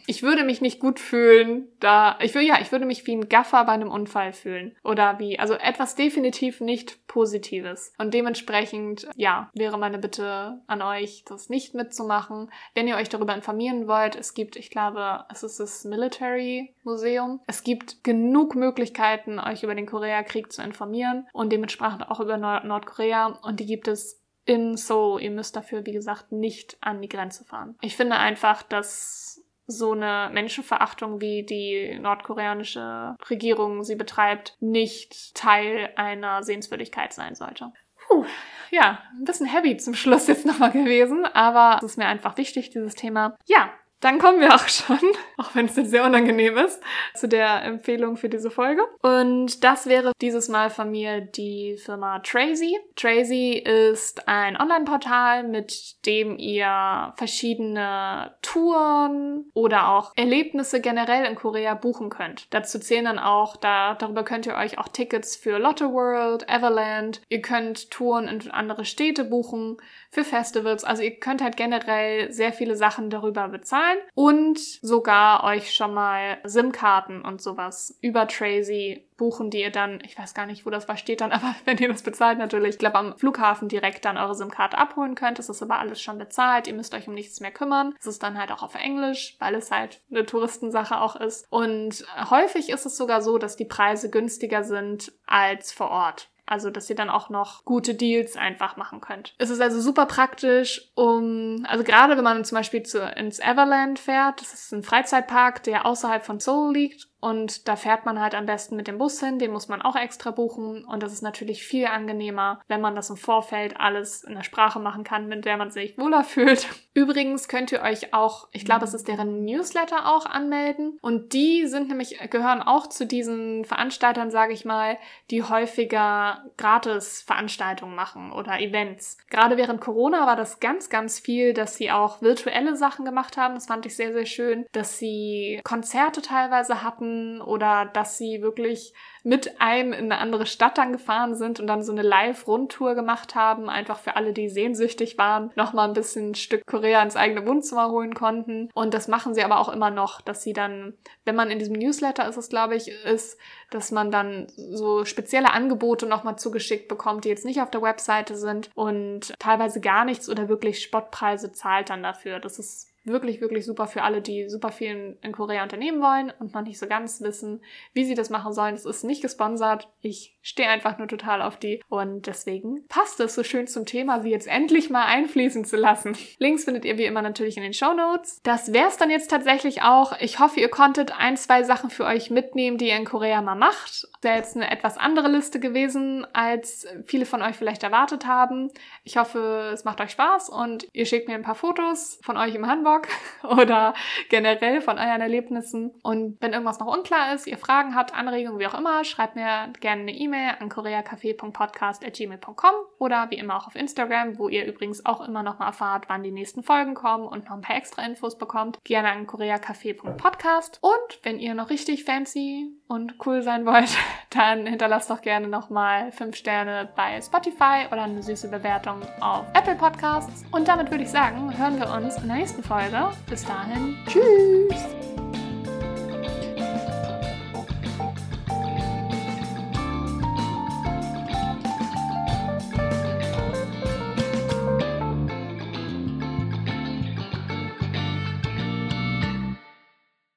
ich 0.07 0.23
würde 0.23 0.43
mich 0.43 0.61
nicht 0.61 0.79
gut 0.79 0.99
fühlen, 0.99 1.67
da 1.79 2.17
ich 2.21 2.33
würde 2.33 2.47
ja, 2.47 2.59
ich 2.61 2.71
würde 2.71 2.85
mich 2.85 3.05
wie 3.07 3.15
ein 3.15 3.29
Gaffer 3.29 3.63
bei 3.65 3.71
einem 3.71 3.91
Unfall 3.91 4.33
fühlen 4.33 4.75
oder 4.83 5.19
wie 5.19 5.39
also 5.39 5.53
etwas 5.53 5.95
definitiv 5.95 6.61
nicht 6.61 7.07
positives. 7.07 7.93
Und 7.97 8.13
dementsprechend 8.13 9.07
ja, 9.15 9.49
wäre 9.53 9.77
meine 9.77 9.99
Bitte 9.99 10.61
an 10.67 10.81
euch, 10.81 11.23
das 11.25 11.49
nicht 11.49 11.73
mitzumachen. 11.73 12.51
Wenn 12.73 12.87
ihr 12.87 12.97
euch 12.97 13.09
darüber 13.09 13.33
informieren 13.33 13.87
wollt, 13.87 14.15
es 14.15 14.33
gibt, 14.33 14.55
ich 14.55 14.69
glaube, 14.69 15.23
es 15.31 15.43
ist 15.43 15.59
das 15.59 15.85
Military 15.85 16.75
Museum. 16.83 17.39
Es 17.47 17.63
gibt 17.63 18.03
genug 18.03 18.55
Möglichkeiten, 18.55 19.39
euch 19.39 19.63
über 19.63 19.75
den 19.75 19.85
Koreakrieg 19.85 20.51
zu 20.51 20.61
informieren 20.61 21.27
und 21.33 21.51
dementsprechend 21.51 22.09
auch 22.09 22.19
über 22.19 22.37
Nord 22.37 22.65
Nordkorea 22.65 23.27
und 23.43 23.59
die 23.59 23.65
gibt 23.65 23.87
es 23.87 24.24
in 24.45 24.77
Seoul. 24.77 25.21
Ihr 25.21 25.31
müsst 25.31 25.55
dafür, 25.55 25.85
wie 25.85 25.91
gesagt, 25.91 26.31
nicht 26.31 26.77
an 26.81 27.01
die 27.01 27.09
Grenze 27.09 27.43
fahren. 27.43 27.75
Ich 27.81 27.95
finde 27.95 28.17
einfach, 28.17 28.63
dass 28.63 29.41
so 29.67 29.93
eine 29.93 30.29
Menschenverachtung, 30.31 31.21
wie 31.21 31.43
die 31.43 31.97
nordkoreanische 31.99 33.15
Regierung 33.29 33.83
sie 33.83 33.95
betreibt, 33.95 34.55
nicht 34.59 35.33
Teil 35.33 35.91
einer 35.95 36.43
Sehenswürdigkeit 36.43 37.13
sein 37.13 37.33
sollte. 37.35 37.71
Puh, 38.07 38.25
ja, 38.69 38.99
ein 39.17 39.23
bisschen 39.23 39.47
heavy 39.47 39.77
zum 39.77 39.95
Schluss 39.95 40.27
jetzt 40.27 40.45
nochmal 40.45 40.71
gewesen, 40.71 41.25
aber 41.25 41.77
es 41.77 41.91
ist 41.91 41.97
mir 41.97 42.05
einfach 42.05 42.37
wichtig, 42.37 42.69
dieses 42.69 42.93
Thema. 42.93 43.35
Ja, 43.45 43.71
dann 44.01 44.19
kommen 44.19 44.39
wir 44.39 44.53
auch 44.53 44.67
schon, 44.67 44.99
auch 45.37 45.55
wenn 45.55 45.65
es 45.65 45.75
jetzt 45.75 45.91
sehr 45.91 46.05
unangenehm 46.05 46.57
ist, 46.57 46.81
zu 47.13 47.27
der 47.27 47.63
Empfehlung 47.63 48.17
für 48.17 48.29
diese 48.29 48.51
Folge. 48.51 48.81
Und 49.01 49.63
das 49.63 49.87
wäre 49.87 50.11
dieses 50.21 50.49
Mal 50.49 50.69
von 50.69 50.91
mir 50.91 51.21
die 51.21 51.77
Firma 51.77 52.19
Tracy. 52.19 52.77
Tracy 52.95 53.53
ist 53.53 54.27
ein 54.27 54.57
Online-Portal, 54.57 55.43
mit 55.43 56.05
dem 56.05 56.37
ihr 56.37 57.13
verschiedene 57.17 58.35
Touren 58.41 59.49
oder 59.53 59.89
auch 59.89 60.11
Erlebnisse 60.15 60.81
generell 60.81 61.25
in 61.25 61.35
Korea 61.35 61.73
buchen 61.73 62.09
könnt. 62.09 62.53
Dazu 62.53 62.79
zählen 62.79 63.05
dann 63.05 63.19
auch, 63.19 63.55
da, 63.55 63.95
darüber 63.95 64.23
könnt 64.23 64.45
ihr 64.45 64.55
euch 64.55 64.77
auch 64.77 64.87
Tickets 64.87 65.35
für 65.35 65.57
Lotto 65.57 65.91
World, 65.93 66.47
Everland, 66.47 67.21
ihr 67.29 67.41
könnt 67.41 67.91
Touren 67.91 68.27
in 68.27 68.51
andere 68.51 68.85
Städte 68.85 69.23
buchen, 69.23 69.77
für 70.15 70.23
Festivals. 70.23 70.85
Also 70.85 71.03
ihr 71.03 71.19
könnt 71.19 71.43
halt 71.43 71.57
generell 71.57 72.31
sehr 72.31 72.53
viele 72.53 72.77
Sachen 72.77 73.09
darüber 73.09 73.49
bezahlen 73.49 73.97
und 74.13 74.57
sogar 74.57 75.43
euch 75.43 75.73
schon 75.73 75.93
mal 75.93 76.37
SIM-Karten 76.45 77.21
und 77.21 77.41
sowas 77.41 77.97
über 78.01 78.25
Tracy 78.25 79.09
buchen, 79.17 79.49
die 79.49 79.59
ihr 79.59 79.71
dann, 79.71 79.99
ich 80.05 80.17
weiß 80.17 80.33
gar 80.33 80.45
nicht, 80.45 80.65
wo 80.65 80.69
das 80.69 80.87
was 80.87 81.01
steht 81.01 81.19
dann, 81.19 81.31
aber 81.33 81.53
wenn 81.65 81.77
ihr 81.79 81.89
das 81.89 82.01
bezahlt 82.01 82.37
natürlich, 82.37 82.71
ich 82.71 82.79
glaube 82.79 82.95
am 82.95 83.17
Flughafen 83.17 83.67
direkt 83.67 84.05
dann 84.05 84.17
eure 84.17 84.35
SIM-Karte 84.35 84.77
abholen 84.77 85.15
könnt. 85.15 85.37
Das 85.37 85.49
ist 85.49 85.61
aber 85.61 85.79
alles 85.79 86.01
schon 86.01 86.17
bezahlt. 86.17 86.67
Ihr 86.67 86.73
müsst 86.73 86.93
euch 86.93 87.09
um 87.09 87.13
nichts 87.13 87.41
mehr 87.41 87.51
kümmern. 87.51 87.93
Es 87.99 88.07
ist 88.07 88.23
dann 88.23 88.39
halt 88.39 88.53
auch 88.53 88.63
auf 88.63 88.75
Englisch, 88.75 89.35
weil 89.39 89.53
es 89.55 89.69
halt 89.69 90.01
eine 90.09 90.25
Touristensache 90.25 91.01
auch 91.01 91.17
ist. 91.17 91.45
Und 91.49 92.05
häufig 92.29 92.69
ist 92.69 92.85
es 92.85 92.95
sogar 92.95 93.21
so, 93.21 93.37
dass 93.37 93.57
die 93.57 93.65
Preise 93.65 94.09
günstiger 94.09 94.63
sind 94.63 95.11
als 95.25 95.73
vor 95.73 95.91
Ort. 95.91 96.29
Also, 96.47 96.69
dass 96.69 96.89
ihr 96.89 96.95
dann 96.95 97.09
auch 97.09 97.29
noch 97.29 97.65
gute 97.65 97.95
Deals 97.95 98.37
einfach 98.37 98.77
machen 98.77 99.01
könnt. 99.01 99.33
Es 99.39 99.49
ist 99.49 99.61
also 99.61 99.81
super 99.81 100.05
praktisch, 100.05 100.91
um, 100.93 101.65
also 101.67 101.83
gerade 101.83 102.17
wenn 102.17 102.23
man 102.23 102.45
zum 102.45 102.57
Beispiel 102.57 102.83
zu, 102.83 103.01
ins 103.01 103.39
Everland 103.39 103.97
fährt, 103.97 104.41
das 104.41 104.53
ist 104.53 104.71
ein 104.71 104.83
Freizeitpark, 104.83 105.63
der 105.63 105.85
außerhalb 105.85 106.23
von 106.23 106.39
Seoul 106.39 106.73
liegt 106.73 107.07
und 107.25 107.67
da 107.67 107.75
fährt 107.75 108.05
man 108.05 108.19
halt 108.19 108.35
am 108.35 108.45
besten 108.45 108.75
mit 108.75 108.87
dem 108.87 108.99
Bus 108.99 109.19
hin, 109.19 109.39
den 109.39 109.51
muss 109.51 109.67
man 109.67 109.81
auch 109.81 109.95
extra 109.95 110.29
buchen 110.29 110.85
und 110.85 111.01
das 111.01 111.11
ist 111.11 111.23
natürlich 111.23 111.65
viel 111.65 111.87
angenehmer, 111.87 112.61
wenn 112.67 112.81
man 112.81 112.95
das 112.95 113.09
im 113.09 113.17
Vorfeld 113.17 113.79
alles 113.79 114.23
in 114.23 114.35
der 114.35 114.43
Sprache 114.43 114.79
machen 114.79 115.03
kann, 115.03 115.27
mit 115.27 115.43
der 115.43 115.57
man 115.57 115.71
sich 115.71 115.97
wohler 115.97 116.23
fühlt. 116.23 116.67
Übrigens 116.93 117.47
könnt 117.47 117.71
ihr 117.71 117.81
euch 117.81 118.13
auch, 118.13 118.47
ich 118.51 118.63
glaube, 118.63 118.85
es 118.85 118.93
ist 118.93 119.07
deren 119.07 119.43
Newsletter 119.43 120.07
auch 120.15 120.27
anmelden 120.27 120.99
und 121.01 121.33
die 121.33 121.65
sind 121.65 121.87
nämlich, 121.87 122.19
gehören 122.29 122.61
auch 122.61 122.85
zu 122.85 123.07
diesen 123.07 123.65
Veranstaltern, 123.65 124.29
sage 124.29 124.53
ich 124.53 124.63
mal, 124.63 124.99
die 125.31 125.41
häufiger 125.41 126.43
Gratis-Veranstaltungen 126.57 127.95
machen 127.95 128.31
oder 128.33 128.59
Events. 128.59 129.17
Gerade 129.31 129.57
während 129.57 129.81
Corona 129.81 130.27
war 130.27 130.35
das 130.35 130.59
ganz, 130.59 130.91
ganz 130.91 131.19
viel, 131.19 131.55
dass 131.55 131.75
sie 131.75 131.89
auch 131.89 132.21
virtuelle 132.21 132.75
Sachen 132.75 133.03
gemacht 133.03 133.35
haben. 133.35 133.55
Das 133.55 133.65
fand 133.65 133.87
ich 133.87 133.95
sehr, 133.95 134.13
sehr 134.13 134.27
schön, 134.27 134.67
dass 134.73 134.99
sie 134.99 135.59
Konzerte 135.63 136.21
teilweise 136.21 136.83
hatten 136.83 137.14
oder 137.41 137.85
dass 137.85 138.17
sie 138.17 138.41
wirklich 138.41 138.93
mit 139.25 139.59
einem 139.59 139.91
in 139.91 140.11
eine 140.11 140.19
andere 140.19 140.45
Stadt 140.45 140.77
dann 140.77 140.91
gefahren 140.91 141.33
sind 141.33 141.59
und 141.59 141.65
dann 141.65 141.81
so 141.81 141.91
eine 141.91 142.03
Live-Rundtour 142.03 142.93
gemacht 142.93 143.33
haben, 143.33 143.69
einfach 143.69 143.97
für 143.97 144.15
alle, 144.15 144.33
die 144.33 144.49
sehnsüchtig 144.49 145.17
waren, 145.17 145.51
nochmal 145.55 145.87
ein 145.87 145.95
bisschen 145.95 146.31
ein 146.31 146.35
Stück 146.35 146.63
Korea 146.67 147.01
ins 147.01 147.15
eigene 147.15 147.45
Wohnzimmer 147.47 147.89
holen 147.89 148.13
konnten. 148.13 148.69
Und 148.75 148.93
das 148.93 149.07
machen 149.07 149.33
sie 149.33 149.43
aber 149.43 149.59
auch 149.59 149.69
immer 149.69 149.89
noch, 149.89 150.21
dass 150.21 150.43
sie 150.43 150.53
dann, 150.53 150.93
wenn 151.23 151.35
man 151.35 151.49
in 151.49 151.57
diesem 151.57 151.73
Newsletter 151.73 152.29
ist 152.29 152.37
es, 152.37 152.49
glaube 152.49 152.75
ich, 152.75 152.87
ist, 152.87 153.39
dass 153.71 153.91
man 153.91 154.11
dann 154.11 154.45
so 154.55 155.05
spezielle 155.05 155.51
Angebote 155.51 156.05
nochmal 156.05 156.37
zugeschickt 156.37 156.87
bekommt, 156.87 157.25
die 157.25 157.29
jetzt 157.29 157.45
nicht 157.45 157.61
auf 157.61 157.71
der 157.71 157.81
Webseite 157.81 158.35
sind 158.35 158.69
und 158.75 159.33
teilweise 159.39 159.81
gar 159.81 160.05
nichts 160.05 160.29
oder 160.29 160.49
wirklich 160.49 160.83
Spottpreise 160.83 161.51
zahlt 161.51 161.89
dann 161.89 162.03
dafür. 162.03 162.39
Das 162.39 162.59
ist 162.59 162.94
wirklich, 163.05 163.39
wirklich 163.39 163.65
super 163.65 163.87
für 163.87 164.01
alle, 164.01 164.21
die 164.21 164.49
super 164.49 164.71
viel 164.71 165.17
in, 165.21 165.31
Korea 165.31 165.63
unternehmen 165.63 166.01
wollen 166.01 166.33
und 166.39 166.53
noch 166.53 166.61
nicht 166.61 166.79
so 166.79 166.87
ganz 166.87 167.21
wissen, 167.21 167.61
wie 167.93 168.05
sie 168.05 168.15
das 168.15 168.29
machen 168.29 168.53
sollen. 168.53 168.73
Es 168.73 168.85
ist 168.85 169.03
nicht 169.03 169.21
gesponsert. 169.21 169.89
Ich 170.01 170.37
stehe 170.41 170.69
einfach 170.69 170.97
nur 170.97 171.07
total 171.07 171.41
auf 171.41 171.57
die 171.57 171.83
und 171.87 172.27
deswegen 172.27 172.87
passt 172.87 173.19
es 173.19 173.35
so 173.35 173.43
schön 173.43 173.67
zum 173.67 173.85
Thema, 173.85 174.21
sie 174.21 174.29
jetzt 174.29 174.47
endlich 174.47 174.89
mal 174.89 175.05
einfließen 175.05 175.65
zu 175.65 175.77
lassen. 175.77 176.17
Links 176.39 176.65
findet 176.65 176.85
ihr 176.85 176.97
wie 176.97 177.05
immer 177.05 177.21
natürlich 177.21 177.57
in 177.57 177.63
den 177.63 177.73
Show 177.73 177.93
Notes. 177.93 178.41
Das 178.43 178.73
wär's 178.73 178.97
dann 178.97 179.09
jetzt 179.09 179.29
tatsächlich 179.29 179.83
auch. 179.83 180.19
Ich 180.19 180.39
hoffe, 180.39 180.59
ihr 180.59 180.69
konntet 180.69 181.17
ein, 181.17 181.37
zwei 181.37 181.63
Sachen 181.63 181.89
für 181.89 182.05
euch 182.05 182.29
mitnehmen, 182.29 182.77
die 182.77 182.87
ihr 182.87 182.97
in 182.97 183.05
Korea 183.05 183.41
mal 183.41 183.55
macht. 183.55 184.07
Wäre 184.21 184.37
jetzt 184.37 184.55
eine 184.55 184.71
etwas 184.71 184.97
andere 184.97 185.27
Liste 185.27 185.59
gewesen, 185.59 186.25
als 186.33 186.87
viele 187.05 187.25
von 187.25 187.41
euch 187.41 187.55
vielleicht 187.55 187.83
erwartet 187.83 188.25
haben. 188.25 188.71
Ich 189.03 189.17
hoffe, 189.17 189.71
es 189.73 189.83
macht 189.83 190.01
euch 190.01 190.11
Spaß 190.11 190.49
und 190.49 190.87
ihr 190.93 191.05
schickt 191.05 191.27
mir 191.27 191.35
ein 191.35 191.43
paar 191.43 191.55
Fotos 191.55 192.19
von 192.23 192.37
euch 192.37 192.55
im 192.55 192.67
Hamburg 192.67 192.94
Blog 192.95 193.07
oder 193.59 193.93
generell 194.29 194.81
von 194.81 194.97
euren 194.97 195.21
Erlebnissen. 195.21 195.91
Und 196.01 196.41
wenn 196.41 196.53
irgendwas 196.53 196.79
noch 196.79 196.87
unklar 196.87 197.33
ist, 197.33 197.45
ihr 197.47 197.57
Fragen 197.57 197.95
habt, 197.95 198.13
Anregungen, 198.13 198.59
wie 198.59 198.67
auch 198.67 198.77
immer, 198.77 199.03
schreibt 199.03 199.35
mir 199.35 199.73
gerne 199.79 200.01
eine 200.01 200.13
E-Mail 200.13 200.55
an 200.59 200.69
koreacafé.podcast.gmail.com 200.69 202.73
oder 202.99 203.29
wie 203.29 203.37
immer 203.37 203.57
auch 203.57 203.67
auf 203.67 203.75
Instagram, 203.75 204.39
wo 204.39 204.47
ihr 204.49 204.65
übrigens 204.65 205.05
auch 205.05 205.25
immer 205.27 205.43
noch 205.43 205.59
mal 205.59 205.67
erfahrt, 205.67 206.05
wann 206.07 206.23
die 206.23 206.31
nächsten 206.31 206.63
Folgen 206.63 206.95
kommen 206.95 207.27
und 207.27 207.45
noch 207.45 207.55
ein 207.55 207.61
paar 207.61 207.77
extra 207.77 208.03
Infos 208.03 208.37
bekommt. 208.37 208.79
Gerne 208.83 209.09
an 209.09 209.27
koreacafé.podcast. 209.27 210.79
Und 210.81 211.19
wenn 211.23 211.39
ihr 211.39 211.53
noch 211.53 211.69
richtig 211.69 212.03
fancy 212.05 212.71
und 212.87 213.15
cool 213.25 213.41
sein 213.41 213.65
wollt, 213.65 213.97
dann 214.29 214.67
hinterlasst 214.67 215.09
doch 215.09 215.21
gerne 215.21 215.47
nochmal 215.47 216.11
5 216.11 216.35
Sterne 216.35 216.89
bei 216.95 217.19
Spotify 217.21 217.87
oder 217.91 218.03
eine 218.03 218.21
süße 218.21 218.49
Bewertung 218.49 219.01
auf 219.21 219.45
Apple 219.53 219.75
Podcasts. 219.75 220.43
Und 220.51 220.67
damit 220.67 220.91
würde 220.91 221.03
ich 221.03 221.09
sagen, 221.09 221.57
hören 221.57 221.79
wir 221.79 221.89
uns 221.91 222.17
in 222.17 222.27
der 222.27 222.37
nächsten 222.37 222.63
Folge. 222.89 223.15
Bis 223.27 223.43
dahin, 223.43 223.95
tschüss! 224.07 224.85